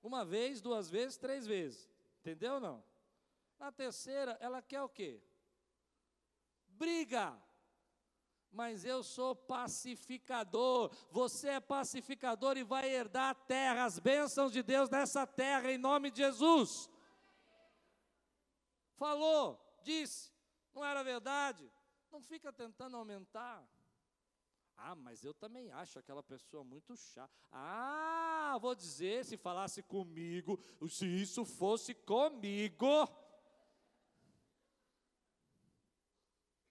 Uma 0.00 0.24
vez, 0.24 0.60
duas 0.60 0.88
vezes, 0.88 1.16
três 1.16 1.48
vezes. 1.48 1.90
Entendeu 2.20 2.54
ou 2.54 2.60
não? 2.60 2.84
Na 3.58 3.72
terceira, 3.72 4.38
ela 4.40 4.62
quer 4.62 4.82
o 4.82 4.88
quê? 4.88 5.20
Briga. 6.68 7.36
Mas 8.52 8.84
eu 8.84 9.02
sou 9.02 9.34
pacificador. 9.34 10.92
Você 11.10 11.48
é 11.48 11.60
pacificador 11.60 12.56
e 12.56 12.62
vai 12.62 12.88
herdar 12.88 13.30
a 13.30 13.34
terra, 13.34 13.84
as 13.84 13.98
bênçãos 13.98 14.52
de 14.52 14.62
Deus 14.62 14.88
nessa 14.88 15.26
terra, 15.26 15.72
em 15.72 15.78
nome 15.78 16.12
de 16.12 16.18
Jesus. 16.18 16.88
Falou, 18.94 19.60
disse. 19.82 20.33
Não 20.74 20.84
era 20.84 21.02
verdade? 21.02 21.70
Não 22.10 22.20
fica 22.20 22.52
tentando 22.52 22.96
aumentar. 22.96 23.66
Ah, 24.76 24.94
mas 24.94 25.24
eu 25.24 25.32
também 25.32 25.70
acho 25.70 25.98
aquela 25.98 26.22
pessoa 26.22 26.64
muito 26.64 26.96
chata. 26.96 27.32
Ah, 27.52 28.58
vou 28.60 28.74
dizer, 28.74 29.24
se 29.24 29.36
falasse 29.36 29.82
comigo, 29.82 30.58
se 30.88 31.06
isso 31.06 31.44
fosse 31.44 31.94
comigo. 31.94 32.86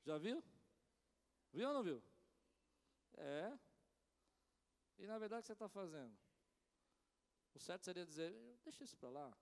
Já 0.04 0.18
viu? 0.18 0.44
Viu 1.54 1.68
ou 1.70 1.74
não 1.74 1.84
viu? 1.84 2.04
É. 3.16 3.58
E 4.98 5.08
na 5.08 5.18
verdade 5.18 5.40
o 5.40 5.44
que 5.44 5.48
você 5.48 5.54
está 5.54 5.70
fazendo? 5.70 6.14
O 7.54 7.60
certo 7.60 7.86
seria 7.86 8.06
dizer: 8.06 8.34
deixa 8.64 8.84
isso 8.84 8.98
para 8.98 9.10
lá. 9.10 9.38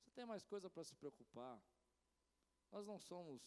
Você 0.00 0.10
tem 0.10 0.26
mais 0.26 0.44
coisa 0.44 0.68
para 0.68 0.82
se 0.82 0.96
preocupar. 0.96 1.60
Nós 2.72 2.86
não 2.86 2.98
somos 2.98 3.42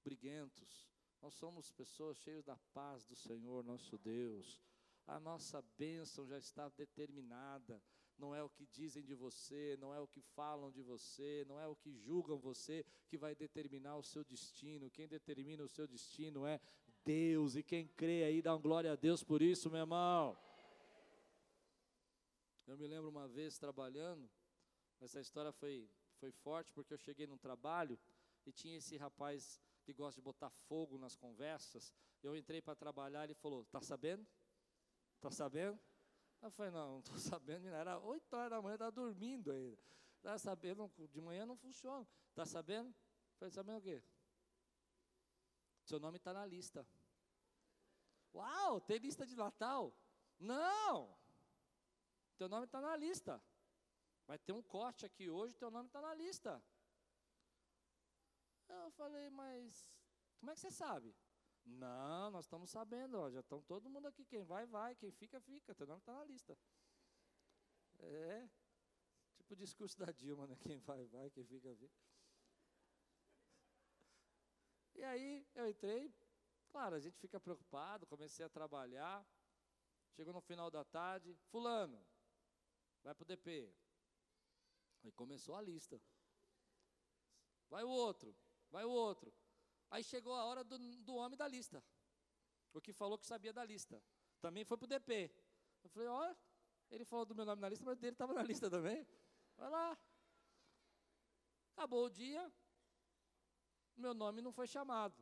briguentos, 0.00 0.88
nós 1.20 1.34
somos 1.34 1.70
pessoas 1.70 2.18
cheias 2.18 2.44
da 2.44 2.56
paz 2.72 3.04
do 3.04 3.14
Senhor 3.14 3.62
nosso 3.62 3.98
Deus. 3.98 4.60
A 5.06 5.20
nossa 5.20 5.62
bênção 5.76 6.26
já 6.26 6.38
está 6.38 6.68
determinada. 6.70 7.82
Não 8.18 8.34
é 8.34 8.42
o 8.42 8.50
que 8.50 8.66
dizem 8.66 9.02
de 9.02 9.14
você, 9.14 9.76
não 9.80 9.94
é 9.94 10.00
o 10.00 10.06
que 10.06 10.20
falam 10.20 10.70
de 10.70 10.82
você, 10.82 11.44
não 11.48 11.58
é 11.58 11.66
o 11.66 11.74
que 11.74 11.92
julgam 11.94 12.38
você 12.38 12.84
que 13.08 13.16
vai 13.16 13.34
determinar 13.34 13.96
o 13.96 14.02
seu 14.02 14.24
destino. 14.24 14.90
Quem 14.90 15.08
determina 15.08 15.64
o 15.64 15.68
seu 15.68 15.86
destino 15.86 16.46
é 16.46 16.60
Deus. 17.04 17.56
E 17.56 17.62
quem 17.62 17.88
crê 17.88 18.24
aí, 18.24 18.42
dá 18.42 18.54
um 18.54 18.60
glória 18.60 18.92
a 18.92 18.96
Deus 18.96 19.22
por 19.22 19.40
isso, 19.42 19.70
meu 19.70 19.80
irmão. 19.80 20.38
Eu 22.66 22.76
me 22.76 22.86
lembro 22.86 23.08
uma 23.08 23.26
vez 23.26 23.58
trabalhando, 23.58 24.30
essa 25.00 25.20
história 25.20 25.50
foi, 25.50 25.90
foi 26.18 26.30
forte 26.30 26.72
porque 26.72 26.94
eu 26.94 26.98
cheguei 26.98 27.26
num 27.26 27.38
trabalho 27.38 27.98
e 28.46 28.52
tinha 28.52 28.76
esse 28.76 28.96
rapaz 28.96 29.60
que 29.92 29.98
gosta 29.98 30.20
de 30.20 30.24
botar 30.24 30.50
fogo 30.50 30.96
nas 30.98 31.16
conversas. 31.16 31.92
Eu 32.22 32.36
entrei 32.36 32.62
para 32.62 32.74
trabalhar, 32.74 33.24
ele 33.24 33.34
falou: 33.34 33.64
"Tá 33.66 33.80
sabendo? 33.80 34.26
Tá 35.20 35.30
sabendo?" 35.30 35.78
Eu 36.40 36.50
falei: 36.50 36.70
"Não, 36.70 36.92
não 36.92 36.98
estou 37.00 37.16
sabendo". 37.18 37.68
Era 37.68 37.98
8 37.98 38.32
horas 38.34 38.50
da 38.50 38.62
manhã, 38.62 38.74
estava 38.74 38.92
dormindo 38.92 39.50
ainda. 39.50 39.78
Tá 40.22 40.38
sabendo? 40.38 40.90
De 41.10 41.20
manhã 41.20 41.44
não 41.44 41.56
funciona. 41.56 42.06
Tá 42.34 42.46
sabendo? 42.46 42.88
Eu 42.88 43.38
falei: 43.38 43.52
"Sabendo 43.52 43.78
o 43.78 43.82
quê?" 43.82 44.02
Seu 45.84 45.98
nome 45.98 46.18
está 46.18 46.32
na 46.32 46.46
lista. 46.46 46.86
Uau, 48.32 48.80
tem 48.80 48.98
lista 48.98 49.26
de 49.26 49.34
Natal? 49.34 49.92
Não! 50.38 51.18
Teu 52.38 52.48
nome 52.48 52.64
está 52.66 52.80
na 52.80 52.96
lista. 52.96 53.42
Vai 54.26 54.38
ter 54.38 54.52
um 54.52 54.62
corte 54.62 55.04
aqui 55.04 55.28
hoje, 55.28 55.56
teu 55.56 55.70
nome 55.70 55.88
está 55.88 56.00
na 56.00 56.14
lista. 56.14 56.62
Eu 58.70 58.90
falei, 58.92 59.28
mas 59.30 59.88
como 60.38 60.50
é 60.50 60.54
que 60.54 60.60
você 60.60 60.70
sabe? 60.70 61.14
Não, 61.64 62.30
nós 62.30 62.44
estamos 62.46 62.70
sabendo, 62.70 63.18
ó, 63.18 63.30
já 63.30 63.40
estão 63.40 63.60
todo 63.62 63.90
mundo 63.90 64.06
aqui. 64.08 64.24
Quem 64.24 64.42
vai, 64.42 64.66
vai, 64.66 64.94
quem 64.94 65.10
fica, 65.10 65.40
fica. 65.40 65.74
Teu 65.74 65.86
nome 65.86 66.00
está 66.00 66.14
na 66.14 66.24
lista. 66.24 66.58
É, 67.98 68.48
tipo 69.36 69.52
o 69.52 69.56
discurso 69.56 69.98
da 69.98 70.10
Dilma, 70.10 70.46
né? 70.46 70.56
Quem 70.74 70.78
vai, 70.78 71.04
vai, 71.06 71.30
quem 71.30 71.44
fica, 71.44 71.74
fica. 71.76 71.94
E 74.94 75.04
aí 75.04 75.46
eu 75.54 75.68
entrei, 75.68 76.10
claro, 76.70 76.94
a 76.94 77.00
gente 77.00 77.18
fica 77.18 77.38
preocupado, 77.38 78.06
comecei 78.06 78.44
a 78.44 78.48
trabalhar. 78.48 79.26
Chegou 80.12 80.32
no 80.32 80.40
final 80.40 80.70
da 80.70 80.84
tarde, 80.84 81.34
fulano, 81.50 82.04
vai 83.02 83.14
para 83.14 83.22
o 83.22 83.26
DP. 83.26 83.72
Aí 85.04 85.12
começou 85.12 85.54
a 85.54 85.62
lista. 85.62 86.00
Vai 87.68 87.84
o 87.84 87.88
outro, 87.88 88.34
vai 88.70 88.84
o 88.84 88.90
outro. 88.90 89.32
Aí 89.90 90.02
chegou 90.04 90.34
a 90.34 90.44
hora 90.44 90.62
do, 90.62 90.78
do 91.02 91.14
homem 91.14 91.36
da 91.36 91.46
lista. 91.48 91.82
O 92.72 92.80
que 92.80 92.92
falou 92.92 93.18
que 93.18 93.26
sabia 93.26 93.52
da 93.52 93.64
lista. 93.64 94.02
Também 94.40 94.64
foi 94.64 94.76
para 94.76 94.84
o 94.84 94.88
DP. 94.88 95.30
Eu 95.82 95.90
falei, 95.90 96.08
ó, 96.08 96.34
ele 96.90 97.04
falou 97.04 97.24
do 97.24 97.34
meu 97.34 97.44
nome 97.44 97.60
na 97.60 97.68
lista, 97.68 97.84
mas 97.84 97.98
dele 97.98 98.14
estava 98.14 98.32
na 98.32 98.42
lista 98.42 98.70
também. 98.70 99.06
Vai 99.56 99.70
lá. 99.70 99.98
Acabou 101.72 102.06
o 102.06 102.10
dia, 102.10 102.52
meu 103.96 104.14
nome 104.14 104.42
não 104.42 104.52
foi 104.52 104.66
chamado. 104.66 105.14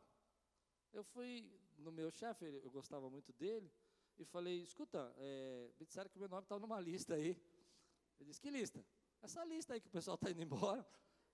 Eu 0.92 1.04
fui 1.04 1.52
no 1.76 1.92
meu 1.92 2.10
chefe, 2.10 2.44
eu 2.46 2.70
gostava 2.70 3.08
muito 3.08 3.32
dele, 3.32 3.70
e 4.18 4.24
falei, 4.24 4.62
escuta, 4.62 5.14
é, 5.18 5.70
me 5.78 5.86
disseram 5.86 6.10
que 6.10 6.18
meu 6.18 6.28
nome 6.28 6.42
estava 6.42 6.60
numa 6.60 6.80
lista 6.80 7.14
aí. 7.14 7.30
Ele 8.18 8.28
disse, 8.28 8.40
que 8.40 8.50
lista? 8.50 8.84
Essa 9.22 9.44
lista 9.44 9.74
aí 9.74 9.80
que 9.80 9.86
o 9.86 9.90
pessoal 9.90 10.16
está 10.16 10.30
indo 10.30 10.42
embora. 10.42 10.84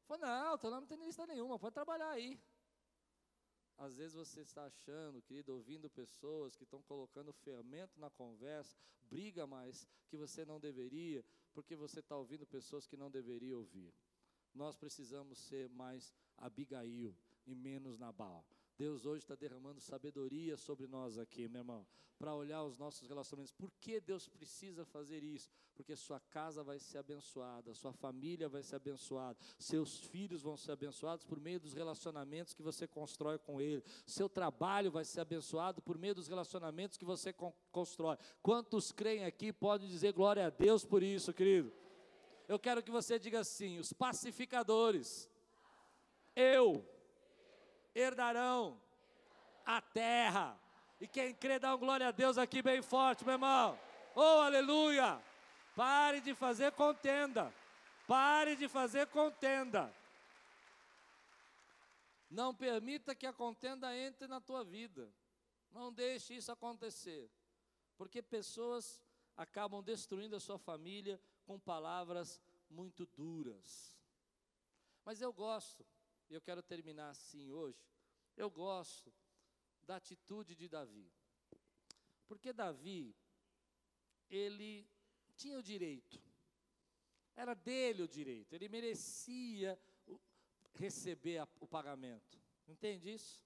Falei, 0.07 0.22
não, 0.22 0.59
teu 0.59 0.70
não 0.70 0.86
tem 0.86 0.98
lista 0.98 1.26
nenhuma, 1.26 1.59
pode 1.59 1.74
trabalhar 1.74 2.11
aí. 2.11 2.38
Às 3.76 3.96
vezes 3.96 4.14
você 4.14 4.40
está 4.40 4.66
achando, 4.66 5.20
querido, 5.22 5.55
ouvindo 5.55 5.90
pessoas 5.90 6.55
que 6.55 6.64
estão 6.64 6.82
colocando 6.82 7.32
fermento 7.32 7.98
na 7.98 8.09
conversa, 8.11 8.76
briga 9.02 9.46
mais 9.46 9.86
que 10.09 10.16
você 10.16 10.44
não 10.44 10.61
deveria, 10.61 11.24
porque 11.52 11.74
você 11.74 12.00
está 12.00 12.16
ouvindo 12.16 12.46
pessoas 12.46 12.86
que 12.86 12.96
não 12.96 13.11
deveria 13.11 13.57
ouvir. 13.57 13.92
Nós 14.55 14.76
precisamos 14.76 15.38
ser 15.38 15.68
mais 15.70 16.14
Abigail 16.36 17.16
e 17.46 17.55
menos 17.55 17.98
Nabal. 17.98 18.44
Deus 18.77 19.07
hoje 19.07 19.22
está 19.22 19.35
derramando 19.35 19.81
sabedoria 19.81 20.57
sobre 20.57 20.87
nós 20.87 21.16
aqui, 21.16 21.49
meu 21.49 21.61
irmão, 21.61 21.87
para 22.18 22.35
olhar 22.35 22.64
os 22.64 22.77
nossos 22.77 23.09
relacionamentos. 23.09 23.53
Por 23.53 23.70
que 23.81 24.01
Deus 24.01 24.29
precisa 24.29 24.85
fazer 24.85 25.22
isso? 25.22 25.49
Porque 25.75 25.95
sua 25.95 26.18
casa 26.18 26.62
vai 26.64 26.79
ser 26.79 26.99
abençoada, 26.99 27.72
sua 27.75 27.93
família 27.93 28.49
vai 28.49 28.62
ser 28.62 28.77
abençoada, 28.77 29.39
seus 29.59 30.01
filhos 30.01 30.43
vão 30.43 30.57
ser 30.57 30.72
abençoados 30.72 31.25
por 31.25 31.39
meio 31.39 31.61
dos 31.61 31.72
relacionamentos 31.72 32.53
que 32.53 32.62
você 32.62 32.87
constrói 32.87 33.39
com 33.39 33.61
Ele, 33.61 33.83
seu 34.07 34.29
trabalho 34.29 34.91
vai 34.91 35.05
ser 35.05 35.20
abençoado 35.20 35.81
por 35.81 35.97
meio 35.97 36.14
dos 36.14 36.27
relacionamentos 36.29 36.97
que 36.97 37.05
você 37.05 37.33
constrói. 37.70 38.16
Quantos 38.43 38.91
creem 38.91 39.25
aqui 39.25 39.53
podem 39.53 39.89
dizer 39.89 40.12
glória 40.12 40.47
a 40.47 40.51
Deus 40.51 40.85
por 40.85 41.03
isso, 41.03 41.33
querido? 41.33 41.72
Eu 42.49 42.59
quero 42.59 42.83
que 42.83 42.91
você 42.91 43.18
diga 43.18 43.41
assim: 43.41 43.79
os 43.79 43.93
pacificadores, 43.93 45.31
eu 46.37 46.85
herdarão 47.95 48.80
a 49.64 49.80
terra. 49.80 50.59
E 51.01 51.07
quem 51.07 51.34
crê, 51.34 51.59
dá 51.59 51.74
um 51.74 51.78
glória 51.78 52.09
a 52.09 52.11
Deus 52.11 52.38
aqui 52.38 52.62
bem 52.62 52.82
forte, 52.82 53.24
meu 53.24 53.34
irmão. 53.34 53.78
Oh, 54.14 54.40
aleluia! 54.40 55.22
Pare 55.74 56.20
de 56.20 56.34
fazer 56.34 56.72
contenda. 56.72 57.53
Pare 58.07 58.55
de 58.57 58.68
fazer 58.68 59.07
contenda. 59.09 59.92
Não 62.30 62.55
permita 62.55 63.14
que 63.14 63.26
a 63.26 63.32
contenda 63.32 63.97
entre 63.97 64.26
na 64.26 64.40
tua 64.40 64.64
vida. 64.64 65.09
Não 65.70 65.92
deixe 65.92 66.34
isso 66.34 66.53
acontecer. 66.53 67.30
Porque 67.97 68.22
pessoas 68.22 69.03
acabam 69.36 69.82
destruindo 69.82 70.36
a 70.36 70.40
sua 70.40 70.59
família 70.59 71.20
com 71.45 71.59
palavras 71.59 72.40
muito 72.70 73.07
duras. 73.07 73.97
Mas 75.05 75.20
eu 75.20 75.32
gosto 75.32 75.84
e 76.29 76.35
eu 76.35 76.41
quero 76.41 76.62
terminar 76.62 77.11
assim 77.11 77.51
hoje, 77.53 77.85
eu 78.37 78.51
gosto 78.51 79.12
da 79.83 79.97
atitude 79.97 80.55
de 80.55 80.68
Davi. 80.68 81.12
Porque 82.27 82.53
Davi, 82.53 83.14
ele 84.29 84.89
tinha 85.37 85.59
o 85.59 85.62
direito, 85.62 86.20
era 87.37 87.55
dele 87.55 88.03
o 88.03 88.09
direito, 88.09 88.55
ele 88.55 88.68
merecia 88.68 89.79
receber 90.75 91.47
o 91.61 91.66
pagamento. 91.66 92.41
Entende 92.66 93.12
isso? 93.12 93.45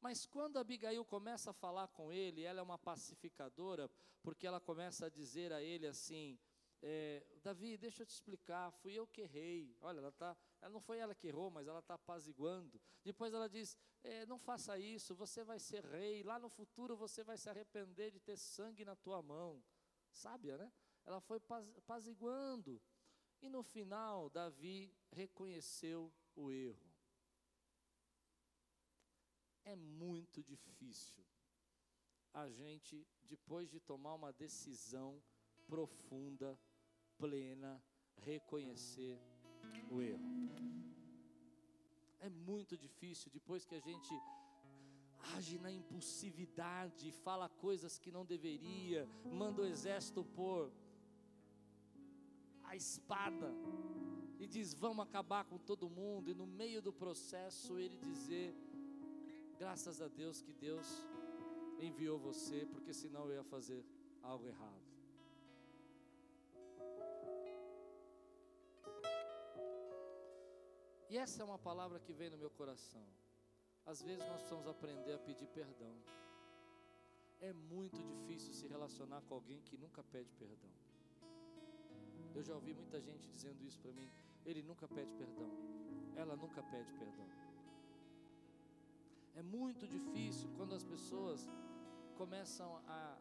Mas 0.00 0.26
quando 0.26 0.58
Abigail 0.58 1.04
começa 1.04 1.50
a 1.50 1.54
falar 1.54 1.86
com 1.88 2.12
ele, 2.12 2.42
ela 2.42 2.58
é 2.58 2.62
uma 2.62 2.78
pacificadora, 2.78 3.88
porque 4.20 4.46
ela 4.46 4.60
começa 4.60 5.06
a 5.06 5.08
dizer 5.08 5.52
a 5.52 5.62
ele 5.62 5.86
assim: 5.86 6.38
é, 6.82 7.24
Davi, 7.42 7.76
deixa 7.76 8.02
eu 8.02 8.06
te 8.06 8.10
explicar, 8.10 8.72
fui 8.72 8.94
eu 8.94 9.06
que 9.06 9.20
errei. 9.20 9.76
Olha, 9.80 9.98
ela 9.98 10.10
tá, 10.10 10.36
ela 10.62 10.70
não 10.70 10.80
foi 10.80 10.98
ela 10.98 11.14
que 11.14 11.26
errou, 11.26 11.50
mas 11.50 11.66
ela 11.66 11.80
está 11.80 11.94
apaziguando. 11.94 12.80
Depois 13.02 13.34
ela 13.34 13.48
diz: 13.48 13.76
é, 14.04 14.24
não 14.26 14.38
faça 14.38 14.78
isso, 14.78 15.12
você 15.14 15.42
vai 15.42 15.58
ser 15.58 15.84
rei. 15.84 16.22
Lá 16.22 16.38
no 16.38 16.48
futuro 16.48 16.96
você 16.96 17.24
vai 17.24 17.36
se 17.36 17.50
arrepender 17.50 18.12
de 18.12 18.20
ter 18.20 18.36
sangue 18.36 18.84
na 18.84 18.94
tua 18.94 19.20
mão. 19.20 19.62
Sábia, 20.12 20.56
né? 20.56 20.72
Ela 21.04 21.20
foi 21.20 21.40
apaziguando. 21.76 22.80
E 23.40 23.48
no 23.48 23.64
final, 23.64 24.30
Davi 24.30 24.96
reconheceu 25.10 26.12
o 26.36 26.52
erro. 26.52 26.92
É 29.64 29.74
muito 29.74 30.44
difícil 30.44 31.24
a 32.32 32.48
gente, 32.48 33.04
depois 33.24 33.68
de 33.68 33.80
tomar 33.80 34.14
uma 34.14 34.32
decisão 34.32 35.22
profunda, 35.66 36.58
plena, 37.18 37.82
reconhecer 38.16 39.20
o 39.90 40.00
erro. 40.00 40.32
É 42.20 42.28
muito 42.28 42.76
difícil 42.76 43.30
depois 43.32 43.64
que 43.64 43.74
a 43.74 43.80
gente 43.80 44.12
age 45.36 45.58
na 45.58 45.70
impulsividade, 45.70 47.10
fala 47.12 47.48
coisas 47.48 47.98
que 47.98 48.10
não 48.10 48.24
deveria, 48.24 49.08
manda 49.24 49.62
o 49.62 49.64
exército 49.64 50.24
por 50.24 50.72
a 52.64 52.76
espada 52.76 53.52
e 54.38 54.46
diz: 54.46 54.74
Vamos 54.74 55.04
acabar 55.04 55.44
com 55.44 55.58
todo 55.58 55.90
mundo, 55.90 56.30
e 56.30 56.34
no 56.34 56.46
meio 56.46 56.80
do 56.80 56.92
processo 56.92 57.78
ele 57.78 57.96
dizer: 57.98 58.54
Graças 59.58 60.00
a 60.00 60.08
Deus 60.08 60.40
que 60.42 60.52
Deus 60.52 60.86
enviou 61.78 62.18
você, 62.18 62.66
porque 62.66 62.92
senão 62.92 63.26
eu 63.26 63.34
ia 63.34 63.44
fazer 63.44 63.84
algo 64.22 64.46
errado. 64.46 64.91
E 71.12 71.18
essa 71.18 71.42
é 71.42 71.44
uma 71.44 71.58
palavra 71.58 72.00
que 72.00 72.10
vem 72.10 72.30
no 72.30 72.38
meu 72.38 72.48
coração. 72.48 73.04
Às 73.84 74.00
vezes 74.00 74.26
nós 74.26 74.38
precisamos 74.38 74.66
aprender 74.66 75.12
a 75.12 75.18
pedir 75.18 75.46
perdão. 75.48 75.94
É 77.38 77.52
muito 77.52 78.02
difícil 78.02 78.54
se 78.54 78.66
relacionar 78.66 79.20
com 79.28 79.34
alguém 79.34 79.60
que 79.60 79.76
nunca 79.76 80.02
pede 80.04 80.32
perdão. 80.32 80.70
Eu 82.34 82.42
já 82.42 82.54
ouvi 82.54 82.72
muita 82.72 82.98
gente 82.98 83.28
dizendo 83.28 83.62
isso 83.62 83.78
para 83.80 83.92
mim. 83.92 84.08
Ele 84.46 84.62
nunca 84.62 84.88
pede 84.88 85.12
perdão. 85.12 85.50
Ela 86.16 86.34
nunca 86.34 86.62
pede 86.62 86.90
perdão. 86.94 87.28
É 89.34 89.42
muito 89.42 89.86
difícil 89.86 90.48
quando 90.56 90.74
as 90.74 90.82
pessoas 90.82 91.46
começam 92.16 92.74
a 92.88 93.18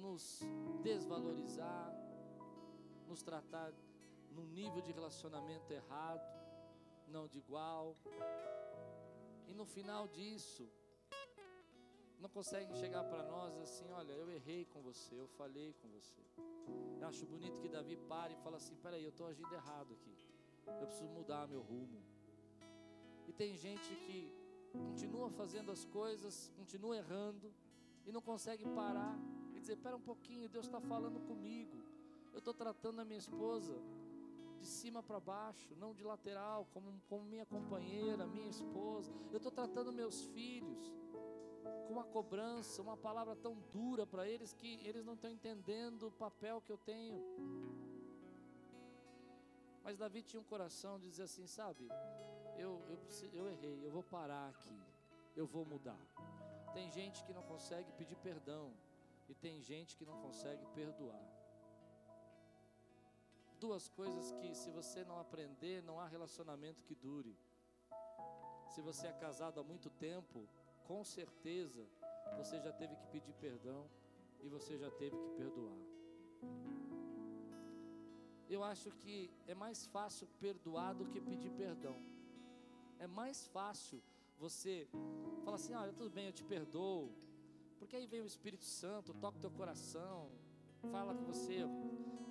nos 0.00 0.40
desvalorizar, 0.82 1.92
nos 3.06 3.22
tratar 3.22 3.70
num 4.30 4.46
nível 4.46 4.80
de 4.80 4.92
relacionamento 4.92 5.70
errado, 5.74 6.33
não 7.08 7.26
de 7.26 7.38
igual. 7.38 7.96
E 9.48 9.54
no 9.54 9.64
final 9.64 10.08
disso, 10.08 10.68
não 12.20 12.28
conseguem 12.28 12.74
chegar 12.74 13.04
para 13.04 13.22
nós 13.22 13.56
assim: 13.58 13.90
olha, 13.90 14.12
eu 14.12 14.30
errei 14.30 14.64
com 14.64 14.80
você, 14.82 15.14
eu 15.14 15.28
falhei 15.28 15.74
com 15.74 15.88
você. 15.88 16.22
Eu 17.00 17.06
acho 17.06 17.26
bonito 17.26 17.60
que 17.60 17.68
Davi 17.68 17.96
pare 18.08 18.34
e 18.34 18.36
fala 18.38 18.56
assim: 18.56 18.74
peraí, 18.76 19.04
eu 19.04 19.10
estou 19.10 19.26
agindo 19.26 19.52
errado 19.54 19.92
aqui, 19.92 20.16
eu 20.66 20.86
preciso 20.86 21.10
mudar 21.10 21.46
meu 21.46 21.60
rumo. 21.60 22.02
E 23.26 23.32
tem 23.32 23.56
gente 23.56 23.94
que 23.96 24.32
continua 24.72 25.30
fazendo 25.30 25.70
as 25.70 25.84
coisas, 25.84 26.50
continua 26.56 26.96
errando 26.96 27.52
e 28.06 28.12
não 28.12 28.20
consegue 28.20 28.64
parar 28.70 29.18
e 29.54 29.60
dizer: 29.60 29.76
pera 29.76 29.96
um 29.96 30.00
pouquinho, 30.00 30.48
Deus 30.48 30.66
está 30.66 30.80
falando 30.80 31.20
comigo. 31.20 31.82
Eu 32.32 32.38
estou 32.38 32.54
tratando 32.54 33.00
a 33.00 33.04
minha 33.04 33.18
esposa 33.18 33.80
de 34.64 34.70
cima 34.70 35.02
para 35.02 35.20
baixo, 35.20 35.76
não 35.76 35.92
de 35.92 36.02
lateral, 36.02 36.66
como, 36.72 36.90
como 37.06 37.22
minha 37.24 37.44
companheira, 37.44 38.26
minha 38.26 38.48
esposa. 38.48 39.12
Eu 39.30 39.36
estou 39.36 39.52
tratando 39.52 39.92
meus 39.92 40.24
filhos 40.28 40.90
com 41.86 41.92
uma 41.92 42.04
cobrança, 42.04 42.80
uma 42.80 42.96
palavra 42.96 43.36
tão 43.36 43.54
dura 43.70 44.06
para 44.06 44.26
eles 44.26 44.54
que 44.54 44.80
eles 44.88 45.04
não 45.04 45.14
estão 45.14 45.30
entendendo 45.30 46.06
o 46.06 46.10
papel 46.10 46.62
que 46.62 46.72
eu 46.72 46.78
tenho. 46.78 47.22
Mas 49.82 49.98
Davi 49.98 50.22
tinha 50.22 50.40
um 50.40 50.44
coração 50.54 50.98
de 50.98 51.10
dizer 51.10 51.24
assim, 51.24 51.46
sabe? 51.46 51.86
Eu, 52.56 52.82
eu, 52.88 52.98
eu 53.34 53.48
errei, 53.50 53.86
eu 53.86 53.90
vou 53.90 54.02
parar 54.02 54.48
aqui, 54.48 54.80
eu 55.36 55.46
vou 55.46 55.66
mudar. 55.66 56.00
Tem 56.72 56.90
gente 56.90 57.22
que 57.22 57.34
não 57.34 57.42
consegue 57.42 57.92
pedir 57.92 58.16
perdão, 58.16 58.72
e 59.28 59.34
tem 59.34 59.60
gente 59.60 59.94
que 59.94 60.06
não 60.06 60.16
consegue 60.22 60.64
perdoar. 60.74 61.43
Duas 63.66 63.88
coisas 63.88 64.30
que, 64.32 64.54
se 64.54 64.70
você 64.70 65.00
não 65.06 65.18
aprender, 65.18 65.82
não 65.82 65.98
há 65.98 66.06
relacionamento 66.06 66.84
que 66.84 66.94
dure. 66.94 67.34
Se 68.72 68.82
você 68.82 69.06
é 69.06 69.12
casado 69.14 69.58
há 69.58 69.64
muito 69.64 69.88
tempo, 69.88 70.46
com 70.88 71.02
certeza 71.02 71.82
você 72.36 72.60
já 72.60 72.70
teve 72.80 72.94
que 72.94 73.06
pedir 73.06 73.32
perdão 73.46 73.88
e 74.42 74.50
você 74.50 74.76
já 74.76 74.90
teve 74.90 75.16
que 75.16 75.30
perdoar. 75.30 75.78
Eu 78.50 78.62
acho 78.62 78.90
que 78.90 79.30
é 79.46 79.54
mais 79.54 79.86
fácil 79.86 80.28
perdoar 80.38 80.92
do 80.92 81.06
que 81.06 81.18
pedir 81.18 81.50
perdão. 81.52 81.96
É 82.98 83.06
mais 83.06 83.46
fácil 83.46 84.02
você 84.38 84.86
falar 85.42 85.56
assim: 85.56 85.74
olha, 85.74 85.94
tudo 85.94 86.10
bem, 86.10 86.26
eu 86.26 86.32
te 86.34 86.44
perdoo. 86.44 87.10
Porque 87.78 87.96
aí 87.96 88.06
vem 88.06 88.20
o 88.20 88.26
Espírito 88.26 88.64
Santo, 88.64 89.14
toca 89.14 89.38
o 89.38 89.40
teu 89.40 89.50
coração, 89.50 90.30
fala 90.92 91.14
com 91.14 91.24
você 91.24 91.64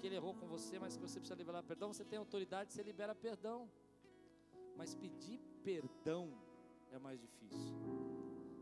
que 0.03 0.07
ele 0.07 0.17
errou 0.17 0.33
com 0.35 0.45
você, 0.47 0.77
mas 0.77 0.97
que 0.97 1.01
você 1.01 1.17
precisa 1.17 1.37
liberar 1.37 1.63
perdão. 1.63 1.93
Você 1.93 2.03
tem 2.03 2.19
autoridade, 2.19 2.73
você 2.73 2.83
libera 2.83 3.15
perdão. 3.15 3.71
Mas 4.75 4.93
pedir 4.93 5.39
perdão 5.63 6.37
é 6.91 6.99
mais 6.99 7.21
difícil. 7.21 7.77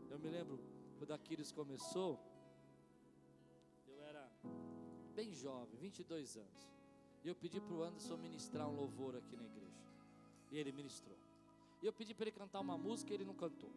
Eu 0.08 0.20
me 0.20 0.30
lembro 0.30 0.60
quando 0.98 1.10
Aquiles 1.10 1.50
começou, 1.50 2.16
eu 3.88 4.00
era 4.04 4.24
bem 5.16 5.34
jovem, 5.34 5.76
22 5.80 6.36
anos. 6.36 6.70
E 7.24 7.28
eu 7.28 7.34
pedi 7.34 7.60
para 7.60 7.74
o 7.74 7.82
Anderson 7.82 8.16
ministrar 8.18 8.68
um 8.68 8.76
louvor 8.76 9.16
aqui 9.16 9.34
na 9.34 9.44
igreja. 9.44 9.82
E 10.52 10.56
ele 10.56 10.70
ministrou. 10.70 11.18
E 11.82 11.86
eu 11.86 11.92
pedi 11.92 12.14
para 12.14 12.26
ele 12.26 12.38
cantar 12.42 12.60
uma 12.60 12.78
música 12.78 13.10
e 13.10 13.14
ele 13.16 13.24
não 13.24 13.34
cantou. 13.34 13.72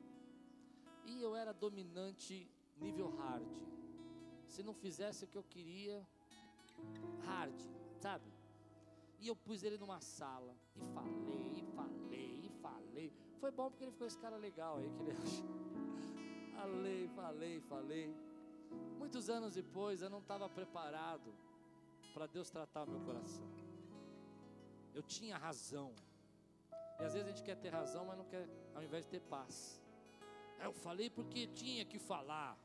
E 1.08 1.20
eu 1.20 1.36
era 1.36 1.52
dominante 1.52 2.48
nível 2.78 3.10
hard. 3.10 3.58
Se 4.46 4.62
não 4.62 4.76
fizesse 4.76 5.26
o 5.26 5.28
que 5.28 5.36
eu 5.36 5.44
queria, 5.44 6.08
hard, 7.26 7.56
sabe? 8.00 8.32
E 9.20 9.28
eu 9.28 9.36
pus 9.36 9.64
ele 9.64 9.78
numa 9.78 10.00
sala 10.02 10.56
e 10.76 10.82
falei, 10.94 11.52
e 11.56 11.64
falei, 11.76 12.46
e 12.46 12.50
falei. 12.62 13.14
Foi 13.40 13.52
bom 13.52 13.70
porque 13.70 13.84
ele 13.84 13.92
ficou 13.92 14.08
esse 14.08 14.18
cara 14.18 14.38
legal 14.38 14.78
aí 14.78 14.90
que 14.90 15.02
ele. 15.02 15.16
Falei, 16.56 17.08
falei, 17.10 17.60
falei. 17.62 18.16
Muitos 18.98 19.30
anos 19.30 19.54
depois 19.54 20.02
eu 20.02 20.10
não 20.10 20.20
estava 20.20 20.50
preparado 20.50 21.32
para 22.14 22.26
Deus 22.26 22.50
tratar 22.50 22.88
meu 22.88 23.02
coração. 23.02 23.46
Eu 24.94 25.04
tinha 25.04 25.38
razão. 25.38 25.94
E 27.00 27.04
às 27.04 27.14
vezes 27.14 27.28
a 27.28 27.32
gente 27.32 27.44
quer 27.44 27.58
ter 27.58 27.70
razão, 27.70 28.06
mas 28.06 28.18
não 28.18 28.26
quer, 28.26 28.48
ao 28.74 28.82
invés 28.82 29.04
de 29.04 29.12
ter 29.12 29.20
paz. 29.20 29.82
Eu 30.64 30.74
falei 30.74 31.10
porque 31.10 31.48
tinha 31.48 31.84
que 31.86 32.00
falar. 32.00 32.58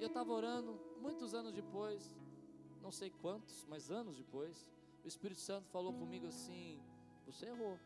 Eu 0.00 0.06
estava 0.06 0.32
orando, 0.32 0.80
muitos 1.00 1.34
anos 1.34 1.52
depois, 1.52 2.16
não 2.84 2.92
sei 2.92 3.10
quantos, 3.22 3.64
mas 3.66 3.90
anos 3.90 4.18
depois, 4.18 4.70
o 5.02 5.08
Espírito 5.08 5.40
Santo 5.40 5.66
falou 5.70 5.94
comigo 5.94 6.26
assim: 6.26 6.78
Você 7.26 7.46
errou. 7.46 7.80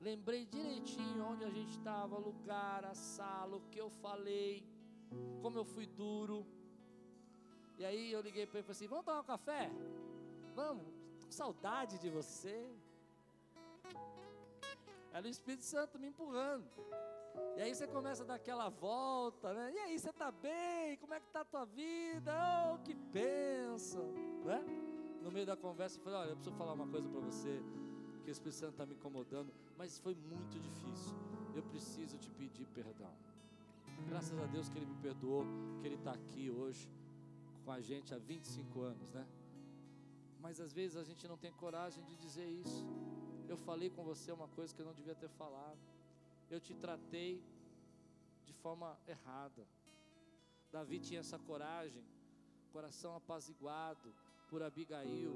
Lembrei 0.00 0.46
direitinho 0.46 1.24
onde 1.24 1.44
a 1.44 1.50
gente 1.50 1.76
estava, 1.76 2.16
lugar, 2.16 2.84
a 2.84 2.94
sala, 2.94 3.56
o 3.56 3.68
que 3.68 3.78
eu 3.78 3.90
falei, 3.90 4.64
como 5.42 5.58
eu 5.58 5.64
fui 5.64 5.86
duro. 5.86 6.46
E 7.78 7.84
aí 7.84 8.12
eu 8.12 8.20
liguei 8.20 8.46
para 8.46 8.60
ele 8.60 8.64
e 8.64 8.66
falei 8.68 8.76
assim: 8.76 8.86
Vamos 8.86 9.04
tomar 9.04 9.20
um 9.20 9.24
café? 9.24 9.68
Vamos, 10.54 10.86
tô 11.18 11.26
com 11.26 11.32
saudade 11.32 11.98
de 11.98 12.08
você. 12.08 12.72
Era 15.12 15.26
o 15.26 15.30
Espírito 15.30 15.64
Santo 15.64 15.98
me 15.98 16.06
empurrando. 16.06 16.64
E 17.56 17.62
aí 17.62 17.74
você 17.74 17.86
começa 17.86 18.22
a 18.22 18.26
dar 18.26 18.34
aquela 18.34 18.68
volta, 18.68 19.52
né? 19.52 19.72
E 19.74 19.78
aí, 19.78 19.98
você 19.98 20.10
está 20.10 20.30
bem? 20.30 20.96
Como 20.98 21.12
é 21.12 21.20
que 21.20 21.26
está 21.26 21.40
a 21.40 21.44
tua 21.44 21.64
vida? 21.64 22.32
Oh, 22.72 22.78
que 22.78 22.94
bênção, 22.94 24.10
né? 24.44 24.64
No 25.22 25.30
meio 25.30 25.44
da 25.44 25.56
conversa 25.56 25.98
eu 25.98 26.02
falei, 26.02 26.18
olha, 26.18 26.30
eu 26.30 26.36
preciso 26.36 26.56
falar 26.56 26.72
uma 26.72 26.86
coisa 26.86 27.08
para 27.08 27.20
você 27.20 27.62
que 28.24 28.30
o 28.30 28.32
Espírito 28.32 28.56
Santo 28.56 28.72
está 28.72 28.86
me 28.86 28.94
incomodando, 28.94 29.52
mas 29.76 29.98
foi 29.98 30.14
muito 30.14 30.58
difícil. 30.58 31.14
Eu 31.54 31.62
preciso 31.64 32.16
te 32.18 32.30
pedir 32.30 32.66
perdão. 32.68 33.12
Graças 34.08 34.38
a 34.38 34.46
Deus 34.46 34.68
que 34.68 34.78
Ele 34.78 34.86
me 34.86 34.96
perdoou, 34.96 35.44
que 35.80 35.86
Ele 35.86 35.96
está 35.96 36.12
aqui 36.12 36.50
hoje 36.50 36.90
com 37.64 37.72
a 37.72 37.80
gente 37.80 38.14
há 38.14 38.18
25 38.18 38.80
anos, 38.80 39.10
né? 39.10 39.26
Mas 40.40 40.60
às 40.60 40.72
vezes 40.72 40.96
a 40.96 41.04
gente 41.04 41.28
não 41.28 41.36
tem 41.36 41.52
coragem 41.52 42.02
de 42.04 42.16
dizer 42.16 42.46
isso. 42.46 42.86
Eu 43.48 43.56
falei 43.56 43.90
com 43.90 44.02
você 44.02 44.32
uma 44.32 44.48
coisa 44.48 44.74
que 44.74 44.80
eu 44.80 44.86
não 44.86 44.94
devia 44.94 45.14
ter 45.14 45.28
falado. 45.28 45.78
Eu 46.50 46.60
te 46.60 46.74
tratei 46.74 47.42
de 48.44 48.52
forma 48.52 48.98
errada. 49.06 49.66
Davi 50.72 50.98
tinha 50.98 51.20
essa 51.20 51.38
coragem, 51.38 52.04
coração 52.72 53.14
apaziguado 53.14 54.14
por 54.48 54.62
Abigail, 54.62 55.34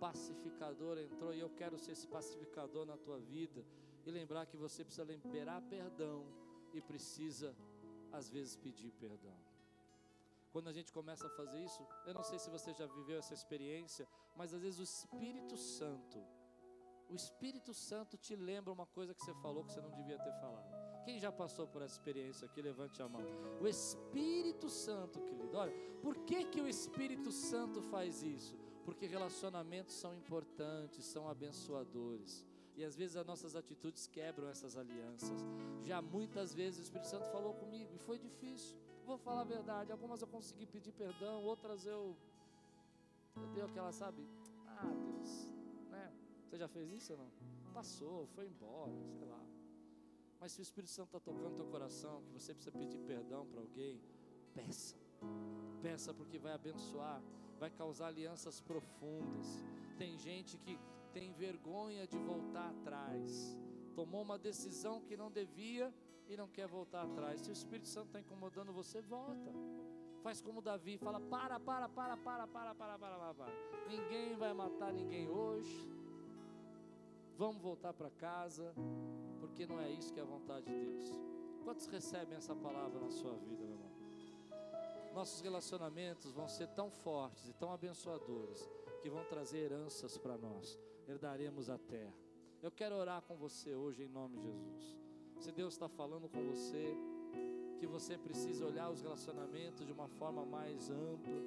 pacificador 0.00 0.98
entrou 0.98 1.34
e 1.34 1.40
eu 1.40 1.50
quero 1.50 1.78
ser 1.78 1.92
esse 1.92 2.06
pacificador 2.06 2.86
na 2.86 2.96
tua 2.96 3.18
vida 3.18 3.64
e 4.06 4.10
lembrar 4.10 4.46
que 4.46 4.56
você 4.56 4.82
precisa 4.82 5.04
liberar 5.04 5.60
perdão 5.62 6.24
e 6.72 6.80
precisa 6.80 7.54
às 8.10 8.30
vezes 8.30 8.56
pedir 8.56 8.92
perdão. 8.92 9.36
Quando 10.52 10.68
a 10.68 10.72
gente 10.72 10.92
começa 10.92 11.26
a 11.26 11.30
fazer 11.30 11.60
isso, 11.62 11.86
eu 12.06 12.14
não 12.14 12.24
sei 12.24 12.38
se 12.38 12.50
você 12.50 12.72
já 12.72 12.86
viveu 12.86 13.18
essa 13.18 13.34
experiência, 13.34 14.08
mas 14.34 14.52
às 14.52 14.60
vezes 14.60 14.80
o 14.80 14.82
Espírito 14.82 15.56
Santo, 15.56 16.18
o 17.10 17.14
Espírito 17.14 17.74
Santo 17.74 18.16
te 18.16 18.34
lembra 18.36 18.72
uma 18.72 18.86
coisa 18.86 19.14
que 19.14 19.22
você 19.22 19.34
falou 19.34 19.64
que 19.64 19.72
você 19.72 19.80
não 19.80 19.90
devia 19.90 20.18
ter 20.18 20.32
falado. 20.40 21.04
Quem 21.04 21.18
já 21.18 21.32
passou 21.32 21.66
por 21.66 21.82
essa 21.82 21.94
experiência 21.94 22.46
aqui, 22.46 22.62
levante 22.62 23.02
a 23.02 23.08
mão. 23.08 23.22
O 23.60 23.66
Espírito 23.66 24.68
Santo, 24.68 25.20
querido, 25.20 25.56
olha, 25.56 25.72
por 26.02 26.16
que 26.18 26.44
que 26.44 26.60
o 26.60 26.68
Espírito 26.68 27.32
Santo 27.32 27.82
faz 27.82 28.22
isso? 28.22 28.56
porque 28.84 29.06
relacionamentos 29.06 29.94
são 29.94 30.14
importantes, 30.14 31.04
são 31.04 31.28
abençoadores. 31.28 32.44
E 32.76 32.84
às 32.84 32.96
vezes 32.96 33.16
as 33.16 33.26
nossas 33.26 33.54
atitudes 33.54 34.06
quebram 34.06 34.48
essas 34.48 34.76
alianças. 34.76 35.44
Já 35.82 36.00
muitas 36.00 36.54
vezes 36.54 36.80
o 36.80 36.82
Espírito 36.82 37.08
Santo 37.08 37.30
falou 37.30 37.54
comigo 37.54 37.94
e 37.94 37.98
foi 37.98 38.18
difícil. 38.18 38.76
Vou 39.04 39.18
falar 39.18 39.42
a 39.42 39.44
verdade, 39.44 39.92
algumas 39.92 40.20
eu 40.20 40.28
consegui 40.28 40.66
pedir 40.66 40.92
perdão, 40.92 41.42
outras 41.42 41.84
eu 41.84 42.16
eu 43.36 43.46
dei 43.54 43.62
aquela, 43.62 43.92
sabe? 43.92 44.26
Ah? 44.66 45.09
Você 46.50 46.58
já 46.58 46.68
fez 46.68 46.90
isso 46.90 47.12
ou 47.12 47.18
não? 47.18 47.30
Passou, 47.72 48.26
foi 48.34 48.46
embora, 48.46 48.92
sei 49.16 49.26
lá. 49.26 49.40
Mas 50.40 50.52
se 50.52 50.60
o 50.60 50.62
Espírito 50.62 50.90
Santo 50.90 51.06
está 51.16 51.20
tocando 51.20 51.54
teu 51.54 51.66
coração, 51.66 52.22
que 52.24 52.32
você 52.32 52.52
precisa 52.52 52.76
pedir 52.76 52.98
perdão 52.98 53.46
para 53.46 53.60
alguém, 53.60 54.02
peça. 54.52 54.96
Peça 55.80 56.12
porque 56.12 56.38
vai 56.38 56.52
abençoar 56.52 57.22
vai 57.60 57.70
causar 57.70 58.06
alianças 58.06 58.58
profundas. 58.58 59.62
Tem 59.98 60.16
gente 60.18 60.56
que 60.56 60.80
tem 61.12 61.30
vergonha 61.32 62.06
de 62.06 62.16
voltar 62.16 62.70
atrás, 62.70 63.56
tomou 63.94 64.22
uma 64.22 64.38
decisão 64.38 65.02
que 65.02 65.16
não 65.16 65.30
devia 65.30 65.92
e 66.26 66.36
não 66.36 66.48
quer 66.48 66.66
voltar 66.66 67.02
atrás. 67.02 67.42
Se 67.42 67.50
o 67.50 67.52
Espírito 67.52 67.88
Santo 67.88 68.06
está 68.06 68.20
incomodando 68.20 68.72
você, 68.72 69.02
volta. 69.02 69.52
Faz 70.22 70.40
como 70.40 70.62
Davi, 70.62 70.96
fala: 70.96 71.20
para, 71.20 71.60
para, 71.60 71.88
para, 71.88 72.16
para, 72.16 72.46
para, 72.46 72.74
para, 72.74 72.98
para, 72.98 72.98
para, 72.98 73.34
para. 73.34 73.52
Ninguém 73.88 74.36
vai 74.36 74.54
matar 74.54 74.92
ninguém 74.92 75.28
hoje. 75.28 75.86
Vamos 77.40 77.62
voltar 77.62 77.94
para 77.94 78.10
casa, 78.10 78.74
porque 79.40 79.66
não 79.66 79.80
é 79.80 79.90
isso 79.90 80.12
que 80.12 80.20
é 80.20 80.22
a 80.22 80.26
vontade 80.26 80.66
de 80.66 80.78
Deus. 80.78 81.10
Quantos 81.64 81.86
recebem 81.86 82.36
essa 82.36 82.54
palavra 82.54 83.00
na 83.00 83.10
sua 83.10 83.32
vida, 83.32 83.64
meu 83.64 83.76
irmão? 83.76 83.90
Nossos 85.14 85.40
relacionamentos 85.40 86.32
vão 86.32 86.46
ser 86.46 86.68
tão 86.74 86.90
fortes 86.90 87.48
e 87.48 87.54
tão 87.54 87.72
abençoadores 87.72 88.68
que 89.00 89.08
vão 89.08 89.24
trazer 89.24 89.60
heranças 89.60 90.18
para 90.18 90.36
nós. 90.36 90.78
Herdaremos 91.08 91.70
a 91.70 91.78
terra. 91.78 92.12
Eu 92.62 92.70
quero 92.70 92.94
orar 92.94 93.22
com 93.22 93.34
você 93.36 93.74
hoje 93.74 94.02
em 94.02 94.08
nome 94.08 94.36
de 94.36 94.44
Jesus. 94.44 94.98
Se 95.38 95.50
Deus 95.50 95.72
está 95.72 95.88
falando 95.88 96.28
com 96.28 96.44
você, 96.44 96.94
que 97.78 97.86
você 97.86 98.18
precisa 98.18 98.66
olhar 98.66 98.90
os 98.90 99.00
relacionamentos 99.00 99.86
de 99.86 99.92
uma 99.92 100.08
forma 100.08 100.44
mais 100.44 100.90
ampla, 100.90 101.40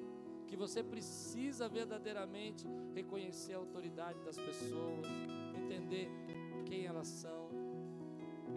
que 0.48 0.58
você 0.58 0.84
precisa 0.84 1.70
verdadeiramente 1.70 2.66
reconhecer 2.96 3.54
a 3.54 3.58
autoridade 3.58 4.20
das 4.22 4.40
pessoas, 4.40 5.06
entender 5.74 6.10
quem 6.66 6.86
elas 6.86 7.08
são. 7.08 7.50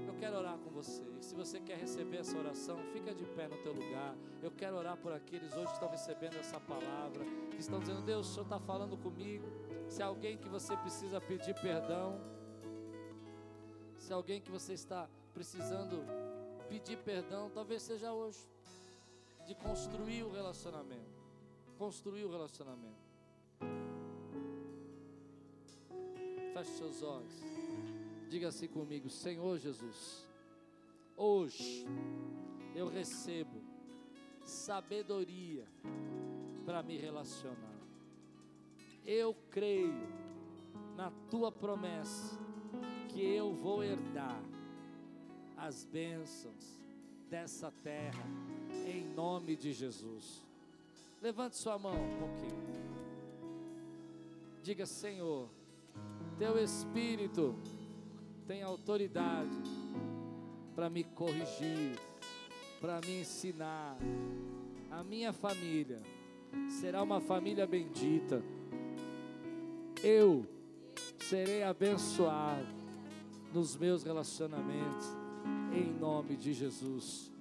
Eu 0.06 0.14
quero 0.18 0.36
orar 0.36 0.58
com 0.58 0.70
você. 0.70 1.02
E 1.18 1.24
se 1.24 1.34
você 1.34 1.60
quer 1.60 1.78
receber 1.78 2.18
essa 2.18 2.36
oração, 2.36 2.78
fica 2.92 3.14
de 3.14 3.24
pé 3.24 3.48
no 3.48 3.56
teu 3.58 3.72
lugar. 3.72 4.14
Eu 4.42 4.50
quero 4.50 4.76
orar 4.76 4.96
por 4.96 5.12
aqueles 5.12 5.52
hoje 5.54 5.66
que 5.66 5.72
estão 5.72 5.88
recebendo 5.88 6.36
essa 6.36 6.60
palavra, 6.60 7.24
que 7.50 7.60
estão 7.60 7.80
dizendo: 7.80 8.02
Deus, 8.02 8.28
o 8.28 8.32
Senhor 8.32 8.44
está 8.44 8.60
falando 8.60 8.96
comigo. 8.96 9.46
Se 9.88 10.02
é 10.02 10.04
alguém 10.04 10.36
que 10.36 10.48
você 10.48 10.76
precisa 10.76 11.20
pedir 11.20 11.54
perdão, 11.54 12.20
se 13.98 14.12
é 14.12 14.14
alguém 14.14 14.40
que 14.40 14.50
você 14.50 14.72
está 14.72 15.08
precisando 15.32 16.04
pedir 16.68 16.98
perdão, 16.98 17.50
talvez 17.50 17.82
seja 17.82 18.12
hoje, 18.12 18.40
de 19.46 19.54
construir 19.54 20.24
o 20.24 20.30
relacionamento. 20.30 21.16
Construir 21.78 22.24
o 22.24 22.30
relacionamento. 22.30 23.05
Feche 26.56 26.70
seus 26.70 27.02
olhos. 27.02 27.34
Diga 28.30 28.48
assim 28.48 28.66
comigo: 28.66 29.10
Senhor 29.10 29.58
Jesus, 29.58 30.26
hoje 31.14 31.86
eu 32.74 32.88
recebo 32.88 33.62
sabedoria 34.42 35.66
para 36.64 36.82
me 36.82 36.96
relacionar. 36.96 37.76
Eu 39.04 39.36
creio 39.50 40.08
na 40.96 41.10
tua 41.30 41.52
promessa 41.52 42.38
que 43.10 43.20
eu 43.20 43.52
vou 43.52 43.84
herdar 43.84 44.42
as 45.58 45.84
bênçãos 45.84 46.80
dessa 47.28 47.70
terra, 47.82 48.24
em 48.86 49.04
nome 49.14 49.56
de 49.56 49.74
Jesus. 49.74 50.42
Levante 51.20 51.58
sua 51.58 51.78
mão 51.78 51.92
um 51.92 52.18
pouquinho. 52.18 52.66
Diga, 54.62 54.86
Senhor, 54.86 55.50
Teu 56.38 56.62
Espírito 56.62 57.54
tem 58.46 58.62
autoridade 58.62 59.62
para 60.74 60.90
me 60.90 61.02
corrigir, 61.02 61.98
para 62.80 63.00
me 63.00 63.20
ensinar. 63.20 63.96
A 64.90 65.02
minha 65.02 65.32
família 65.32 66.02
será 66.68 67.02
uma 67.02 67.20
família 67.20 67.66
bendita. 67.66 68.42
Eu 70.02 70.46
serei 71.18 71.62
abençoado 71.62 72.66
nos 73.52 73.74
meus 73.76 74.02
relacionamentos 74.02 75.06
em 75.72 75.92
nome 75.98 76.36
de 76.36 76.52
Jesus. 76.52 77.35